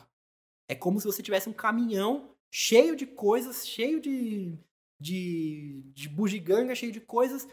É 0.69 0.75
como 0.75 1.01
se 1.01 1.07
você 1.07 1.23
tivesse 1.23 1.49
um 1.49 1.53
caminhão 1.53 2.35
cheio 2.51 2.95
de 2.95 3.07
coisas, 3.07 3.67
cheio 3.67 4.01
de 4.01 4.59
de, 5.01 5.83
de 5.95 6.09
bugiganga, 6.09 6.75
cheio 6.75 6.93
de 6.93 7.01
coisas. 7.01 7.47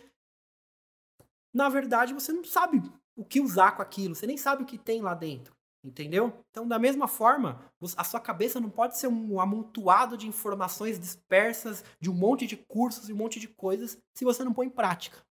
Na 1.54 1.70
verdade, 1.70 2.14
você 2.14 2.32
não 2.32 2.44
sabe 2.44 2.82
o 3.16 3.26
que 3.26 3.42
usar 3.42 3.74
com 3.74 3.82
aquilo, 3.82 4.16
você 4.16 4.26
nem 4.26 4.38
sabe 4.38 4.64
o 4.64 4.66
que 4.66 4.78
tem 4.78 5.02
lá 5.02 5.14
dentro. 5.14 5.54
Entendeu? 5.84 6.46
Então, 6.52 6.68
da 6.68 6.78
mesma 6.78 7.08
forma, 7.08 7.68
a 7.98 8.04
sua 8.04 8.20
cabeça 8.20 8.60
não 8.60 8.70
pode 8.70 8.98
ser 8.98 9.08
um 9.08 9.40
amontoado 9.40 10.16
de 10.16 10.28
informações 10.28 11.00
dispersas, 11.00 11.84
de 12.00 12.08
um 12.08 12.14
monte 12.14 12.46
de 12.46 12.56
cursos 12.56 13.10
e 13.10 13.14
um 13.14 13.18
monte 13.18 13.40
de 13.40 13.48
coisas, 13.48 13.98
se 14.16 14.24
você 14.24 14.44
não 14.44 14.54
põe 14.54 14.68
em 14.68 14.72
prática. 14.72 15.26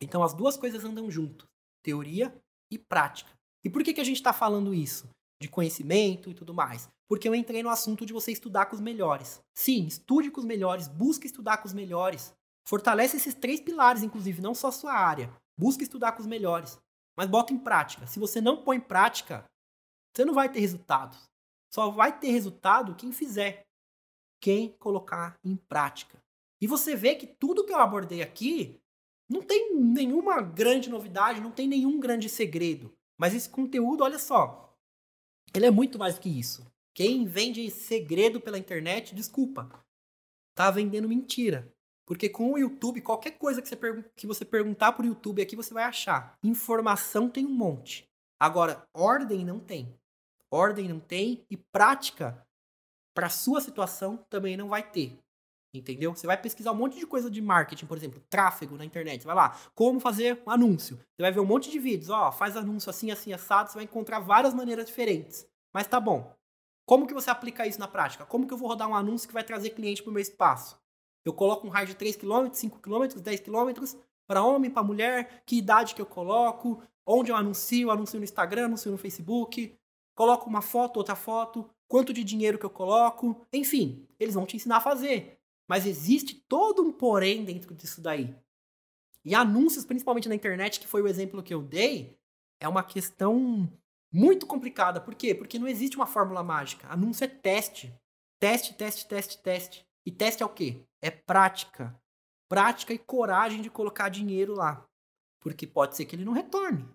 Então, 0.00 0.24
as 0.24 0.34
duas 0.34 0.56
coisas 0.56 0.84
andam 0.84 1.08
junto: 1.08 1.48
teoria 1.80 2.34
e 2.72 2.76
prática. 2.76 3.30
E 3.64 3.70
por 3.70 3.84
que, 3.84 3.94
que 3.94 4.00
a 4.00 4.04
gente 4.04 4.16
está 4.16 4.32
falando 4.32 4.74
isso? 4.74 5.08
De 5.42 5.48
conhecimento 5.48 6.30
e 6.30 6.34
tudo 6.34 6.54
mais 6.54 6.88
porque 7.12 7.28
eu 7.28 7.34
entrei 7.34 7.62
no 7.62 7.68
assunto 7.68 8.06
de 8.06 8.12
você 8.14 8.32
estudar 8.32 8.64
com 8.64 8.74
os 8.74 8.80
melhores. 8.80 9.38
Sim, 9.52 9.84
estude 9.84 10.30
com 10.30 10.40
os 10.40 10.46
melhores, 10.46 10.88
busque 10.88 11.26
estudar 11.26 11.58
com 11.58 11.68
os 11.68 11.74
melhores. 11.74 12.34
Fortalece 12.66 13.18
esses 13.18 13.34
três 13.34 13.60
pilares, 13.60 14.02
inclusive, 14.02 14.40
não 14.40 14.54
só 14.54 14.68
a 14.68 14.72
sua 14.72 14.94
área. 14.94 15.30
Busque 15.54 15.82
estudar 15.82 16.12
com 16.12 16.20
os 16.20 16.26
melhores. 16.26 16.80
Mas 17.14 17.28
bota 17.28 17.52
em 17.52 17.58
prática. 17.58 18.06
Se 18.06 18.18
você 18.18 18.40
não 18.40 18.64
põe 18.64 18.78
em 18.78 18.80
prática, 18.80 19.44
você 20.10 20.24
não 20.24 20.32
vai 20.32 20.50
ter 20.50 20.60
resultados. 20.60 21.28
Só 21.70 21.90
vai 21.90 22.18
ter 22.18 22.30
resultado 22.30 22.94
quem 22.94 23.12
fizer. 23.12 23.66
Quem 24.40 24.70
colocar 24.78 25.38
em 25.44 25.54
prática. 25.54 26.18
E 26.62 26.66
você 26.66 26.96
vê 26.96 27.14
que 27.14 27.26
tudo 27.26 27.66
que 27.66 27.74
eu 27.74 27.78
abordei 27.78 28.22
aqui 28.22 28.80
não 29.28 29.42
tem 29.42 29.76
nenhuma 29.76 30.40
grande 30.40 30.88
novidade, 30.88 31.42
não 31.42 31.50
tem 31.50 31.68
nenhum 31.68 32.00
grande 32.00 32.30
segredo. 32.30 32.90
Mas 33.18 33.34
esse 33.34 33.50
conteúdo, 33.50 34.02
olha 34.02 34.18
só, 34.18 34.71
ele 35.54 35.66
é 35.66 35.70
muito 35.70 35.98
mais 35.98 36.14
do 36.14 36.20
que 36.20 36.28
isso. 36.28 36.66
Quem 36.94 37.24
vende 37.24 37.70
segredo 37.70 38.40
pela 38.40 38.58
internet, 38.58 39.14
desculpa, 39.14 39.70
tá 40.54 40.70
vendendo 40.70 41.08
mentira. 41.08 41.72
Porque 42.06 42.28
com 42.28 42.52
o 42.52 42.58
YouTube, 42.58 43.00
qualquer 43.00 43.32
coisa 43.32 43.62
que 43.62 43.68
você, 43.68 43.76
que 44.16 44.26
você 44.26 44.44
perguntar 44.44 44.92
pro 44.92 45.06
YouTube 45.06 45.40
aqui, 45.40 45.56
você 45.56 45.72
vai 45.72 45.84
achar. 45.84 46.36
Informação 46.42 47.30
tem 47.30 47.46
um 47.46 47.54
monte. 47.54 48.08
Agora, 48.38 48.86
ordem 48.92 49.44
não 49.44 49.60
tem. 49.60 49.94
Ordem 50.50 50.88
não 50.88 51.00
tem 51.00 51.44
e 51.48 51.56
prática 51.56 52.44
para 53.14 53.30
sua 53.30 53.60
situação 53.60 54.16
também 54.28 54.56
não 54.56 54.68
vai 54.68 54.82
ter. 54.82 55.18
Entendeu? 55.74 56.14
Você 56.14 56.26
vai 56.26 56.36
pesquisar 56.36 56.72
um 56.72 56.76
monte 56.76 56.98
de 56.98 57.06
coisa 57.06 57.30
de 57.30 57.40
marketing, 57.40 57.86
por 57.86 57.96
exemplo, 57.96 58.22
tráfego 58.28 58.76
na 58.76 58.84
internet. 58.84 59.24
Vai 59.24 59.34
lá, 59.34 59.56
como 59.74 59.98
fazer 59.98 60.42
um 60.46 60.50
anúncio. 60.50 60.96
Você 60.96 61.22
vai 61.22 61.32
ver 61.32 61.40
um 61.40 61.46
monte 61.46 61.70
de 61.70 61.78
vídeos, 61.78 62.10
ó, 62.10 62.30
faz 62.30 62.56
anúncio 62.56 62.90
assim, 62.90 63.10
assim, 63.10 63.32
assado. 63.32 63.70
Você 63.70 63.76
vai 63.76 63.84
encontrar 63.84 64.18
várias 64.20 64.52
maneiras 64.52 64.86
diferentes. 64.86 65.46
Mas 65.72 65.86
tá 65.86 65.98
bom. 65.98 66.36
Como 66.84 67.06
que 67.06 67.14
você 67.14 67.30
aplica 67.30 67.66
isso 67.66 67.80
na 67.80 67.88
prática? 67.88 68.26
Como 68.26 68.46
que 68.46 68.52
eu 68.52 68.58
vou 68.58 68.68
rodar 68.68 68.88
um 68.88 68.94
anúncio 68.94 69.26
que 69.26 69.34
vai 69.34 69.44
trazer 69.44 69.70
cliente 69.70 70.02
para 70.02 70.10
o 70.10 70.12
meu 70.12 70.20
espaço? 70.20 70.78
Eu 71.24 71.32
coloco 71.32 71.66
um 71.66 71.70
raio 71.70 71.86
de 71.86 71.94
3 71.94 72.16
km, 72.16 72.48
5 72.52 72.80
km, 72.80 73.20
10 73.20 73.40
km, 73.40 73.96
para 74.26 74.42
homem, 74.42 74.70
para 74.70 74.82
mulher, 74.82 75.42
que 75.46 75.56
idade 75.56 75.94
que 75.94 76.02
eu 76.02 76.06
coloco, 76.06 76.82
onde 77.06 77.30
eu 77.30 77.36
anuncio, 77.36 77.90
anuncio 77.90 78.18
no 78.18 78.24
Instagram, 78.24 78.66
anuncio 78.66 78.90
no 78.90 78.98
Facebook, 78.98 79.74
coloco 80.14 80.48
uma 80.48 80.60
foto, 80.60 80.96
outra 80.96 81.14
foto, 81.14 81.68
quanto 81.88 82.12
de 82.12 82.24
dinheiro 82.24 82.58
que 82.58 82.66
eu 82.66 82.70
coloco, 82.70 83.46
enfim, 83.52 84.06
eles 84.18 84.34
vão 84.34 84.46
te 84.46 84.56
ensinar 84.56 84.78
a 84.78 84.80
fazer. 84.80 85.41
Mas 85.72 85.86
existe 85.86 86.34
todo 86.34 86.82
um 86.82 86.92
porém 86.92 87.46
dentro 87.46 87.74
disso 87.74 88.02
daí. 88.02 88.36
E 89.24 89.34
anúncios, 89.34 89.86
principalmente 89.86 90.28
na 90.28 90.34
internet, 90.34 90.78
que 90.78 90.86
foi 90.86 91.00
o 91.00 91.08
exemplo 91.08 91.42
que 91.42 91.54
eu 91.54 91.62
dei, 91.62 92.20
é 92.60 92.68
uma 92.68 92.84
questão 92.84 93.72
muito 94.12 94.46
complicada. 94.46 95.00
Por 95.00 95.14
quê? 95.14 95.34
Porque 95.34 95.58
não 95.58 95.66
existe 95.66 95.96
uma 95.96 96.06
fórmula 96.06 96.42
mágica. 96.42 96.86
Anúncio 96.88 97.24
é 97.24 97.26
teste. 97.26 97.98
Teste, 98.38 98.74
teste, 98.74 99.08
teste, 99.08 99.42
teste. 99.42 99.88
E 100.04 100.12
teste 100.12 100.42
é 100.42 100.46
o 100.46 100.50
quê? 100.50 100.84
É 101.00 101.10
prática. 101.10 101.98
Prática 102.50 102.92
e 102.92 102.98
coragem 102.98 103.62
de 103.62 103.70
colocar 103.70 104.10
dinheiro 104.10 104.52
lá. 104.52 104.86
Porque 105.40 105.66
pode 105.66 105.96
ser 105.96 106.04
que 106.04 106.14
ele 106.14 106.26
não 106.26 106.34
retorne. 106.34 106.86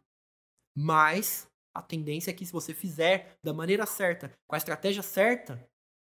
Mas 0.76 1.50
a 1.74 1.82
tendência 1.82 2.30
é 2.30 2.34
que 2.36 2.46
se 2.46 2.54
você 2.54 2.76
fizer 2.76 3.40
da 3.44 3.56
maneira 3.56 3.88
certa, 3.88 4.32
com 4.46 4.54
a 4.54 4.60
estratégia 4.60 5.02
certa, 5.02 5.68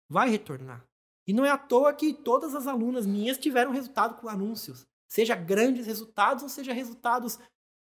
vai 0.09 0.31
retornar. 0.31 0.83
E 1.27 1.33
não 1.33 1.45
é 1.45 1.49
à 1.49 1.57
toa 1.57 1.93
que 1.93 2.13
todas 2.13 2.53
as 2.53 2.67
alunas 2.67 3.05
minhas 3.05 3.37
tiveram 3.37 3.71
resultado 3.71 4.15
com 4.15 4.29
anúncios. 4.29 4.85
Seja 5.07 5.35
grandes 5.35 5.87
resultados 5.87 6.43
ou 6.43 6.49
seja 6.49 6.73
resultados 6.73 7.39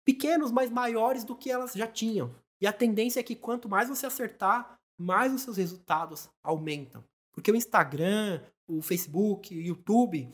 pequenos, 0.05 0.51
mas 0.51 0.69
maiores 0.69 1.23
do 1.23 1.35
que 1.35 1.49
elas 1.49 1.73
já 1.73 1.87
tinham. 1.87 2.35
E 2.59 2.67
a 2.67 2.73
tendência 2.73 3.19
é 3.19 3.23
que 3.23 3.35
quanto 3.35 3.67
mais 3.67 3.89
você 3.89 4.05
acertar, 4.05 4.79
mais 4.97 5.33
os 5.33 5.41
seus 5.41 5.57
resultados 5.57 6.29
aumentam. 6.43 7.03
Porque 7.31 7.51
o 7.51 7.55
Instagram, 7.55 8.43
o 8.67 8.81
Facebook, 8.81 9.55
o 9.55 9.61
YouTube, 9.61 10.29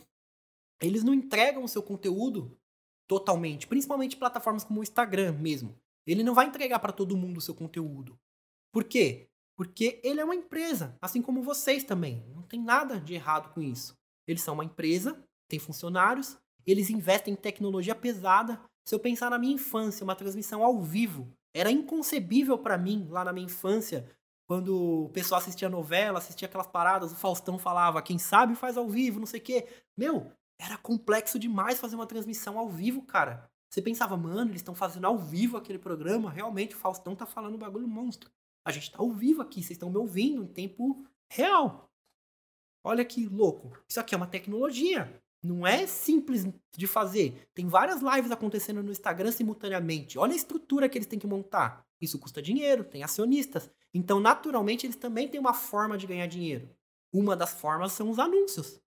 eles 0.82 1.03
não 1.03 1.14
entregam 1.14 1.64
o 1.64 1.68
seu 1.68 1.82
conteúdo 1.82 2.58
totalmente, 3.08 3.68
principalmente 3.68 4.18
plataformas 4.18 4.64
como 4.64 4.82
o 4.82 4.84
Instagram 4.84 5.32
mesmo. 5.34 5.80
Ele 6.05 6.24
não 6.24 6.34
vai 6.34 6.47
entregar 6.47 6.80
para 6.80 6.93
todo 6.93 7.18
mundo 7.18 7.38
o 7.38 7.41
seu 7.41 7.55
conteúdo. 7.55 8.20
Por 8.72 8.84
quê? 8.84 9.30
Porque 9.58 9.99
ele 10.03 10.20
é 10.22 10.24
uma 10.24 10.36
empresa, 10.36 10.95
assim 11.01 11.22
como 11.22 11.41
vocês 11.41 11.84
também. 11.84 12.24
Não 12.34 12.43
tem 12.43 12.62
nada 12.62 12.99
de 12.99 13.16
errado 13.16 13.51
com 13.53 13.62
isso. 13.62 13.97
Eles 14.28 14.43
são 14.43 14.53
uma 14.53 14.64
empresa, 14.64 15.22
tem 15.49 15.58
funcionários, 15.58 16.38
eles 16.66 16.91
investem 16.91 17.34
em 17.34 17.38
tecnologia 17.38 17.95
pesada. 17.95 18.62
Se 18.86 18.93
eu 18.93 18.99
pensar 18.99 19.32
na 19.32 19.39
minha 19.39 19.55
infância, 19.55 20.03
uma 20.03 20.16
transmissão 20.16 20.64
ao 20.64 20.80
vivo, 20.82 21.28
era 21.55 21.72
inconcebível 21.72 22.58
para 22.58 22.78
mim 22.78 23.08
lá 23.10 23.26
na 23.26 23.34
minha 23.34 23.47
infância, 23.47 24.08
quando 24.47 25.05
o 25.05 25.10
pessoal 25.10 25.41
assistia 25.41 25.68
novela, 25.68 26.20
assistia 26.20 26.47
aquelas 26.47 26.68
paradas, 26.68 27.12
o 27.12 27.16
Faustão 27.16 27.58
falava, 27.58 28.01
quem 28.01 28.18
sabe 28.18 28.55
faz 28.55 28.78
ao 28.78 28.88
vivo, 28.88 29.20
não 29.20 29.26
sei 29.26 29.39
o 29.39 29.43
quê. 29.43 29.68
Meu, 29.97 30.32
era 30.60 30.78
complexo 30.78 31.39
demais 31.39 31.80
fazer 31.80 31.95
uma 31.95 32.08
transmissão 32.08 32.58
ao 32.58 32.70
vivo, 32.70 33.01
cara. 33.01 33.49
Você 33.70 33.82
pensava, 33.82 34.16
mano, 34.16 34.51
eles 34.51 34.62
estão 34.62 34.76
fazendo 34.76 35.05
ao 35.05 35.18
vivo 35.18 35.58
aquele 35.58 35.80
programa, 35.80 36.30
realmente 36.30 36.76
o 36.76 36.78
Faustão 36.78 37.16
tá 37.16 37.26
falando 37.26 37.55
um 37.55 37.60
bagulho 37.60 37.88
monstro. 37.88 38.30
A 38.68 38.72
gente 38.74 38.91
tá 38.91 38.97
ao 38.99 39.09
vivo 39.09 39.41
aqui, 39.41 39.63
vocês 39.63 39.72
estão 39.72 39.89
me 39.89 39.95
ouvindo 39.95 40.43
em 40.43 40.45
tempo 40.47 41.07
real. 41.32 41.89
Olha 42.84 43.05
que 43.05 43.26
louco. 43.26 43.72
Isso 43.88 43.97
aqui 43.97 44.13
é 44.13 44.18
uma 44.18 44.28
tecnologia. 44.28 45.24
Não 45.41 45.65
é 45.65 45.88
simples 45.88 46.45
de 46.76 46.86
fazer. 46.86 47.47
Tem 47.53 47.65
várias 47.65 48.01
lives 48.01 48.30
acontecendo 48.30 48.84
no 48.84 48.91
Instagram 48.91 49.32
simultaneamente. 49.32 50.20
Olha 50.20 50.34
a 50.34 50.36
estrutura 50.36 50.89
que 50.89 50.97
eles 50.97 51.07
têm 51.07 51.18
que 51.18 51.26
montar. 51.26 51.88
Isso 52.01 52.20
custa 52.20 52.41
dinheiro, 52.41 52.84
tem 52.84 53.03
acionistas. 53.03 53.72
Então, 53.93 54.20
naturalmente, 54.20 54.86
eles 54.86 54.97
também 54.97 55.30
têm 55.30 55.39
uma 55.39 55.53
forma 55.53 55.97
de 55.97 56.05
ganhar 56.05 56.28
dinheiro. 56.28 56.70
Uma 57.13 57.38
das 57.38 57.53
formas 57.53 57.93
são 57.93 58.09
os 58.09 58.20
anúncios. 58.20 58.82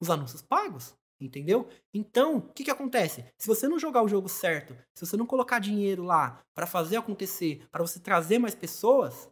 Os 0.00 0.08
anúncios 0.08 0.40
pagos. 0.40 0.96
Entendeu? 1.18 1.68
Então, 1.94 2.36
o 2.36 2.52
que, 2.52 2.64
que 2.64 2.70
acontece? 2.70 3.24
Se 3.38 3.48
você 3.48 3.66
não 3.66 3.78
jogar 3.78 4.02
o 4.02 4.08
jogo 4.08 4.28
certo, 4.28 4.76
se 4.94 5.06
você 5.06 5.16
não 5.16 5.24
colocar 5.24 5.58
dinheiro 5.58 6.02
lá 6.02 6.42
para 6.54 6.66
fazer 6.66 6.96
acontecer, 6.96 7.66
para 7.70 7.82
você 7.86 7.98
trazer 7.98 8.38
mais 8.38 8.54
pessoas, 8.54 9.30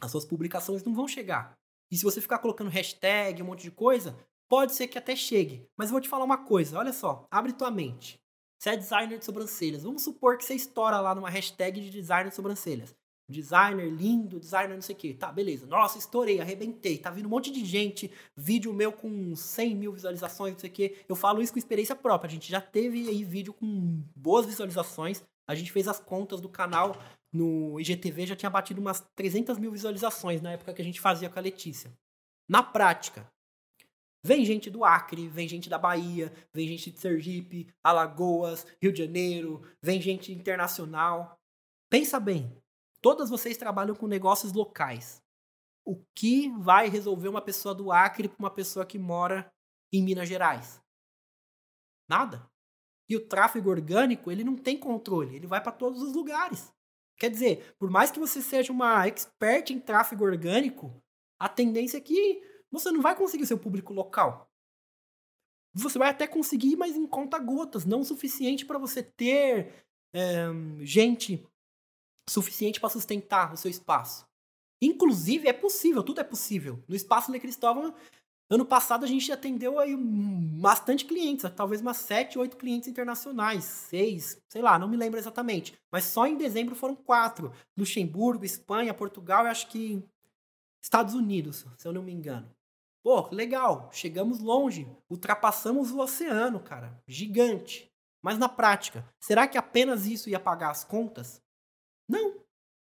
as 0.00 0.10
suas 0.10 0.24
publicações 0.24 0.84
não 0.84 0.94
vão 0.94 1.08
chegar. 1.08 1.58
E 1.90 1.96
se 1.96 2.04
você 2.04 2.20
ficar 2.20 2.38
colocando 2.38 2.70
hashtag, 2.70 3.42
um 3.42 3.46
monte 3.46 3.62
de 3.62 3.70
coisa, 3.70 4.16
pode 4.48 4.74
ser 4.74 4.86
que 4.86 4.98
até 4.98 5.16
chegue. 5.16 5.68
Mas 5.76 5.88
eu 5.88 5.92
vou 5.92 6.00
te 6.00 6.08
falar 6.08 6.24
uma 6.24 6.44
coisa, 6.44 6.78
olha 6.78 6.92
só, 6.92 7.26
abre 7.30 7.52
tua 7.52 7.70
mente. 7.70 8.20
Você 8.58 8.70
é 8.70 8.76
designer 8.76 9.18
de 9.18 9.24
sobrancelhas. 9.24 9.82
Vamos 9.82 10.02
supor 10.02 10.38
que 10.38 10.44
você 10.44 10.54
estoura 10.54 11.00
lá 11.00 11.14
numa 11.14 11.28
hashtag 11.28 11.80
de 11.80 11.90
designer 11.90 12.30
de 12.30 12.34
sobrancelhas. 12.34 12.94
Designer 13.28 13.88
lindo, 13.90 14.38
designer 14.38 14.74
não 14.74 14.82
sei 14.82 14.94
o 14.94 14.98
que. 14.98 15.14
Tá, 15.14 15.32
beleza. 15.32 15.66
Nossa, 15.66 15.98
estourei, 15.98 16.40
arrebentei. 16.40 16.98
Tá 16.98 17.10
vindo 17.10 17.26
um 17.26 17.30
monte 17.30 17.50
de 17.50 17.64
gente. 17.64 18.10
Vídeo 18.36 18.72
meu 18.72 18.92
com 18.92 19.34
100 19.34 19.74
mil 19.74 19.92
visualizações, 19.92 20.52
não 20.54 20.60
sei 20.60 20.70
o 20.70 20.72
que. 20.72 20.96
Eu 21.08 21.16
falo 21.16 21.42
isso 21.42 21.52
com 21.52 21.58
experiência 21.58 21.96
própria. 21.96 22.28
A 22.28 22.32
gente 22.32 22.50
já 22.50 22.60
teve 22.60 23.08
aí 23.08 23.24
vídeo 23.24 23.52
com 23.52 24.02
boas 24.14 24.46
visualizações. 24.46 25.24
A 25.48 25.54
gente 25.54 25.72
fez 25.72 25.88
as 25.88 25.98
contas 25.98 26.40
do 26.40 26.48
canal 26.48 26.96
no 27.32 27.78
IGTV, 27.80 28.26
já 28.26 28.36
tinha 28.36 28.50
batido 28.50 28.80
umas 28.80 29.00
300 29.14 29.58
mil 29.58 29.70
visualizações 29.70 30.40
na 30.40 30.52
época 30.52 30.72
que 30.72 30.80
a 30.80 30.84
gente 30.84 31.00
fazia 31.00 31.28
com 31.28 31.38
a 31.38 31.42
Letícia. 31.42 31.92
Na 32.48 32.62
prática, 32.62 33.30
Vem 34.26 34.44
gente 34.44 34.68
do 34.68 34.84
Acre, 34.84 35.28
vem 35.28 35.46
gente 35.46 35.70
da 35.70 35.78
Bahia, 35.78 36.32
vem 36.52 36.66
gente 36.66 36.90
de 36.90 36.98
Sergipe, 36.98 37.72
Alagoas, 37.80 38.66
Rio 38.82 38.92
de 38.92 38.98
Janeiro, 39.04 39.62
vem 39.80 40.02
gente 40.02 40.32
internacional. 40.32 41.38
Pensa 41.88 42.18
bem, 42.18 42.52
Todas 43.06 43.30
vocês 43.30 43.56
trabalham 43.56 43.94
com 43.94 44.08
negócios 44.08 44.52
locais. 44.52 45.22
O 45.84 45.94
que 46.12 46.48
vai 46.58 46.88
resolver 46.88 47.28
uma 47.28 47.40
pessoa 47.40 47.72
do 47.72 47.92
Acre 47.92 48.28
para 48.28 48.40
uma 48.40 48.50
pessoa 48.50 48.84
que 48.84 48.98
mora 48.98 49.48
em 49.92 50.02
Minas 50.02 50.28
Gerais? 50.28 50.82
Nada. 52.08 52.50
E 53.08 53.14
o 53.14 53.24
tráfego 53.24 53.70
orgânico, 53.70 54.28
ele 54.28 54.42
não 54.42 54.56
tem 54.56 54.76
controle, 54.76 55.36
ele 55.36 55.46
vai 55.46 55.62
para 55.62 55.70
todos 55.70 56.02
os 56.02 56.14
lugares. 56.14 56.74
Quer 57.16 57.30
dizer, 57.30 57.76
por 57.78 57.88
mais 57.88 58.10
que 58.10 58.18
você 58.18 58.42
seja 58.42 58.72
uma 58.72 59.06
expert 59.06 59.70
em 59.70 59.78
tráfego 59.78 60.24
orgânico, 60.24 60.92
a 61.38 61.48
tendência 61.48 61.98
é 61.98 62.00
que 62.00 62.42
você 62.72 62.90
não 62.90 63.00
vai 63.00 63.14
conseguir 63.14 63.46
seu 63.46 63.56
público 63.56 63.92
local. 63.92 64.50
Você 65.72 65.96
vai 65.96 66.10
até 66.10 66.26
conseguir, 66.26 66.74
mas 66.74 66.96
em 66.96 67.06
conta 67.06 67.38
gotas, 67.38 67.84
não 67.84 68.00
o 68.00 68.04
suficiente 68.04 68.66
para 68.66 68.80
você 68.80 69.00
ter 69.00 69.86
é, 70.12 70.48
gente 70.80 71.48
suficiente 72.28 72.80
para 72.80 72.90
sustentar 72.90 73.52
o 73.52 73.56
seu 73.56 73.70
espaço. 73.70 74.26
Inclusive, 74.80 75.48
é 75.48 75.52
possível, 75.52 76.02
tudo 76.02 76.20
é 76.20 76.24
possível. 76.24 76.82
No 76.86 76.94
espaço 76.94 77.32
Le 77.32 77.40
Cristóvão, 77.40 77.94
ano 78.50 78.64
passado 78.64 79.04
a 79.04 79.08
gente 79.08 79.32
atendeu 79.32 79.78
aí 79.78 79.96
bastante 79.96 81.04
clientes, 81.04 81.50
talvez 81.54 81.80
umas 81.80 81.96
7, 81.96 82.38
8 82.38 82.56
clientes 82.56 82.88
internacionais, 82.88 83.64
6, 83.64 84.42
sei 84.48 84.62
lá, 84.62 84.78
não 84.78 84.88
me 84.88 84.96
lembro 84.96 85.18
exatamente. 85.18 85.78
Mas 85.90 86.04
só 86.04 86.26
em 86.26 86.36
dezembro 86.36 86.74
foram 86.74 86.94
quatro. 86.94 87.52
Luxemburgo, 87.76 88.44
Espanha, 88.44 88.92
Portugal 88.92 89.46
e 89.46 89.48
acho 89.48 89.68
que 89.68 90.02
Estados 90.82 91.14
Unidos, 91.14 91.66
se 91.76 91.88
eu 91.88 91.92
não 91.92 92.02
me 92.02 92.12
engano. 92.12 92.54
Pô, 93.02 93.28
legal, 93.30 93.88
chegamos 93.92 94.40
longe, 94.40 94.88
ultrapassamos 95.08 95.90
o 95.90 96.00
oceano, 96.00 96.60
cara, 96.60 97.00
gigante. 97.06 97.90
Mas 98.20 98.36
na 98.36 98.48
prática, 98.48 99.08
será 99.20 99.46
que 99.46 99.56
apenas 99.56 100.06
isso 100.06 100.28
ia 100.28 100.40
pagar 100.40 100.70
as 100.70 100.84
contas? 100.84 101.40
Não. 102.08 102.34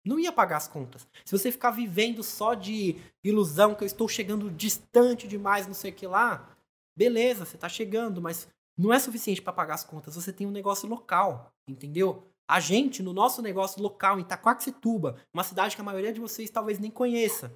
Não 0.04 0.18
ia 0.18 0.32
pagar 0.32 0.56
as 0.56 0.68
contas. 0.68 1.06
Se 1.24 1.36
você 1.36 1.52
ficar 1.52 1.70
vivendo 1.70 2.22
só 2.22 2.54
de 2.54 2.96
ilusão 3.22 3.74
que 3.74 3.82
eu 3.82 3.86
estou 3.86 4.08
chegando 4.08 4.50
distante 4.50 5.28
demais, 5.28 5.66
não 5.66 5.74
sei 5.74 5.90
o 5.90 5.94
que 5.94 6.06
lá, 6.06 6.56
beleza, 6.96 7.44
você 7.44 7.56
está 7.56 7.68
chegando, 7.68 8.20
mas 8.20 8.48
não 8.78 8.92
é 8.92 8.98
suficiente 8.98 9.42
para 9.42 9.52
pagar 9.52 9.74
as 9.74 9.84
contas. 9.84 10.14
Você 10.14 10.32
tem 10.32 10.46
um 10.46 10.50
negócio 10.50 10.88
local, 10.88 11.52
entendeu? 11.68 12.26
A 12.48 12.58
gente, 12.58 13.02
no 13.02 13.12
nosso 13.12 13.42
negócio 13.42 13.82
local, 13.82 14.18
em 14.18 14.22
Itaquaquecetuba, 14.22 15.16
uma 15.32 15.44
cidade 15.44 15.74
que 15.76 15.82
a 15.82 15.84
maioria 15.84 16.12
de 16.12 16.20
vocês 16.20 16.50
talvez 16.50 16.78
nem 16.78 16.90
conheça, 16.90 17.52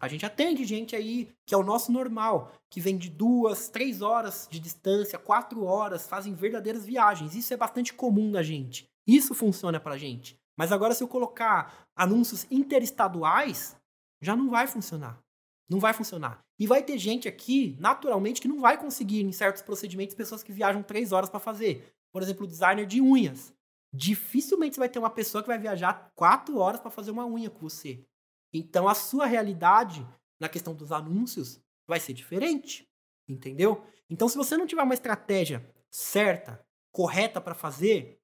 a 0.00 0.08
gente 0.08 0.24
atende 0.24 0.64
gente 0.64 0.96
aí 0.96 1.28
que 1.44 1.54
é 1.54 1.58
o 1.58 1.62
nosso 1.62 1.92
normal, 1.92 2.52
que 2.70 2.80
vem 2.80 2.96
de 2.96 3.10
duas, 3.10 3.68
três 3.68 4.00
horas 4.00 4.48
de 4.50 4.58
distância, 4.58 5.18
quatro 5.18 5.64
horas, 5.64 6.08
fazem 6.08 6.32
verdadeiras 6.34 6.86
viagens. 6.86 7.34
Isso 7.34 7.52
é 7.52 7.56
bastante 7.56 7.92
comum 7.92 8.30
na 8.30 8.42
gente. 8.42 8.88
Isso 9.06 9.34
funciona 9.34 9.78
pra 9.78 9.98
gente. 9.98 10.39
Mas 10.60 10.72
agora, 10.72 10.92
se 10.92 11.02
eu 11.02 11.08
colocar 11.08 11.88
anúncios 11.96 12.46
interestaduais, 12.50 13.80
já 14.20 14.36
não 14.36 14.50
vai 14.50 14.66
funcionar. 14.66 15.18
Não 15.66 15.80
vai 15.80 15.94
funcionar. 15.94 16.44
E 16.58 16.66
vai 16.66 16.82
ter 16.82 16.98
gente 16.98 17.26
aqui, 17.26 17.78
naturalmente, 17.80 18.42
que 18.42 18.46
não 18.46 18.60
vai 18.60 18.76
conseguir, 18.76 19.22
em 19.22 19.32
certos 19.32 19.62
procedimentos, 19.62 20.14
pessoas 20.14 20.42
que 20.42 20.52
viajam 20.52 20.82
três 20.82 21.12
horas 21.12 21.30
para 21.30 21.40
fazer. 21.40 21.90
Por 22.12 22.20
exemplo, 22.20 22.44
o 22.44 22.46
designer 22.46 22.84
de 22.84 23.00
unhas. 23.00 23.54
Dificilmente 23.90 24.74
você 24.74 24.80
vai 24.80 24.90
ter 24.90 24.98
uma 24.98 25.08
pessoa 25.08 25.42
que 25.42 25.48
vai 25.48 25.58
viajar 25.58 26.12
quatro 26.14 26.58
horas 26.58 26.78
para 26.78 26.90
fazer 26.90 27.10
uma 27.10 27.24
unha 27.24 27.48
com 27.48 27.60
você. 27.60 28.04
Então, 28.52 28.86
a 28.86 28.94
sua 28.94 29.24
realidade 29.24 30.06
na 30.38 30.46
questão 30.50 30.74
dos 30.74 30.92
anúncios 30.92 31.58
vai 31.88 32.00
ser 32.00 32.12
diferente. 32.12 32.86
Entendeu? 33.26 33.82
Então, 34.10 34.28
se 34.28 34.36
você 34.36 34.58
não 34.58 34.66
tiver 34.66 34.82
uma 34.82 34.92
estratégia 34.92 35.66
certa, 35.90 36.62
correta 36.92 37.40
para 37.40 37.54
fazer, 37.54 38.20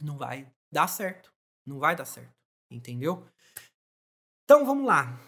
não 0.00 0.16
vai 0.16 0.50
dar 0.72 0.86
certo. 0.86 1.31
Não 1.66 1.78
vai 1.78 1.94
dar 1.96 2.04
certo. 2.04 2.34
Entendeu? 2.70 3.26
Então 4.44 4.64
vamos 4.64 4.86
lá. 4.86 5.18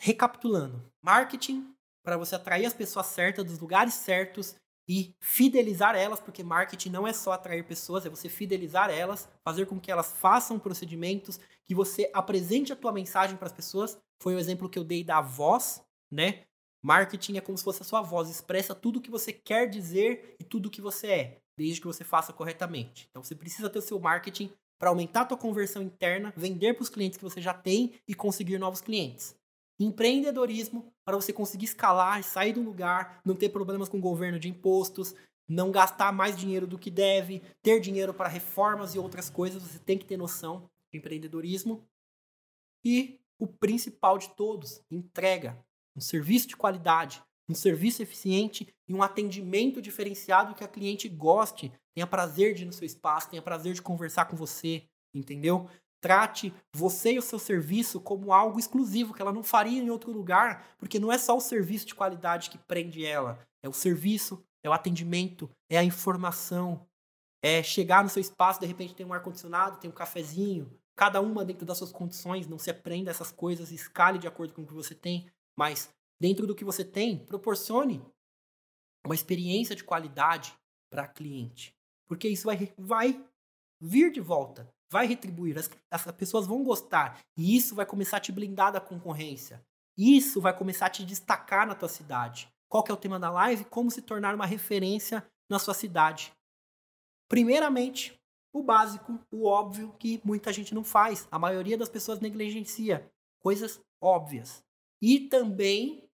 recapitulando: 0.00 0.90
marketing 1.02 1.74
para 2.04 2.16
você 2.16 2.34
atrair 2.36 2.64
as 2.64 2.74
pessoas 2.74 3.06
certas 3.06 3.44
dos 3.44 3.58
lugares 3.58 3.94
certos 3.94 4.54
e 4.88 5.14
fidelizar 5.20 5.94
elas, 5.94 6.18
porque 6.18 6.42
marketing 6.42 6.88
não 6.88 7.06
é 7.06 7.12
só 7.12 7.32
atrair 7.32 7.62
pessoas, 7.66 8.06
é 8.06 8.08
você 8.08 8.28
fidelizar 8.28 8.88
elas, 8.88 9.28
fazer 9.44 9.66
com 9.66 9.78
que 9.78 9.90
elas 9.92 10.12
façam 10.12 10.58
procedimentos, 10.58 11.38
que 11.66 11.74
você 11.74 12.10
apresente 12.14 12.72
a 12.72 12.76
tua 12.76 12.90
mensagem 12.90 13.36
para 13.36 13.46
as 13.46 13.52
pessoas. 13.52 13.98
Foi 14.22 14.34
o 14.34 14.38
exemplo 14.38 14.68
que 14.68 14.78
eu 14.78 14.84
dei 14.84 15.04
da 15.04 15.20
voz, 15.20 15.82
né? 16.10 16.44
Marketing 16.82 17.36
é 17.36 17.40
como 17.42 17.58
se 17.58 17.64
fosse 17.64 17.82
a 17.82 17.84
sua 17.84 18.00
voz, 18.00 18.30
expressa 18.30 18.74
tudo 18.74 18.98
o 18.98 19.02
que 19.02 19.10
você 19.10 19.32
quer 19.32 19.68
dizer 19.68 20.36
e 20.40 20.44
tudo 20.44 20.66
o 20.66 20.70
que 20.70 20.80
você 20.80 21.06
é, 21.08 21.40
desde 21.56 21.80
que 21.80 21.86
você 21.86 22.04
faça 22.04 22.32
corretamente. 22.32 23.08
Então 23.10 23.22
você 23.22 23.34
precisa 23.34 23.68
ter 23.68 23.80
o 23.80 23.82
seu 23.82 24.00
marketing 24.00 24.50
para 24.78 24.90
aumentar 24.90 25.22
a 25.22 25.24
tua 25.24 25.36
conversão 25.36 25.82
interna, 25.82 26.32
vender 26.36 26.74
para 26.74 26.82
os 26.82 26.88
clientes 26.88 27.18
que 27.18 27.24
você 27.24 27.40
já 27.40 27.52
tem 27.52 27.94
e 28.06 28.14
conseguir 28.14 28.58
novos 28.58 28.80
clientes. 28.80 29.36
Empreendedorismo 29.78 30.92
para 31.04 31.16
você 31.16 31.32
conseguir 31.32 31.66
escalar, 31.66 32.22
sair 32.22 32.52
do 32.52 32.62
lugar, 32.62 33.20
não 33.24 33.34
ter 33.34 33.48
problemas 33.48 33.88
com 33.88 33.98
o 33.98 34.00
governo 34.00 34.38
de 34.38 34.48
impostos, 34.48 35.14
não 35.48 35.70
gastar 35.70 36.12
mais 36.12 36.36
dinheiro 36.36 36.66
do 36.66 36.78
que 36.78 36.90
deve, 36.90 37.42
ter 37.62 37.80
dinheiro 37.80 38.12
para 38.12 38.28
reformas 38.28 38.94
e 38.94 38.98
outras 38.98 39.30
coisas, 39.30 39.62
você 39.62 39.78
tem 39.78 39.96
que 39.96 40.04
ter 40.04 40.16
noção 40.16 40.68
de 40.92 40.98
empreendedorismo. 40.98 41.86
E 42.84 43.20
o 43.38 43.46
principal 43.46 44.18
de 44.18 44.28
todos, 44.30 44.82
entrega, 44.90 45.58
um 45.96 46.00
serviço 46.00 46.48
de 46.48 46.56
qualidade, 46.56 47.22
um 47.48 47.54
serviço 47.54 48.02
eficiente 48.02 48.68
e 48.86 48.94
um 48.94 49.02
atendimento 49.02 49.80
diferenciado 49.80 50.54
que 50.54 50.62
a 50.62 50.68
cliente 50.68 51.08
goste, 51.08 51.72
tenha 51.94 52.06
prazer 52.06 52.54
de 52.54 52.62
ir 52.62 52.66
no 52.66 52.72
seu 52.72 52.84
espaço, 52.84 53.30
tenha 53.30 53.42
prazer 53.42 53.72
de 53.72 53.82
conversar 53.82 54.26
com 54.26 54.36
você, 54.36 54.84
entendeu? 55.14 55.68
Trate 56.00 56.54
você 56.74 57.14
e 57.14 57.18
o 57.18 57.22
seu 57.22 57.38
serviço 57.38 58.00
como 58.00 58.32
algo 58.32 58.58
exclusivo 58.58 59.14
que 59.14 59.22
ela 59.22 59.32
não 59.32 59.42
faria 59.42 59.82
em 59.82 59.90
outro 59.90 60.12
lugar, 60.12 60.76
porque 60.78 60.98
não 60.98 61.10
é 61.10 61.18
só 61.18 61.36
o 61.36 61.40
serviço 61.40 61.86
de 61.86 61.94
qualidade 61.94 62.50
que 62.50 62.58
prende 62.58 63.04
ela, 63.04 63.40
é 63.62 63.68
o 63.68 63.72
serviço, 63.72 64.44
é 64.62 64.68
o 64.68 64.72
atendimento, 64.72 65.50
é 65.68 65.78
a 65.78 65.84
informação, 65.84 66.86
é 67.42 67.62
chegar 67.62 68.04
no 68.04 68.10
seu 68.10 68.20
espaço, 68.20 68.60
de 68.60 68.66
repente 68.66 68.94
tem 68.94 69.06
um 69.06 69.12
ar-condicionado, 69.12 69.78
tem 69.78 69.90
um 69.90 69.94
cafezinho, 69.94 70.70
cada 70.96 71.20
uma 71.20 71.44
dentro 71.44 71.64
das 71.64 71.78
suas 71.78 71.92
condições, 71.92 72.46
não 72.46 72.58
se 72.58 72.70
aprenda 72.70 73.10
essas 73.10 73.32
coisas, 73.32 73.70
escale 73.70 74.18
de 74.18 74.26
acordo 74.26 74.52
com 74.52 74.62
o 74.62 74.66
que 74.66 74.74
você 74.74 74.94
tem, 74.94 75.26
mas 75.56 75.90
dentro 76.20 76.46
do 76.46 76.54
que 76.54 76.64
você 76.64 76.84
tem, 76.84 77.24
proporcione 77.24 78.04
uma 79.04 79.14
experiência 79.14 79.74
de 79.74 79.84
qualidade 79.84 80.54
para 80.90 81.08
cliente, 81.08 81.74
porque 82.06 82.28
isso 82.28 82.44
vai, 82.46 82.72
vai 82.76 83.24
vir 83.80 84.10
de 84.10 84.20
volta 84.20 84.68
vai 84.90 85.06
retribuir, 85.06 85.58
as, 85.58 85.70
as 85.90 86.04
pessoas 86.12 86.46
vão 86.46 86.64
gostar. 86.64 87.20
E 87.36 87.56
isso 87.56 87.74
vai 87.74 87.86
começar 87.86 88.16
a 88.16 88.20
te 88.20 88.32
blindar 88.32 88.72
da 88.72 88.80
concorrência. 88.80 89.64
Isso 89.96 90.40
vai 90.40 90.56
começar 90.56 90.86
a 90.86 90.90
te 90.90 91.04
destacar 91.04 91.66
na 91.66 91.74
tua 91.74 91.88
cidade. 91.88 92.48
Qual 92.68 92.82
que 92.82 92.90
é 92.90 92.94
o 92.94 92.98
tema 92.98 93.18
da 93.18 93.30
live? 93.30 93.64
Como 93.64 93.90
se 93.90 94.02
tornar 94.02 94.34
uma 94.34 94.46
referência 94.46 95.26
na 95.48 95.58
sua 95.58 95.74
cidade. 95.74 96.32
Primeiramente, 97.28 98.18
o 98.52 98.62
básico, 98.62 99.18
o 99.30 99.46
óbvio 99.46 99.94
que 99.98 100.20
muita 100.24 100.52
gente 100.52 100.74
não 100.74 100.84
faz. 100.84 101.26
A 101.30 101.38
maioria 101.38 101.76
das 101.76 101.88
pessoas 101.88 102.20
negligencia 102.20 103.10
coisas 103.40 103.80
óbvias. 104.00 104.62
E 105.00 105.20
também 105.20 106.07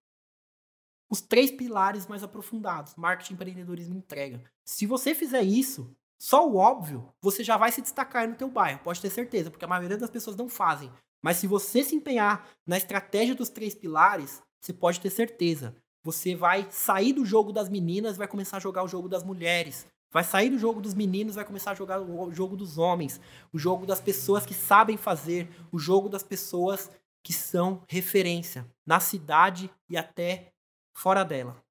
os 1.15 1.21
três 1.21 1.49
pilares 1.49 2.07
mais 2.07 2.23
aprofundados: 2.23 2.95
marketing, 2.95 3.33
empreendedorismo 3.33 3.95
e 3.95 3.97
entrega. 3.97 4.43
Se 4.65 4.85
você 4.85 5.15
fizer 5.15 5.41
isso, 5.41 5.95
só 6.19 6.47
o 6.47 6.57
óbvio, 6.57 7.09
você 7.21 7.43
já 7.43 7.57
vai 7.57 7.71
se 7.71 7.81
destacar 7.81 8.27
no 8.27 8.35
teu 8.35 8.49
bairro, 8.49 8.79
pode 8.83 9.01
ter 9.01 9.09
certeza, 9.09 9.49
porque 9.49 9.65
a 9.65 9.67
maioria 9.67 9.97
das 9.97 10.09
pessoas 10.09 10.35
não 10.35 10.49
fazem. 10.49 10.91
Mas 11.23 11.37
se 11.37 11.47
você 11.47 11.83
se 11.83 11.95
empenhar 11.95 12.47
na 12.67 12.77
estratégia 12.77 13.33
dos 13.33 13.49
três 13.49 13.73
pilares, 13.73 14.41
você 14.61 14.73
pode 14.73 14.99
ter 14.99 15.09
certeza. 15.09 15.75
Você 16.03 16.35
vai 16.35 16.67
sair 16.69 17.13
do 17.13 17.25
jogo 17.25 17.51
das 17.51 17.67
meninas, 17.67 18.17
vai 18.17 18.27
começar 18.27 18.57
a 18.57 18.59
jogar 18.59 18.83
o 18.83 18.87
jogo 18.87 19.09
das 19.09 19.23
mulheres. 19.23 19.87
Vai 20.11 20.23
sair 20.23 20.49
do 20.49 20.57
jogo 20.59 20.79
dos 20.79 20.93
meninos, 20.93 21.35
vai 21.35 21.43
começar 21.43 21.71
a 21.71 21.75
jogar 21.75 21.99
o 21.99 22.31
jogo 22.31 22.55
dos 22.55 22.77
homens, 22.77 23.19
o 23.51 23.57
jogo 23.57 23.85
das 23.85 23.99
pessoas 23.99 24.45
que 24.45 24.53
sabem 24.53 24.97
fazer, 24.97 25.49
o 25.71 25.79
jogo 25.79 26.07
das 26.07 26.23
pessoas 26.23 26.91
que 27.23 27.33
são 27.33 27.81
referência 27.87 28.65
na 28.85 28.99
cidade 28.99 29.69
e 29.89 29.97
até 29.97 30.53
fora 30.95 31.23
dela. 31.23 31.63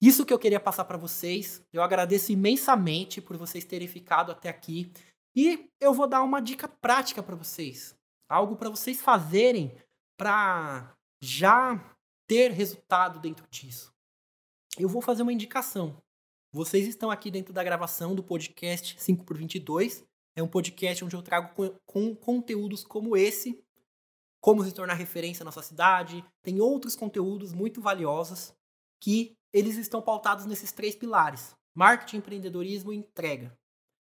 Isso 0.00 0.24
que 0.24 0.32
eu 0.32 0.38
queria 0.38 0.60
passar 0.60 0.84
para 0.84 0.96
vocês. 0.96 1.62
Eu 1.72 1.82
agradeço 1.82 2.30
imensamente 2.30 3.20
por 3.20 3.36
vocês 3.36 3.64
terem 3.64 3.88
ficado 3.88 4.30
até 4.30 4.48
aqui. 4.48 4.92
E 5.34 5.68
eu 5.80 5.92
vou 5.92 6.06
dar 6.06 6.22
uma 6.22 6.40
dica 6.40 6.68
prática 6.68 7.22
para 7.22 7.34
vocês. 7.34 7.96
Algo 8.28 8.56
para 8.56 8.70
vocês 8.70 9.00
fazerem 9.00 9.76
para 10.16 10.94
já 11.20 11.96
ter 12.28 12.52
resultado 12.52 13.18
dentro 13.18 13.46
disso. 13.50 13.92
Eu 14.78 14.88
vou 14.88 15.02
fazer 15.02 15.22
uma 15.22 15.32
indicação. 15.32 16.00
Vocês 16.52 16.86
estão 16.86 17.10
aqui 17.10 17.30
dentro 17.30 17.52
da 17.52 17.64
gravação 17.64 18.14
do 18.14 18.22
podcast 18.22 18.96
5x22. 18.96 20.04
É 20.36 20.42
um 20.42 20.48
podcast 20.48 21.04
onde 21.04 21.16
eu 21.16 21.22
trago 21.22 21.54
com, 21.54 21.76
com 21.84 22.14
conteúdos 22.14 22.84
como 22.84 23.16
esse, 23.16 23.62
como 24.40 24.64
se 24.64 24.72
tornar 24.72 24.94
referência 24.94 25.44
na 25.44 25.52
sua 25.52 25.62
cidade. 25.62 26.24
Tem 26.42 26.60
outros 26.60 26.94
conteúdos 26.94 27.52
muito 27.52 27.80
valiosos 27.80 28.54
que 29.00 29.36
eles 29.52 29.76
estão 29.76 30.02
pautados 30.02 30.46
nesses 30.46 30.72
três 30.72 30.94
pilares: 30.94 31.54
marketing, 31.74 32.18
empreendedorismo 32.18 32.92
e 32.92 32.96
entrega. 32.96 33.56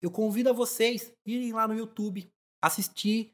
Eu 0.02 0.12
convido 0.12 0.50
a 0.50 0.54
vocês 0.54 1.12
irem 1.26 1.52
lá 1.54 1.68
no 1.68 1.76
YouTube, 1.76 2.32
assistir, 2.62 3.34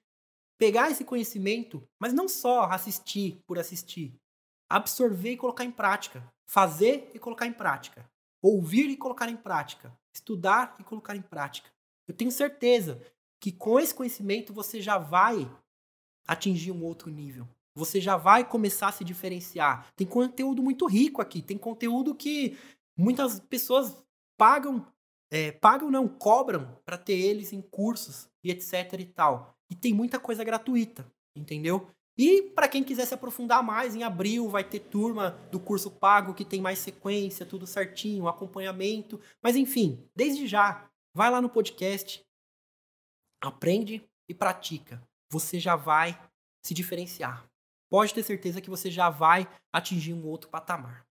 pegar 0.58 0.90
esse 0.90 1.04
conhecimento, 1.04 1.84
mas 2.00 2.14
não 2.14 2.28
só 2.28 2.64
assistir 2.64 3.42
por 3.46 3.60
assistir, 3.60 4.16
absorver 4.70 5.32
e 5.32 5.38
colocar 5.38 5.66
em 5.66 5.72
prática, 5.72 6.26
fazer 6.48 7.12
e 7.14 7.20
colocar 7.20 7.46
em 7.46 7.54
prática, 7.54 8.10
ouvir 8.42 8.90
e 8.90 8.98
colocar 8.98 9.30
em 9.30 9.36
prática, 9.36 9.94
estudar 10.14 10.76
e 10.80 10.84
colocar 10.84 11.16
em 11.16 11.22
prática. 11.22 11.70
Eu 12.08 12.16
tenho 12.16 12.32
certeza 12.32 13.02
que 13.42 13.52
com 13.52 13.78
esse 13.80 13.94
conhecimento 13.94 14.54
você 14.54 14.82
já 14.82 14.98
vai 14.98 15.50
atingir 16.28 16.72
um 16.72 16.84
outro 16.84 17.10
nível 17.10 17.48
você 17.76 18.00
já 18.00 18.18
vai 18.18 18.48
começar 18.48 18.90
a 18.90 18.92
se 18.92 19.04
diferenciar. 19.04 19.92
Tem 19.96 20.06
conteúdo 20.06 20.62
muito 20.62 20.86
rico 20.86 21.22
aqui, 21.22 21.42
tem 21.42 21.58
conteúdo 21.58 22.14
que 22.14 22.58
muitas 22.98 23.40
pessoas 23.40 24.04
pagam, 24.38 24.86
é, 25.32 25.52
pagam 25.52 25.90
não, 25.90 26.08
cobram 26.08 26.78
para 26.86 26.98
ter 26.98 27.18
eles 27.18 27.52
em 27.52 27.62
cursos 27.62 28.30
e 28.44 28.52
etc 28.52 28.94
e 29.00 29.06
tal. 29.06 29.58
E 29.70 29.76
tem 29.76 29.94
muita 29.94 30.20
coisa 30.20 30.44
gratuita, 30.44 31.12
entendeu? 31.36 31.90
E 32.16 32.44
para 32.44 32.68
quem 32.68 32.84
quiser 32.84 33.08
se 33.08 33.14
aprofundar 33.16 33.64
mais, 33.64 33.96
em 33.96 34.04
abril 34.04 34.48
vai 34.48 34.64
ter 34.64 34.80
turma 34.80 35.32
do 35.52 35.60
curso 35.60 35.90
pago 35.90 36.36
que 36.36 36.46
tem 36.46 36.62
mais 36.62 36.78
sequência, 36.78 37.44
tudo 37.44 37.66
certinho, 37.66 38.28
acompanhamento. 38.28 39.20
Mas 39.42 39.56
enfim, 39.56 40.08
desde 40.16 40.46
já, 40.46 40.88
vai 41.12 41.32
lá 41.32 41.42
no 41.42 41.50
podcast, 41.50 42.24
aprende 43.42 44.08
e 44.30 44.34
pratica. 44.36 45.02
Você 45.34 45.60
já 45.60 45.76
vai 45.76 46.10
se 46.66 46.74
diferenciar 46.74 47.38
pode 47.94 48.12
ter 48.12 48.24
certeza 48.24 48.60
que 48.60 48.72
você 48.72 48.90
já 48.90 49.08
vai 49.12 49.48
atingir 49.72 50.16
um 50.16 50.26
outro 50.26 50.50
patamar. 50.50 51.06